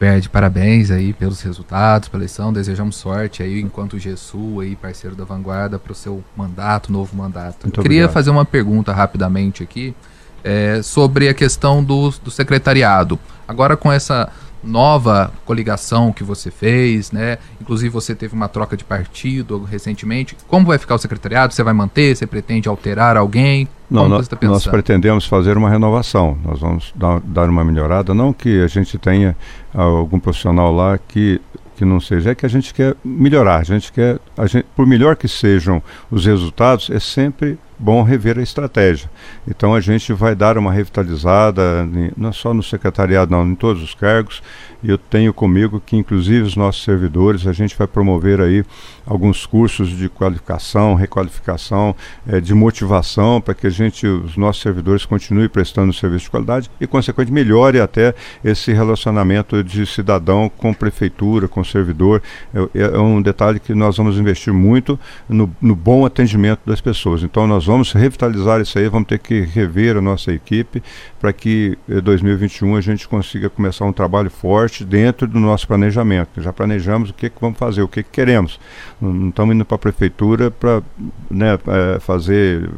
Pede 0.00 0.30
parabéns 0.30 0.90
aí 0.90 1.12
pelos 1.12 1.42
resultados, 1.42 2.08
pela 2.08 2.22
eleição, 2.22 2.50
desejamos 2.50 2.96
sorte 2.96 3.42
aí 3.42 3.60
enquanto 3.60 3.98
GESU 3.98 4.60
aí, 4.60 4.74
parceiro 4.74 5.14
da 5.14 5.24
Vanguarda, 5.24 5.78
para 5.78 5.92
o 5.92 5.94
seu 5.94 6.24
mandato, 6.34 6.90
novo 6.90 7.14
mandato. 7.14 7.64
Muito 7.64 7.82
Queria 7.82 7.98
obrigado. 7.98 8.14
fazer 8.14 8.30
uma 8.30 8.46
pergunta 8.46 8.94
rapidamente 8.94 9.62
aqui 9.62 9.94
é, 10.42 10.80
sobre 10.82 11.28
a 11.28 11.34
questão 11.34 11.84
do, 11.84 12.08
do 12.24 12.30
secretariado. 12.30 13.18
Agora 13.46 13.76
com 13.76 13.92
essa 13.92 14.32
nova 14.64 15.30
coligação 15.44 16.14
que 16.14 16.24
você 16.24 16.50
fez, 16.50 17.12
né? 17.12 17.36
Inclusive 17.60 17.90
você 17.90 18.14
teve 18.14 18.34
uma 18.34 18.48
troca 18.48 18.78
de 18.78 18.84
partido 18.84 19.64
recentemente. 19.64 20.34
Como 20.48 20.66
vai 20.66 20.78
ficar 20.78 20.94
o 20.94 20.98
secretariado? 20.98 21.52
Você 21.52 21.62
vai 21.62 21.74
manter? 21.74 22.16
Você 22.16 22.26
pretende 22.26 22.70
alterar 22.70 23.18
alguém? 23.18 23.68
Não, 23.90 24.08
nós, 24.08 24.28
tá 24.28 24.38
nós, 24.42 24.66
pretendemos 24.66 25.26
fazer 25.26 25.56
uma 25.56 25.68
renovação. 25.68 26.38
Nós 26.44 26.60
vamos 26.60 26.92
dar, 26.94 27.20
dar, 27.20 27.48
uma 27.50 27.64
melhorada. 27.64 28.14
Não 28.14 28.32
que 28.32 28.62
a 28.62 28.68
gente 28.68 28.96
tenha 28.98 29.36
algum 29.74 30.20
profissional 30.20 30.72
lá 30.72 30.96
que 30.96 31.40
que 31.76 31.84
não 31.86 31.98
seja, 31.98 32.32
é 32.32 32.34
que 32.34 32.44
a 32.44 32.48
gente 32.48 32.74
quer 32.74 32.94
melhorar, 33.02 33.56
a 33.56 33.62
gente 33.62 33.90
quer, 33.90 34.18
a 34.36 34.46
gente, 34.46 34.66
por 34.76 34.86
melhor 34.86 35.16
que 35.16 35.26
sejam 35.26 35.82
os 36.10 36.26
resultados, 36.26 36.90
é 36.90 37.00
sempre 37.00 37.58
bom 37.80 38.02
rever 38.02 38.38
a 38.38 38.42
estratégia. 38.42 39.10
Então 39.48 39.74
a 39.74 39.80
gente 39.80 40.12
vai 40.12 40.34
dar 40.34 40.58
uma 40.58 40.70
revitalizada, 40.70 41.88
não 42.16 42.32
só 42.32 42.52
no 42.52 42.62
secretariado, 42.62 43.30
não, 43.30 43.46
em 43.46 43.54
todos 43.54 43.82
os 43.82 43.94
cargos. 43.94 44.42
E 44.82 44.88
eu 44.88 44.96
tenho 44.96 45.32
comigo 45.32 45.80
que, 45.84 45.96
inclusive, 45.96 46.40
os 46.40 46.56
nossos 46.56 46.82
servidores, 46.82 47.46
a 47.46 47.52
gente 47.52 47.76
vai 47.76 47.86
promover 47.86 48.40
aí 48.40 48.64
alguns 49.06 49.44
cursos 49.44 49.90
de 49.90 50.08
qualificação, 50.08 50.94
requalificação, 50.94 51.94
eh, 52.26 52.40
de 52.40 52.54
motivação, 52.54 53.40
para 53.40 53.52
que 53.52 53.66
a 53.66 53.70
gente, 53.70 54.06
os 54.06 54.36
nossos 54.36 54.62
servidores, 54.62 55.04
continuem 55.04 55.48
prestando 55.48 55.92
serviço 55.92 56.24
de 56.24 56.30
qualidade 56.30 56.70
e, 56.80 56.86
consequentemente, 56.86 57.30
melhore 57.30 57.80
até 57.80 58.14
esse 58.42 58.72
relacionamento 58.72 59.62
de 59.62 59.84
cidadão 59.84 60.50
com 60.56 60.72
prefeitura, 60.72 61.46
com 61.46 61.62
servidor. 61.62 62.22
É, 62.54 62.94
é 62.94 62.98
um 62.98 63.20
detalhe 63.20 63.60
que 63.60 63.74
nós 63.74 63.98
vamos 63.98 64.18
investir 64.18 64.52
muito 64.52 64.98
no, 65.28 65.50
no 65.60 65.76
bom 65.76 66.06
atendimento 66.06 66.60
das 66.64 66.80
pessoas. 66.80 67.22
Então, 67.22 67.46
nós 67.46 67.66
vamos 67.70 67.92
revitalizar 67.92 68.60
isso 68.60 68.78
aí, 68.78 68.88
vamos 68.88 69.06
ter 69.06 69.18
que 69.18 69.40
rever 69.42 69.96
a 69.96 70.00
nossa 70.00 70.32
equipe 70.32 70.82
para 71.20 71.32
que 71.32 71.78
em 71.88 71.98
eh, 71.98 72.00
2021 72.00 72.74
a 72.74 72.80
gente 72.80 73.06
consiga 73.06 73.48
começar 73.48 73.84
um 73.84 73.92
trabalho 73.92 74.28
forte 74.28 74.84
dentro 74.84 75.26
do 75.26 75.38
nosso 75.38 75.68
planejamento. 75.68 76.42
Já 76.42 76.52
planejamos 76.52 77.10
o 77.10 77.14
que, 77.14 77.30
que 77.30 77.40
vamos 77.40 77.58
fazer, 77.58 77.82
o 77.82 77.88
que, 77.88 78.02
que 78.02 78.10
queremos. 78.10 78.58
Não, 79.00 79.28
estamos 79.28 79.54
indo 79.54 79.64
para 79.64 79.76
a 79.76 79.78
prefeitura 79.78 80.50
para 80.50 80.82
né, 81.30 81.56
é, 81.68 82.00
fazer 82.00 82.68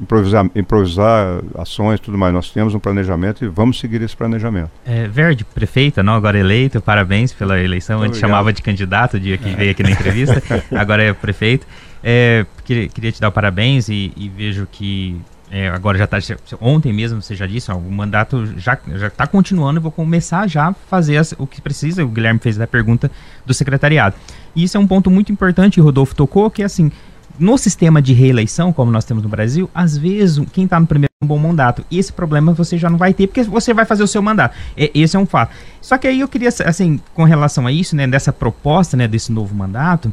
improvisar, 0.00 0.44
improvisar 0.56 1.40
ações 1.56 2.00
e 2.00 2.02
tudo 2.02 2.18
mais. 2.18 2.34
Nós 2.34 2.50
temos 2.50 2.74
um 2.74 2.80
planejamento 2.80 3.44
e 3.44 3.48
vamos 3.48 3.78
seguir 3.78 4.02
esse 4.02 4.16
planejamento. 4.16 4.70
É, 4.84 5.06
Verde, 5.06 5.44
prefeita, 5.44 6.02
não, 6.02 6.14
agora 6.14 6.36
eleito, 6.36 6.80
parabéns 6.80 7.32
pela 7.32 7.60
eleição. 7.60 7.98
Muito 7.98 8.02
a 8.02 8.06
gente 8.06 8.16
obrigado. 8.16 8.30
chamava 8.30 8.52
de 8.52 8.60
candidato 8.60 9.18
o 9.18 9.20
dia 9.20 9.38
que 9.38 9.54
veio 9.54 9.70
aqui 9.70 9.84
na 9.84 9.92
entrevista, 9.92 10.42
agora 10.76 11.04
é 11.04 11.12
prefeito. 11.12 11.64
É, 12.02 12.44
queria, 12.64 12.88
queria 12.88 13.12
te 13.12 13.20
dar 13.20 13.30
parabéns 13.30 13.88
e, 13.88 14.12
e 14.16 14.28
vejo 14.28 14.66
que 14.70 15.20
é, 15.50 15.68
agora 15.68 15.98
já 15.98 16.04
está 16.04 16.18
ontem 16.60 16.92
mesmo 16.92 17.20
você 17.20 17.36
já 17.36 17.46
disse 17.46 17.70
ó, 17.70 17.76
o 17.76 17.92
mandato 17.92 18.44
já 18.58 18.76
já 18.96 19.06
está 19.06 19.26
continuando 19.26 19.78
eu 19.78 19.82
vou 19.82 19.92
começar 19.92 20.48
já 20.48 20.68
a 20.68 20.72
fazer 20.72 21.18
as, 21.18 21.32
o 21.38 21.46
que 21.46 21.60
precisa 21.60 22.04
o 22.04 22.08
Guilherme 22.08 22.40
fez 22.40 22.60
a 22.60 22.66
pergunta 22.66 23.10
do 23.46 23.54
secretariado 23.54 24.16
e 24.56 24.64
isso 24.64 24.76
é 24.76 24.80
um 24.80 24.86
ponto 24.86 25.10
muito 25.10 25.30
importante 25.30 25.80
Rodolfo 25.80 26.14
tocou 26.14 26.50
que 26.50 26.62
é 26.62 26.64
assim 26.64 26.90
no 27.38 27.56
sistema 27.56 28.00
de 28.02 28.12
reeleição, 28.12 28.72
como 28.72 28.90
nós 28.90 29.04
temos 29.04 29.22
no 29.22 29.28
Brasil, 29.28 29.70
às 29.74 29.96
vezes 29.96 30.44
quem 30.52 30.64
está 30.64 30.78
no 30.78 30.86
primeiro 30.86 31.12
é 31.20 31.24
um 31.24 31.28
bom 31.28 31.38
mandato. 31.38 31.84
E 31.90 31.98
esse 31.98 32.12
problema 32.12 32.52
você 32.52 32.76
já 32.76 32.90
não 32.90 32.98
vai 32.98 33.14
ter, 33.14 33.26
porque 33.26 33.42
você 33.42 33.72
vai 33.72 33.84
fazer 33.84 34.02
o 34.02 34.06
seu 34.06 34.22
mandato. 34.22 34.56
É, 34.76 34.90
esse 34.94 35.16
é 35.16 35.18
um 35.18 35.26
fato. 35.26 35.54
Só 35.80 35.96
que 35.96 36.06
aí 36.06 36.20
eu 36.20 36.28
queria, 36.28 36.50
assim, 36.64 37.00
com 37.14 37.24
relação 37.24 37.66
a 37.66 37.72
isso, 37.72 37.96
né, 37.96 38.06
dessa 38.06 38.32
proposta, 38.32 38.96
né, 38.96 39.08
desse 39.08 39.32
novo 39.32 39.54
mandato, 39.54 40.12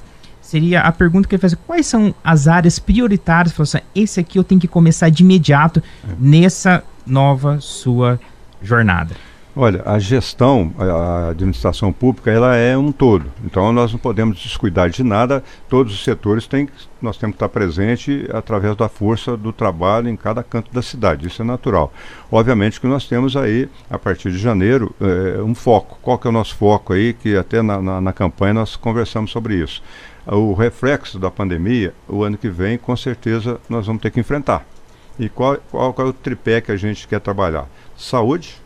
seria 0.49 0.81
a 0.81 0.91
pergunta 0.91 1.27
que 1.27 1.35
ele 1.35 1.41
faz: 1.41 1.55
quais 1.67 1.85
são 1.85 2.13
as 2.23 2.47
áreas 2.47 2.79
prioritárias? 2.79 3.57
Assim, 3.59 3.79
esse 3.93 4.19
aqui 4.19 4.39
eu 4.39 4.43
tenho 4.43 4.59
que 4.59 4.67
começar 4.67 5.09
de 5.09 5.23
imediato 5.23 5.81
nessa 6.19 6.83
nova 7.05 7.59
sua 7.61 8.19
jornada. 8.61 9.15
Olha, 9.55 9.81
a 9.85 9.97
gestão, 9.97 10.71
a 10.77 11.29
administração 11.31 11.91
pública, 11.91 12.31
ela 12.31 12.55
é 12.55 12.77
um 12.77 12.91
todo. 12.91 13.25
Então 13.43 13.73
nós 13.73 13.91
não 13.91 13.99
podemos 13.99 14.37
descuidar 14.37 14.89
de 14.89 15.03
nada. 15.03 15.43
Todos 15.67 15.93
os 15.93 16.03
setores 16.03 16.47
têm, 16.47 16.69
nós 17.01 17.17
temos 17.17 17.33
que 17.33 17.43
estar 17.43 17.49
presente 17.49 18.29
através 18.31 18.75
da 18.77 18.87
força 18.87 19.35
do 19.35 19.51
trabalho 19.51 20.07
em 20.07 20.15
cada 20.15 20.43
canto 20.43 20.71
da 20.71 20.81
cidade. 20.81 21.27
Isso 21.27 21.41
é 21.41 21.45
natural. 21.45 21.91
Obviamente 22.31 22.79
que 22.79 22.87
nós 22.87 23.07
temos 23.07 23.35
aí, 23.35 23.67
a 23.89 23.97
partir 23.97 24.31
de 24.31 24.37
janeiro, 24.37 24.95
é, 25.01 25.41
um 25.41 25.55
foco. 25.55 25.97
Qual 26.01 26.17
que 26.17 26.27
é 26.27 26.29
o 26.29 26.33
nosso 26.33 26.55
foco 26.55 26.93
aí? 26.93 27.13
Que 27.13 27.35
até 27.35 27.61
na, 27.61 27.81
na, 27.81 27.99
na 27.99 28.13
campanha 28.13 28.53
nós 28.53 28.75
conversamos 28.75 29.31
sobre 29.31 29.55
isso. 29.55 29.81
O 30.31 30.53
reflexo 30.53 31.17
da 31.17 31.31
pandemia, 31.31 31.93
o 32.07 32.23
ano 32.23 32.37
que 32.37 32.49
vem, 32.49 32.77
com 32.77 32.95
certeza 32.95 33.59
nós 33.67 33.87
vamos 33.87 34.01
ter 34.01 34.11
que 34.11 34.19
enfrentar. 34.19 34.65
E 35.17 35.27
qual, 35.27 35.57
qual, 35.71 35.93
qual 35.93 36.07
é 36.07 36.09
o 36.11 36.13
tripé 36.13 36.61
que 36.61 36.71
a 36.71 36.77
gente 36.77 37.07
quer 37.07 37.19
trabalhar? 37.19 37.67
Saúde 37.97 38.61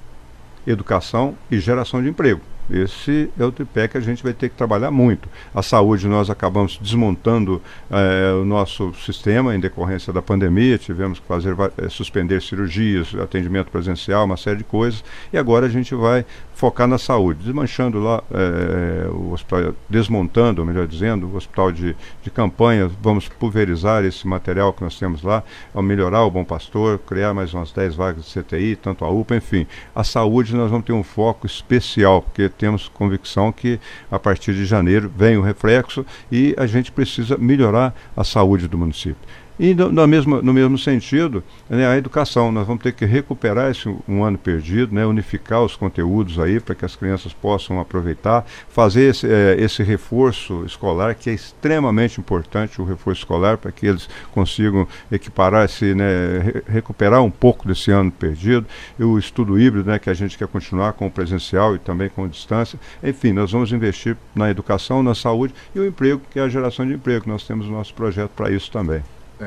educação 0.65 1.35
e 1.51 1.59
geração 1.59 2.01
de 2.01 2.09
emprego. 2.09 2.41
Esse 2.71 3.29
é 3.37 3.43
o 3.43 3.51
tripé 3.51 3.89
que 3.89 3.97
a 3.97 4.01
gente 4.01 4.23
vai 4.23 4.31
ter 4.31 4.47
que 4.47 4.55
trabalhar 4.55 4.89
muito. 4.89 5.27
A 5.53 5.61
saúde, 5.61 6.07
nós 6.07 6.29
acabamos 6.29 6.79
desmontando 6.81 7.61
eh, 7.91 8.33
o 8.41 8.45
nosso 8.45 8.93
sistema 8.93 9.53
em 9.53 9.59
decorrência 9.59 10.13
da 10.13 10.21
pandemia, 10.21 10.77
tivemos 10.77 11.19
que 11.19 11.27
fazer 11.27 11.57
eh, 11.77 11.89
suspender 11.89 12.41
cirurgias, 12.41 13.13
atendimento 13.15 13.69
presencial, 13.69 14.23
uma 14.23 14.37
série 14.37 14.59
de 14.59 14.63
coisas, 14.63 15.03
e 15.33 15.37
agora 15.37 15.65
a 15.65 15.69
gente 15.69 15.93
vai 15.93 16.25
focar 16.53 16.87
na 16.87 16.97
saúde, 16.97 17.43
desmanchando 17.43 17.99
lá 17.99 18.23
eh, 18.31 19.07
o 19.09 19.31
hospital, 19.31 19.73
desmontando, 19.89 20.65
melhor 20.65 20.87
dizendo, 20.87 21.27
o 21.27 21.35
hospital 21.35 21.71
de, 21.71 21.95
de 22.21 22.29
campanha, 22.29 22.89
vamos 23.01 23.27
pulverizar 23.27 24.05
esse 24.05 24.27
material 24.27 24.71
que 24.73 24.83
nós 24.83 24.97
temos 24.97 25.23
lá, 25.23 25.43
melhorar 25.75 26.23
o 26.23 26.31
Bom 26.31 26.45
Pastor, 26.45 26.99
criar 26.99 27.33
mais 27.33 27.53
umas 27.53 27.71
10 27.71 27.95
vagas 27.95 28.25
de 28.25 28.41
CTI, 28.41 28.75
tanto 28.75 29.03
a 29.03 29.09
UPA, 29.09 29.35
enfim. 29.35 29.67
A 29.95 30.03
saúde 30.03 30.55
nós 30.55 30.69
vamos 30.69 30.85
ter 30.85 30.93
um 30.93 31.03
foco 31.03 31.45
especial, 31.45 32.21
porque 32.21 32.47
temos 32.49 32.87
convicção 32.87 33.51
que 33.51 33.79
a 34.11 34.19
partir 34.19 34.53
de 34.53 34.65
janeiro 34.65 35.11
vem 35.15 35.37
o 35.37 35.41
reflexo 35.41 36.05
e 36.31 36.55
a 36.57 36.65
gente 36.65 36.91
precisa 36.91 37.37
melhorar 37.37 37.93
a 38.15 38.23
saúde 38.23 38.67
do 38.67 38.77
município. 38.77 39.42
E 39.63 39.73
no, 39.73 39.89
no, 39.89 40.05
mesmo, 40.05 40.41
no 40.41 40.51
mesmo 40.51 40.77
sentido, 40.77 41.41
né, 41.69 41.87
a 41.87 41.95
educação, 41.95 42.51
nós 42.51 42.67
vamos 42.67 42.83
ter 42.83 42.91
que 42.91 43.05
recuperar 43.05 43.71
esse 43.71 43.87
um 44.05 44.21
ano 44.21 44.37
perdido, 44.37 44.93
né, 44.93 45.05
unificar 45.05 45.63
os 45.63 45.73
conteúdos 45.73 46.37
aí 46.37 46.59
para 46.59 46.75
que 46.75 46.83
as 46.83 46.97
crianças 46.97 47.31
possam 47.31 47.79
aproveitar, 47.79 48.45
fazer 48.67 49.11
esse, 49.11 49.25
é, 49.25 49.55
esse 49.57 49.81
reforço 49.81 50.65
escolar, 50.65 51.15
que 51.15 51.29
é 51.29 51.33
extremamente 51.33 52.19
importante, 52.19 52.81
o 52.81 52.83
reforço 52.83 53.21
escolar, 53.21 53.57
para 53.57 53.71
que 53.71 53.85
eles 53.85 54.09
consigam 54.33 54.85
equiparar, 55.09 55.63
esse, 55.63 55.95
né, 55.95 56.39
re 56.39 56.63
recuperar 56.67 57.23
um 57.23 57.31
pouco 57.31 57.65
desse 57.65 57.89
ano 57.89 58.11
perdido, 58.11 58.65
e 58.99 59.03
o 59.05 59.17
estudo 59.17 59.57
híbrido, 59.57 59.89
né, 59.89 59.97
que 59.97 60.09
a 60.09 60.13
gente 60.13 60.37
quer 60.37 60.49
continuar 60.49 60.91
com 60.91 61.07
o 61.07 61.11
presencial 61.11 61.73
e 61.73 61.79
também 61.79 62.09
com 62.09 62.25
a 62.25 62.27
distância. 62.27 62.77
Enfim, 63.01 63.31
nós 63.31 63.53
vamos 63.53 63.71
investir 63.71 64.17
na 64.35 64.51
educação, 64.51 65.01
na 65.01 65.15
saúde 65.15 65.53
e 65.73 65.79
o 65.79 65.87
emprego, 65.87 66.21
que 66.29 66.37
é 66.37 66.41
a 66.41 66.49
geração 66.49 66.85
de 66.85 66.95
emprego. 66.95 67.29
Nós 67.29 67.47
temos 67.47 67.65
o 67.65 67.71
nosso 67.71 67.93
projeto 67.93 68.31
para 68.31 68.51
isso 68.51 68.69
também 68.69 69.01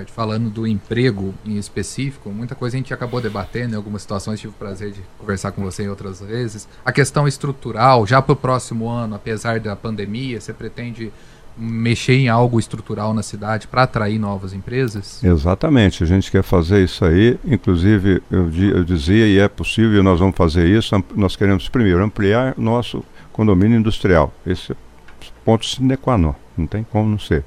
falando 0.06 0.50
do 0.50 0.66
emprego 0.66 1.34
em 1.44 1.56
específico, 1.56 2.30
muita 2.30 2.54
coisa 2.54 2.76
a 2.76 2.78
gente 2.78 2.92
acabou 2.92 3.20
debatendo 3.20 3.74
em 3.74 3.76
algumas 3.76 4.02
situações, 4.02 4.40
tive 4.40 4.52
o 4.52 4.56
prazer 4.56 4.92
de 4.92 5.00
conversar 5.18 5.52
com 5.52 5.62
você 5.62 5.84
em 5.84 5.88
outras 5.88 6.20
vezes. 6.20 6.68
A 6.84 6.92
questão 6.92 7.26
estrutural, 7.26 8.06
já 8.06 8.20
para 8.20 8.32
o 8.32 8.36
próximo 8.36 8.88
ano, 8.88 9.14
apesar 9.14 9.60
da 9.60 9.74
pandemia, 9.74 10.40
você 10.40 10.52
pretende 10.52 11.12
mexer 11.56 12.14
em 12.14 12.28
algo 12.28 12.58
estrutural 12.60 13.14
na 13.14 13.22
cidade 13.22 13.66
para 13.66 13.84
atrair 13.84 14.18
novas 14.18 14.52
empresas? 14.52 15.24
Exatamente, 15.24 16.02
a 16.02 16.06
gente 16.06 16.30
quer 16.30 16.42
fazer 16.42 16.84
isso 16.84 17.04
aí, 17.04 17.38
inclusive 17.44 18.22
eu, 18.30 18.50
eu 18.52 18.84
dizia 18.84 19.26
e 19.26 19.38
é 19.38 19.48
possível, 19.48 20.02
nós 20.02 20.20
vamos 20.20 20.36
fazer 20.36 20.68
isso, 20.68 21.02
nós 21.14 21.34
queremos 21.34 21.68
primeiro 21.68 22.04
ampliar 22.04 22.54
nosso 22.58 23.02
condomínio 23.32 23.78
industrial, 23.78 24.32
esse 24.46 24.72
é 24.72 24.76
ponto 25.44 25.64
sine 25.64 25.96
qua 25.96 26.18
non, 26.18 26.34
não 26.56 26.66
tem 26.66 26.84
como 26.84 27.08
não 27.08 27.18
ser 27.18 27.44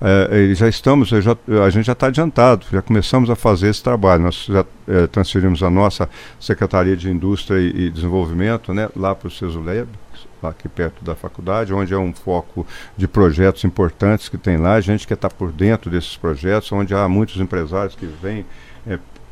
é, 0.00 0.54
já 0.54 0.68
estamos, 0.68 1.08
já, 1.08 1.36
a 1.64 1.70
gente 1.70 1.86
já 1.86 1.92
está 1.92 2.08
adiantado, 2.08 2.66
já 2.70 2.82
começamos 2.82 3.30
a 3.30 3.36
fazer 3.36 3.68
esse 3.68 3.82
trabalho. 3.82 4.24
Nós 4.24 4.44
já 4.44 4.64
é, 4.86 5.06
transferimos 5.06 5.62
a 5.62 5.70
nossa 5.70 6.08
Secretaria 6.38 6.96
de 6.96 7.10
Indústria 7.10 7.58
e, 7.58 7.86
e 7.86 7.90
Desenvolvimento 7.90 8.74
né, 8.74 8.88
lá 8.94 9.14
para 9.14 9.28
o 9.28 9.30
CESULEB, 9.30 9.88
aqui 10.42 10.68
perto 10.68 11.04
da 11.04 11.14
faculdade, 11.14 11.72
onde 11.72 11.94
é 11.94 11.98
um 11.98 12.12
foco 12.12 12.66
de 12.96 13.08
projetos 13.08 13.64
importantes 13.64 14.28
que 14.28 14.36
tem 14.36 14.56
lá. 14.56 14.74
A 14.74 14.80
gente 14.80 15.06
quer 15.06 15.14
estar 15.14 15.30
tá 15.30 15.34
por 15.34 15.50
dentro 15.50 15.90
desses 15.90 16.16
projetos, 16.16 16.70
onde 16.72 16.94
há 16.94 17.08
muitos 17.08 17.40
empresários 17.40 17.94
que 17.94 18.06
vêm 18.06 18.40
é, 18.40 18.44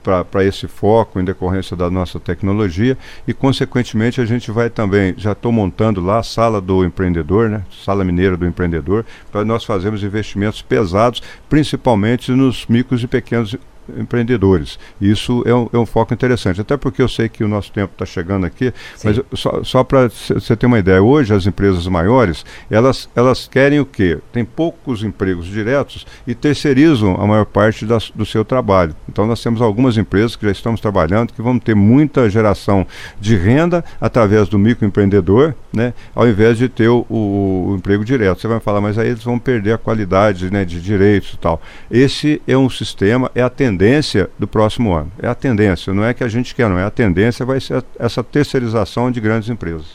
para 0.05 0.45
esse 0.45 0.69
foco 0.69 1.19
em 1.19 1.25
decorrência 1.25 1.75
da 1.75 1.91
nossa 1.91 2.21
tecnologia 2.21 2.97
e, 3.27 3.33
consequentemente, 3.33 4.21
a 4.21 4.27
gente 4.27 4.51
vai 4.51 4.69
também, 4.69 5.15
já 5.17 5.33
estou 5.33 5.51
montando 5.51 6.01
lá 6.01 6.19
a 6.19 6.23
sala 6.23 6.61
do 6.61 6.85
empreendedor, 6.85 7.49
né, 7.49 7.63
sala 7.85 8.05
mineira 8.05 8.37
do 8.37 8.47
empreendedor, 8.47 9.07
para 9.33 9.45
nós 9.45 9.65
fazermos 9.65 10.03
investimentos 10.05 10.61
pesados, 10.61 11.23
principalmente 11.49 12.31
nos 12.33 12.67
micros 12.67 13.03
e 13.03 13.07
pequenos 13.07 13.57
empreendedores. 13.97 14.79
Isso 15.01 15.43
é 15.47 15.55
um, 15.55 15.69
é 15.73 15.79
um, 15.79 15.87
foco 15.87 16.15
interessante, 16.15 16.61
até 16.61 16.77
porque 16.77 17.03
eu 17.03 17.09
sei 17.09 17.29
que 17.29 17.45
o 17.45 17.49
nosso 17.49 17.73
tempo 17.73 17.93
está 17.93 18.05
chegando 18.05 18.47
aqui, 18.47 18.73
Sim. 18.97 19.09
mas 19.09 19.21
só, 19.39 19.63
só 19.63 19.85
para 19.85 20.09
você 20.09 20.57
ter 20.57 20.67
uma 20.67 20.79
ideia, 20.79 21.03
hoje 21.03 21.35
as 21.35 21.47
empresas 21.47 21.87
maiores, 21.87 22.45
elas, 22.71 23.09
elas 23.15 23.47
querem 23.47 23.81
o 23.81 23.87
quê? 23.87 24.19
Tem 24.33 24.45
poucos 24.45 25.03
empregos 25.03 25.47
diretos 25.47 26.07
e 26.27 26.35
terceirizam 26.35 27.15
a 27.21 27.27
maior 27.27 27.45
parte 27.45 27.85
das, 27.85 28.11
do 28.11 28.25
seu 28.25 28.45
trabalho. 28.45 28.95
Então 29.09 29.27
nós 29.27 29.43
temos 29.43 29.61
algumas 29.61 29.97
empresas 29.97 30.37
que 30.37 30.47
já 30.47 30.53
estamos 30.53 30.81
trabalhando, 30.81 31.33
que 31.33 31.43
vão 31.43 31.59
ter 31.59 31.75
muita 31.75 32.29
geração 32.29 32.87
de 33.21 33.37
renda 33.37 33.85
através 34.01 34.49
do 34.49 34.59
microempreendedor, 34.59 35.55
né, 35.73 35.93
ao 36.15 36.29
invés 36.29 36.59
de 36.59 36.69
ter 36.69 36.89
o, 36.89 37.07
o, 37.09 37.71
o 37.71 37.77
emprego 37.77 38.05
direto. 38.05 38.41
Você 38.41 38.49
vai 38.49 38.61
falar, 38.61 38.81
mas 38.81 38.99
aí 38.99 39.09
eles 39.09 39.25
vão 39.25 39.39
perder 39.39 39.73
a 39.73 39.79
qualidade 39.79 40.51
né, 40.51 40.65
de 40.65 40.81
direitos 40.81 41.35
e 41.35 41.39
tal. 41.39 41.61
Esse 41.91 42.41
é 42.47 42.57
um 42.57 42.71
sistema, 42.71 43.31
é 43.35 43.43
a 43.43 43.51
tendência 43.75 44.31
do 44.39 44.47
próximo 44.47 44.93
ano. 44.93 45.11
É 45.21 45.27
a 45.27 45.35
tendência, 45.35 45.93
não 45.93 46.05
é 46.05 46.15
que 46.15 46.23
a 46.23 46.29
gente 46.29 46.55
quer, 46.55 46.69
não 46.69 46.79
é 46.79 46.85
a 46.85 46.91
tendência, 46.91 47.45
vai 47.45 47.61
ser 47.61 47.85
essa 47.99 48.23
terceirização 48.23 49.11
de 49.11 49.21
grandes 49.21 49.49
empresas. 49.49 49.87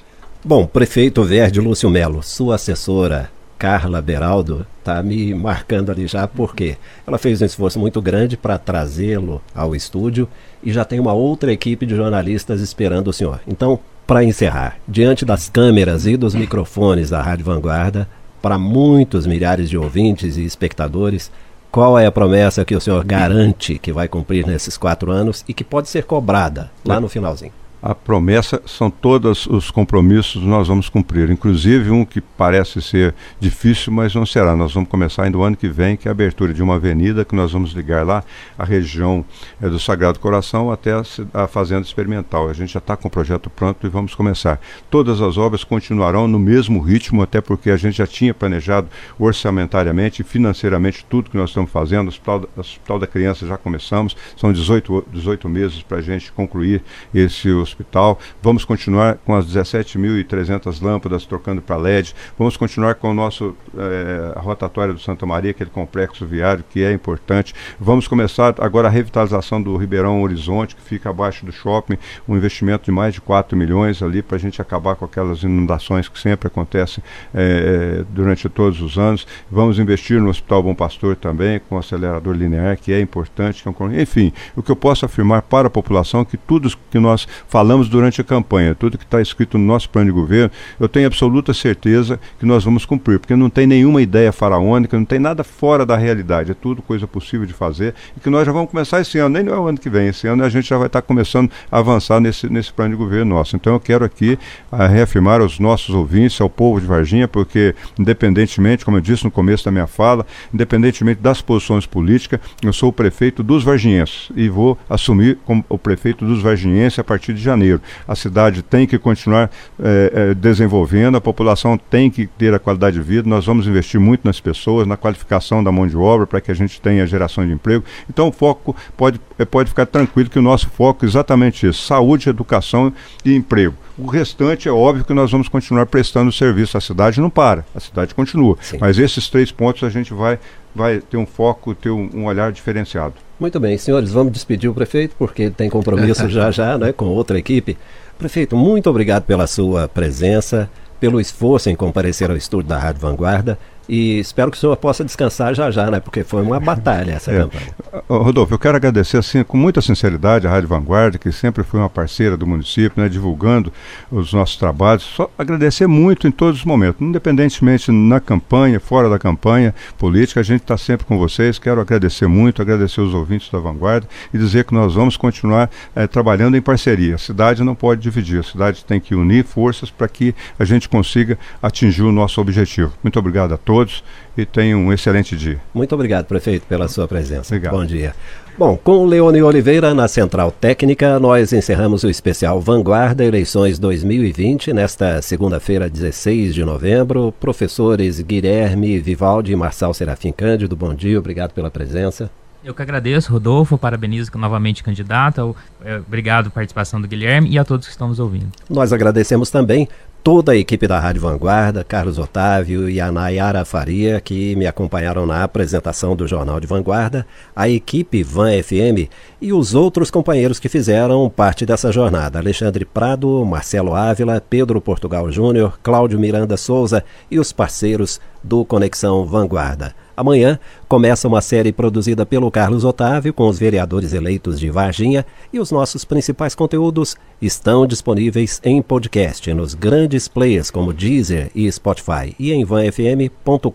Bom, 0.44 0.66
prefeito 0.66 1.24
Verde 1.24 1.60
Lúcio 1.60 1.90
Melo, 1.90 2.22
sua 2.22 2.56
assessora 2.56 3.30
Carla 3.58 4.02
Beraldo 4.02 4.66
está 4.80 5.02
me 5.04 5.34
marcando 5.34 5.92
ali 5.92 6.08
já 6.08 6.28
porque 6.28 6.78
ela 7.06 7.18
fez 7.18 7.42
um 7.42 7.46
esforço 7.46 7.80
muito 7.80 8.02
grande 8.02 8.38
para 8.38 8.58
trazê-lo 8.58 9.42
ao 9.54 9.76
estúdio 9.76 10.28
e 10.64 10.72
já 10.72 10.86
tem 10.86 11.00
uma 11.00 11.14
outra 11.14 11.52
equipe 11.52 11.86
de 11.86 11.96
jornalistas 11.96 12.62
esperando 12.62 13.10
o 13.10 13.14
senhor. 13.14 13.42
Então, 13.48 13.80
para 14.08 14.24
encerrar, 14.24 14.78
diante 14.88 15.26
das 15.26 15.50
câmeras 15.50 16.06
e 16.06 16.18
dos 16.18 16.34
microfones 16.34 17.10
da 17.10 17.22
Rádio 17.22 17.46
Vanguarda, 17.46 18.08
para 18.42 18.58
muitos 18.58 19.28
milhares 19.28 19.70
de 19.70 19.78
ouvintes 19.78 20.38
e 20.38 20.46
espectadores, 20.46 21.30
qual 21.72 22.00
é 22.00 22.06
a 22.06 22.12
promessa 22.12 22.66
que 22.66 22.76
o 22.76 22.82
senhor 22.82 23.04
garante 23.04 23.78
que 23.78 23.92
vai 23.92 24.08
cumprir 24.08 24.46
nesses 24.46 24.78
quatro 24.78 25.12
anos 25.12 25.44
e 25.48 25.54
que 25.54 25.64
pode 25.64 25.88
ser 25.90 26.04
cobrada 26.04 26.72
lá 26.84 27.00
no 27.00 27.08
finalzinho? 27.08 27.54
A 27.82 27.96
promessa 27.96 28.62
são 28.66 28.90
todos 28.90 29.46
os 29.48 29.72
compromissos 29.72 30.44
nós 30.44 30.68
vamos 30.68 30.90
cumprir, 30.90 31.30
inclusive 31.30 31.90
um 31.92 32.04
que 32.04 32.20
parece 32.20 32.82
ser 32.82 33.16
difícil, 33.40 33.94
mas 33.94 34.14
não 34.14 34.26
será. 34.26 34.56
Nós 34.56 34.74
vamos 34.74 34.90
começar 34.90 35.24
ainda 35.24 35.38
o 35.38 35.44
ano 35.44 35.56
que 35.56 35.68
vem, 35.68 35.96
que 35.96 36.08
é 36.08 36.10
a 36.10 36.12
abertura 36.12 36.54
de 36.54 36.62
uma 36.62 36.76
avenida 36.76 37.24
que 37.24 37.36
nós 37.36 37.52
vamos 37.52 37.72
ligar 37.72 38.06
lá 38.06 38.24
a 38.58 38.66
região 38.66 39.24
é, 39.62 39.70
do 39.70 39.80
Sagrado 39.80 40.20
Coração 40.20 40.72
até 40.72 40.92
a, 40.92 41.04
a 41.34 41.48
Fazenda 41.48 41.82
Experimental. 41.82 42.50
A 42.50 42.54
gente 42.54 42.74
já 42.74 42.80
está 42.80 42.98
com 42.98 43.08
o 43.08 43.12
projeto 43.12 43.50
pronto 43.50 43.86
e 43.86 43.90
vamos 43.90 44.14
começar. 44.14 44.60
Todas 44.90 45.22
as 45.22 45.38
obras 45.38 45.64
continuarão 45.64 46.28
no 46.28 46.40
mesmo 46.40 46.82
ritmo, 46.82 47.22
até 47.22 47.40
porque 47.40 47.70
a 47.70 47.78
gente 47.78 47.98
já 47.98 48.08
tinha 48.08 48.34
planejado 48.34 48.88
orçamentariamente 49.18 50.22
e 50.22 50.26
financeiramente 50.26 51.06
tudo 51.10 51.30
que 51.30 51.38
nós 51.38 51.50
estamos 51.50 51.72
fazendo. 51.72 52.08
O 52.08 52.10
Hospital, 52.10 52.50
Hospital 52.58 53.00
da 53.00 53.08
Criança 53.08 53.48
já 53.48 53.58
começamos, 53.58 54.18
são 54.36 54.52
18, 54.52 55.06
18 55.14 55.48
meses 55.48 55.82
para 55.82 55.98
a 55.98 56.02
gente 56.02 56.32
concluir 56.32 56.84
esse 57.14 57.50
hospital. 57.70 58.20
Vamos 58.42 58.66
continuar 58.66 59.18
com 59.26 59.36
as 59.36 59.46
17.300 59.46 60.82
lâmpadas 60.82 61.26
trocando 61.26 61.62
para 61.62 61.78
LED. 61.78 62.16
Vamos 62.38 62.58
continuar 62.58 62.96
com 62.96 63.12
o 63.12 63.14
nosso 63.14 63.56
é, 63.78 64.40
rotatória 64.40 64.94
do 64.94 65.00
Santa 65.00 65.26
Maria, 65.26 65.52
aquele 65.52 65.70
complexo 65.70 66.26
viário 66.26 66.64
que 66.70 66.84
é 66.84 66.92
importante. 66.92 67.54
Vamos 67.80 68.08
começar 68.08 68.56
agora 68.60 68.88
a 68.88 68.92
revitalização 68.92 69.62
do 69.62 69.76
Ribeirão 69.78 70.22
Horizonte, 70.22 70.76
que 70.76 70.82
fica 70.82 71.10
abaixo 71.10 71.46
do 71.46 71.52
shopping, 71.52 71.98
um 72.28 72.36
investimento 72.36 72.86
de 72.86 72.92
mais 72.92 73.14
de 73.14 73.22
4 73.22 73.58
milhões 73.58 74.02
ali 74.02 74.22
para 74.22 74.36
a 74.36 74.40
gente 74.40 74.62
acabar 74.62 74.96
com 74.96 75.06
aquelas 75.06 75.44
inundações 75.44 76.08
que 76.08 76.20
sempre 76.20 76.48
acontecem 76.48 77.04
é, 77.34 78.04
durante 78.10 78.50
todos 78.50 78.82
os 78.82 78.98
anos. 78.98 79.26
Vamos 79.50 79.80
investir 79.80 80.20
no 80.22 80.30
Hospital 80.30 80.64
Bom 80.64 80.76
Pastor 80.76 81.16
também, 81.16 81.60
com 81.60 81.76
o 81.76 81.80
acelerador 81.80 82.36
linear, 82.36 82.78
que 82.78 82.92
é 82.92 83.00
importante. 83.00 83.64
É. 83.68 84.02
Enfim, 84.02 84.34
o 84.56 84.64
que 84.64 84.72
eu 84.72 84.76
posso 84.76 85.06
afirmar 85.06 85.42
para 85.44 85.68
a 85.68 85.70
população 85.70 86.22
é 86.22 86.26
que 86.26 86.38
tudo 86.38 86.70
que 86.90 87.00
nós 87.00 87.28
falamos 87.60 87.90
durante 87.90 88.22
a 88.22 88.24
campanha, 88.24 88.74
tudo 88.74 88.98
que 88.98 89.04
está 89.04 89.22
escrito 89.22 89.58
no 89.58 89.66
nosso 89.66 89.90
plano 89.90 90.06
de 90.10 90.14
governo, 90.14 90.50
eu 90.80 90.88
tenho 90.88 91.06
absoluta 91.06 91.54
certeza 91.54 92.18
que 92.40 92.46
nós 92.46 92.64
vamos 92.64 92.86
cumprir, 92.86 93.20
porque 93.20 93.36
não 93.36 93.50
tem 93.50 93.68
nenhuma 93.68 94.02
ideia 94.02 94.32
faraônica, 94.32 94.98
não 94.98 95.04
tem 95.04 95.20
nada 95.20 95.44
fora 95.44 95.86
da 95.86 95.98
realidade, 95.98 96.52
é 96.52 96.54
tudo 96.54 96.82
coisa 96.82 97.06
possível 97.06 97.46
de 97.46 97.52
fazer 97.52 97.94
e 98.16 98.20
que 98.22 98.30
nós 98.30 98.46
já 98.46 98.54
vamos 98.54 98.72
começar 98.72 99.02
esse 99.02 99.20
ano, 99.20 99.38
nem 99.38 99.46
é 99.46 99.58
o 99.58 99.68
ano 99.68 99.78
que 99.78 99.90
vem, 99.90 100.08
esse 100.08 100.26
ano 100.26 100.42
a 100.42 100.48
gente 100.48 100.70
já 100.70 100.78
vai 100.78 100.88
estar 100.88 101.02
tá 101.02 101.06
começando 101.06 101.52
a 101.70 101.80
avançar 101.80 102.22
nesse, 102.22 102.50
nesse 102.50 102.72
plano 102.72 102.92
de 102.92 102.96
governo 102.96 103.36
nosso. 103.36 103.58
Então 103.58 103.74
eu 103.74 103.80
quero 103.82 104.06
aqui 104.06 104.40
a, 104.72 104.86
ah, 104.86 104.88
reafirmar 104.88 105.42
aos 105.42 105.60
nossos 105.60 105.94
ouvintes, 105.94 106.40
ao 106.40 106.50
povo 106.50 106.80
de 106.80 106.88
Varginha, 106.88 107.28
porque 107.28 107.76
independentemente, 108.00 108.86
como 108.86 108.96
eu 108.96 109.02
disse 109.02 109.26
no 109.26 109.32
começo 109.32 109.66
da 109.66 109.72
minha 109.72 109.88
fala, 109.88 110.26
independentemente 110.54 111.20
das 111.20 111.42
posições 111.42 111.86
políticas, 111.86 112.40
eu 112.64 112.72
sou 112.72 112.88
o 112.88 112.94
prefeito 112.94 113.44
dos 113.44 113.66
varginhenses 113.66 114.30
e 114.34 114.48
vou 114.48 114.78
assumir 114.90 115.38
como 115.44 115.66
o 115.68 115.78
prefeito 115.78 116.26
dos 116.26 116.42
varginhenses 116.42 117.00
a 117.00 117.04
partir 117.04 117.34
de 117.34 117.49
janeiro. 117.50 117.82
A 118.08 118.16
cidade 118.16 118.62
tem 118.62 118.86
que 118.86 118.98
continuar 118.98 119.50
é, 119.82 120.34
desenvolvendo, 120.34 121.18
a 121.18 121.22
população 121.22 121.78
tem 121.78 122.10
que 122.10 122.28
ter 122.28 122.54
a 122.54 122.60
qualidade 122.60 122.98
de 122.98 123.04
vida, 123.04 123.28
nós 123.28 123.46
vamos 123.46 123.68
investir 123.68 124.00
muito 124.00 124.22
nas 124.24 124.40
pessoas, 124.40 124.88
na 124.88 124.96
qualificação 124.96 125.64
da 125.64 125.72
mão 125.72 125.88
de 125.88 125.98
obra, 125.98 126.28
para 126.28 126.42
que 126.42 126.52
a 126.52 126.54
gente 126.54 126.80
tenha 126.80 127.06
geração 127.08 127.46
de 127.46 127.52
emprego. 127.52 127.84
Então 128.10 128.28
o 128.28 128.32
foco 128.32 128.76
pode, 128.96 129.20
é, 129.38 129.46
pode 129.46 129.70
ficar 129.70 129.86
tranquilo 129.86 130.30
que 130.30 130.40
o 130.40 130.42
nosso 130.42 130.70
foco 130.70 131.06
é 131.06 131.08
exatamente 131.08 131.68
isso: 131.68 131.86
saúde, 131.86 132.30
educação 132.30 132.94
e 133.26 133.36
emprego. 133.36 133.76
O 133.98 134.08
restante 134.08 134.70
é 134.70 134.72
óbvio 134.72 135.04
que 135.04 135.14
nós 135.14 135.30
vamos 135.30 135.50
continuar 135.50 135.86
prestando 135.86 136.32
serviço. 136.32 136.78
A 136.78 136.82
cidade 136.82 137.20
não 137.20 137.30
para, 137.30 137.66
a 137.76 137.80
cidade 137.82 138.16
continua. 138.16 138.58
Sim. 138.62 138.78
Mas 138.80 138.98
esses 138.98 139.28
três 139.30 139.52
pontos 139.52 139.84
a 139.84 139.90
gente 139.90 140.14
vai, 140.14 140.40
vai 140.80 141.02
ter 141.02 141.18
um 141.18 141.26
foco, 141.26 141.76
ter 141.76 141.90
um, 141.90 142.10
um 142.14 142.26
olhar 142.26 142.54
diferenciado. 142.54 143.16
Muito 143.38 143.60
bem, 143.60 143.78
senhores, 143.78 144.12
vamos 144.12 144.32
despedir 144.32 144.70
o 144.70 144.74
prefeito, 144.74 145.14
porque 145.20 145.44
ele 145.44 145.52
tem 145.52 145.70
compromisso 145.70 146.28
já 146.32 146.50
já 146.50 146.78
né, 146.78 146.94
com 146.94 147.06
outra 147.06 147.38
equipe. 147.38 147.78
Prefeito, 148.18 148.56
muito 148.56 148.90
obrigado 148.90 149.24
pela 149.24 149.46
sua 149.46 149.90
presença, 149.90 150.70
pelo 150.98 151.20
esforço 151.20 151.70
em 151.70 151.76
comparecer 151.76 152.32
ao 152.32 152.38
estudo 152.38 152.68
da 152.68 152.80
Rádio 152.80 153.02
Vanguarda. 153.02 153.60
E 153.90 154.20
espero 154.20 154.52
que 154.52 154.58
o 154.58 154.60
senhor 154.60 154.78
possa 154.78 155.04
descansar 155.04 155.56
já 155.56 155.72
já, 155.72 155.90
né? 155.90 156.00
Porque 156.00 156.24
foi 156.24 156.44
uma 156.44 156.60
batalha 156.60 157.14
essa 157.14 157.32
é. 157.32 157.40
campanha. 157.40 157.74
Rodolfo, 158.08 158.54
eu 158.54 158.60
quero 158.60 158.78
agradecer 158.78 159.18
assim, 159.18 159.44
com 159.44 159.58
muita 159.58 159.82
sinceridade 159.82 160.46
a 160.46 160.52
Rádio 160.52 160.70
Vanguarda, 160.70 161.18
que 161.18 161.32
sempre 161.32 161.64
foi 161.64 161.80
uma 161.80 161.90
parceira 161.90 162.38
do 162.38 162.46
município, 162.46 163.02
né, 163.02 163.10
divulgando 163.10 163.74
os 164.12 164.32
nossos 164.32 164.58
trabalhos. 164.58 165.02
Só 165.02 165.28
agradecer 165.36 165.88
muito 165.88 166.28
em 166.28 166.32
todos 166.32 166.60
os 166.60 166.66
momentos, 166.66 167.02
independentemente 167.02 167.92
na 167.92 168.20
campanha, 168.20 168.80
fora 168.80 169.10
da 169.10 169.18
campanha 169.18 169.74
política, 169.98 170.40
a 170.40 170.44
gente 170.44 170.62
está 170.62 170.78
sempre 170.78 171.08
com 171.08 171.18
vocês. 171.18 171.58
Quero 171.58 171.82
agradecer 171.82 172.28
muito, 172.28 172.62
agradecer 172.62 173.02
os 173.02 173.16
ouvintes 173.16 173.50
da 173.50 173.58
Vanguarda 173.58 174.08
e 174.32 174.38
dizer 174.38 174.66
que 174.66 174.74
nós 174.74 174.94
vamos 174.94 175.18
continuar 175.18 175.68
é, 175.96 176.06
trabalhando 176.06 176.56
em 176.56 176.62
parceria. 176.62 177.16
A 177.16 177.18
cidade 177.18 177.64
não 177.64 177.74
pode 177.74 178.02
dividir, 178.02 178.40
a 178.40 178.44
cidade 178.44 178.86
tem 178.86 179.00
que 179.00 179.16
unir 179.16 179.44
forças 179.44 179.90
para 179.90 180.08
que 180.08 180.36
a 180.60 180.64
gente 180.64 180.88
consiga 180.88 181.40
atingir 181.60 182.04
o 182.04 182.12
nosso 182.12 182.40
objetivo. 182.40 182.94
Muito 183.04 183.18
obrigado 183.18 183.56
a 183.56 183.58
todos 183.58 183.79
todos 183.80 184.04
e 184.38 184.46
tenham 184.46 184.80
um 184.80 184.94
excelente 184.94 185.36
dia. 185.36 185.60
Muito 185.74 185.94
obrigado, 185.96 186.26
prefeito, 186.26 186.66
pela 186.68 186.88
sua 186.88 187.08
presença. 187.08 187.54
Obrigado. 187.56 187.74
Bom 187.74 187.86
dia. 187.86 188.14
Bom, 188.58 188.76
com 188.76 189.06
Leone 189.06 189.42
Oliveira 189.42 189.94
na 189.94 190.08
Central 190.08 190.52
Técnica, 190.52 191.18
nós 191.18 191.54
encerramos 191.54 192.04
o 192.04 192.10
especial 192.10 192.60
Vanguarda 192.60 193.24
Eleições 193.24 193.80
2020 193.80 194.74
nesta 194.74 195.22
segunda-feira, 195.22 195.90
16 195.90 196.54
de 196.54 196.66
novembro. 196.66 197.34
Professores 197.40 198.20
Guilherme, 198.20 199.00
Vivaldi 199.00 199.54
e 199.54 199.56
Marçal 199.56 199.94
Serafim 199.94 200.34
Cândido, 200.34 200.76
bom 200.76 200.94
dia, 200.94 201.18
obrigado 201.18 201.54
pela 201.54 201.72
presença. 201.72 202.30
Eu 202.64 202.74
que 202.74 202.82
agradeço, 202.82 203.32
Rodolfo, 203.32 203.78
parabenizo 203.78 204.32
novamente 204.36 204.84
candidato. 204.84 205.56
É, 205.84 205.98
obrigado 205.98 206.46
pela 206.46 206.56
participação 206.56 207.00
do 207.00 207.08
Guilherme 207.08 207.50
e 207.50 207.58
a 207.58 207.64
todos 207.64 207.88
que 207.88 207.92
estão 207.92 208.10
nos 208.10 208.20
ouvindo. 208.20 208.50
Nós 208.70 208.92
agradecemos 208.92 209.50
também 209.50 209.88
toda 210.22 210.52
a 210.52 210.56
equipe 210.56 210.86
da 210.86 211.00
Rádio 211.00 211.22
Vanguarda, 211.22 211.84
Carlos 211.84 212.18
Otávio 212.20 212.90
e 212.90 213.00
a 213.00 213.12
Nayara 213.12 213.64
Faria, 213.64 214.20
que 214.20 214.56
me 214.56 214.68
acompanharam 214.68 215.26
na 215.26 215.44
apresentação 215.44 216.16
do 216.16 216.28
Jornal 216.28 216.60
de 216.60 216.68
Vanguarda, 216.68 217.26
a 217.56 217.70
equipe 217.70 218.22
Van 218.24 218.52
FM 218.62 219.10
e 219.42 219.54
os 219.54 219.74
outros 219.74 220.12
companheiros 220.12 220.60
que 220.60 220.68
fizeram 220.68 221.30
parte 221.30 221.66
dessa 221.66 221.92
jornada: 221.92 222.40
Alexandre 222.40 222.84
Prado, 222.84 223.46
Marcelo 223.46 223.96
Ávila, 223.96 224.42
Pedro 224.42 224.82
Portugal 224.82 225.32
Júnior, 225.32 225.80
Cláudio 225.82 226.20
Miranda 226.20 226.58
Souza 226.58 227.04
e 227.32 227.40
os 227.40 227.54
parceiros 227.54 228.20
do 228.44 228.66
Conexão 228.66 229.26
Vanguarda. 229.26 229.96
Amanhã 230.20 230.60
começa 230.86 231.30
uma 231.30 231.40
série 231.40 231.72
produzida 231.72 232.26
pelo 232.26 232.52
Carlos 232.52 232.84
Otávio 232.84 233.34
com 233.34 233.48
os 233.48 233.58
vereadores 233.58 234.12
eleitos 234.12 234.60
de 234.60 234.70
Varginha 234.70 235.26
e 235.54 235.62
os 235.62 235.72
nossos 235.72 236.04
principais 236.04 236.54
conteúdos 236.54 237.16
estão 237.42 237.88
disponíveis 237.88 238.60
em 238.62 238.82
podcast 238.82 239.54
nos 239.54 239.74
grandes 239.74 240.28
players 240.28 240.70
como 240.70 240.92
Deezer 240.92 241.50
e 241.56 241.72
Spotify 241.72 242.36
e 242.38 242.52
em 242.52 242.66
vanfm.com.br. 242.66 243.72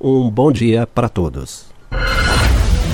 Um 0.00 0.30
bom 0.30 0.52
dia 0.52 0.86
para 0.86 1.08
todos. 1.08 1.64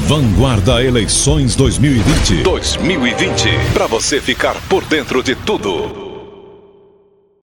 Vanguarda 0.06 0.82
Eleições 0.82 1.54
2020. 1.54 2.44
2020. 2.44 3.48
Para 3.74 3.86
você 3.86 4.22
ficar 4.22 4.56
por 4.70 4.82
dentro 4.86 5.22
de 5.22 5.34
tudo. 5.36 6.09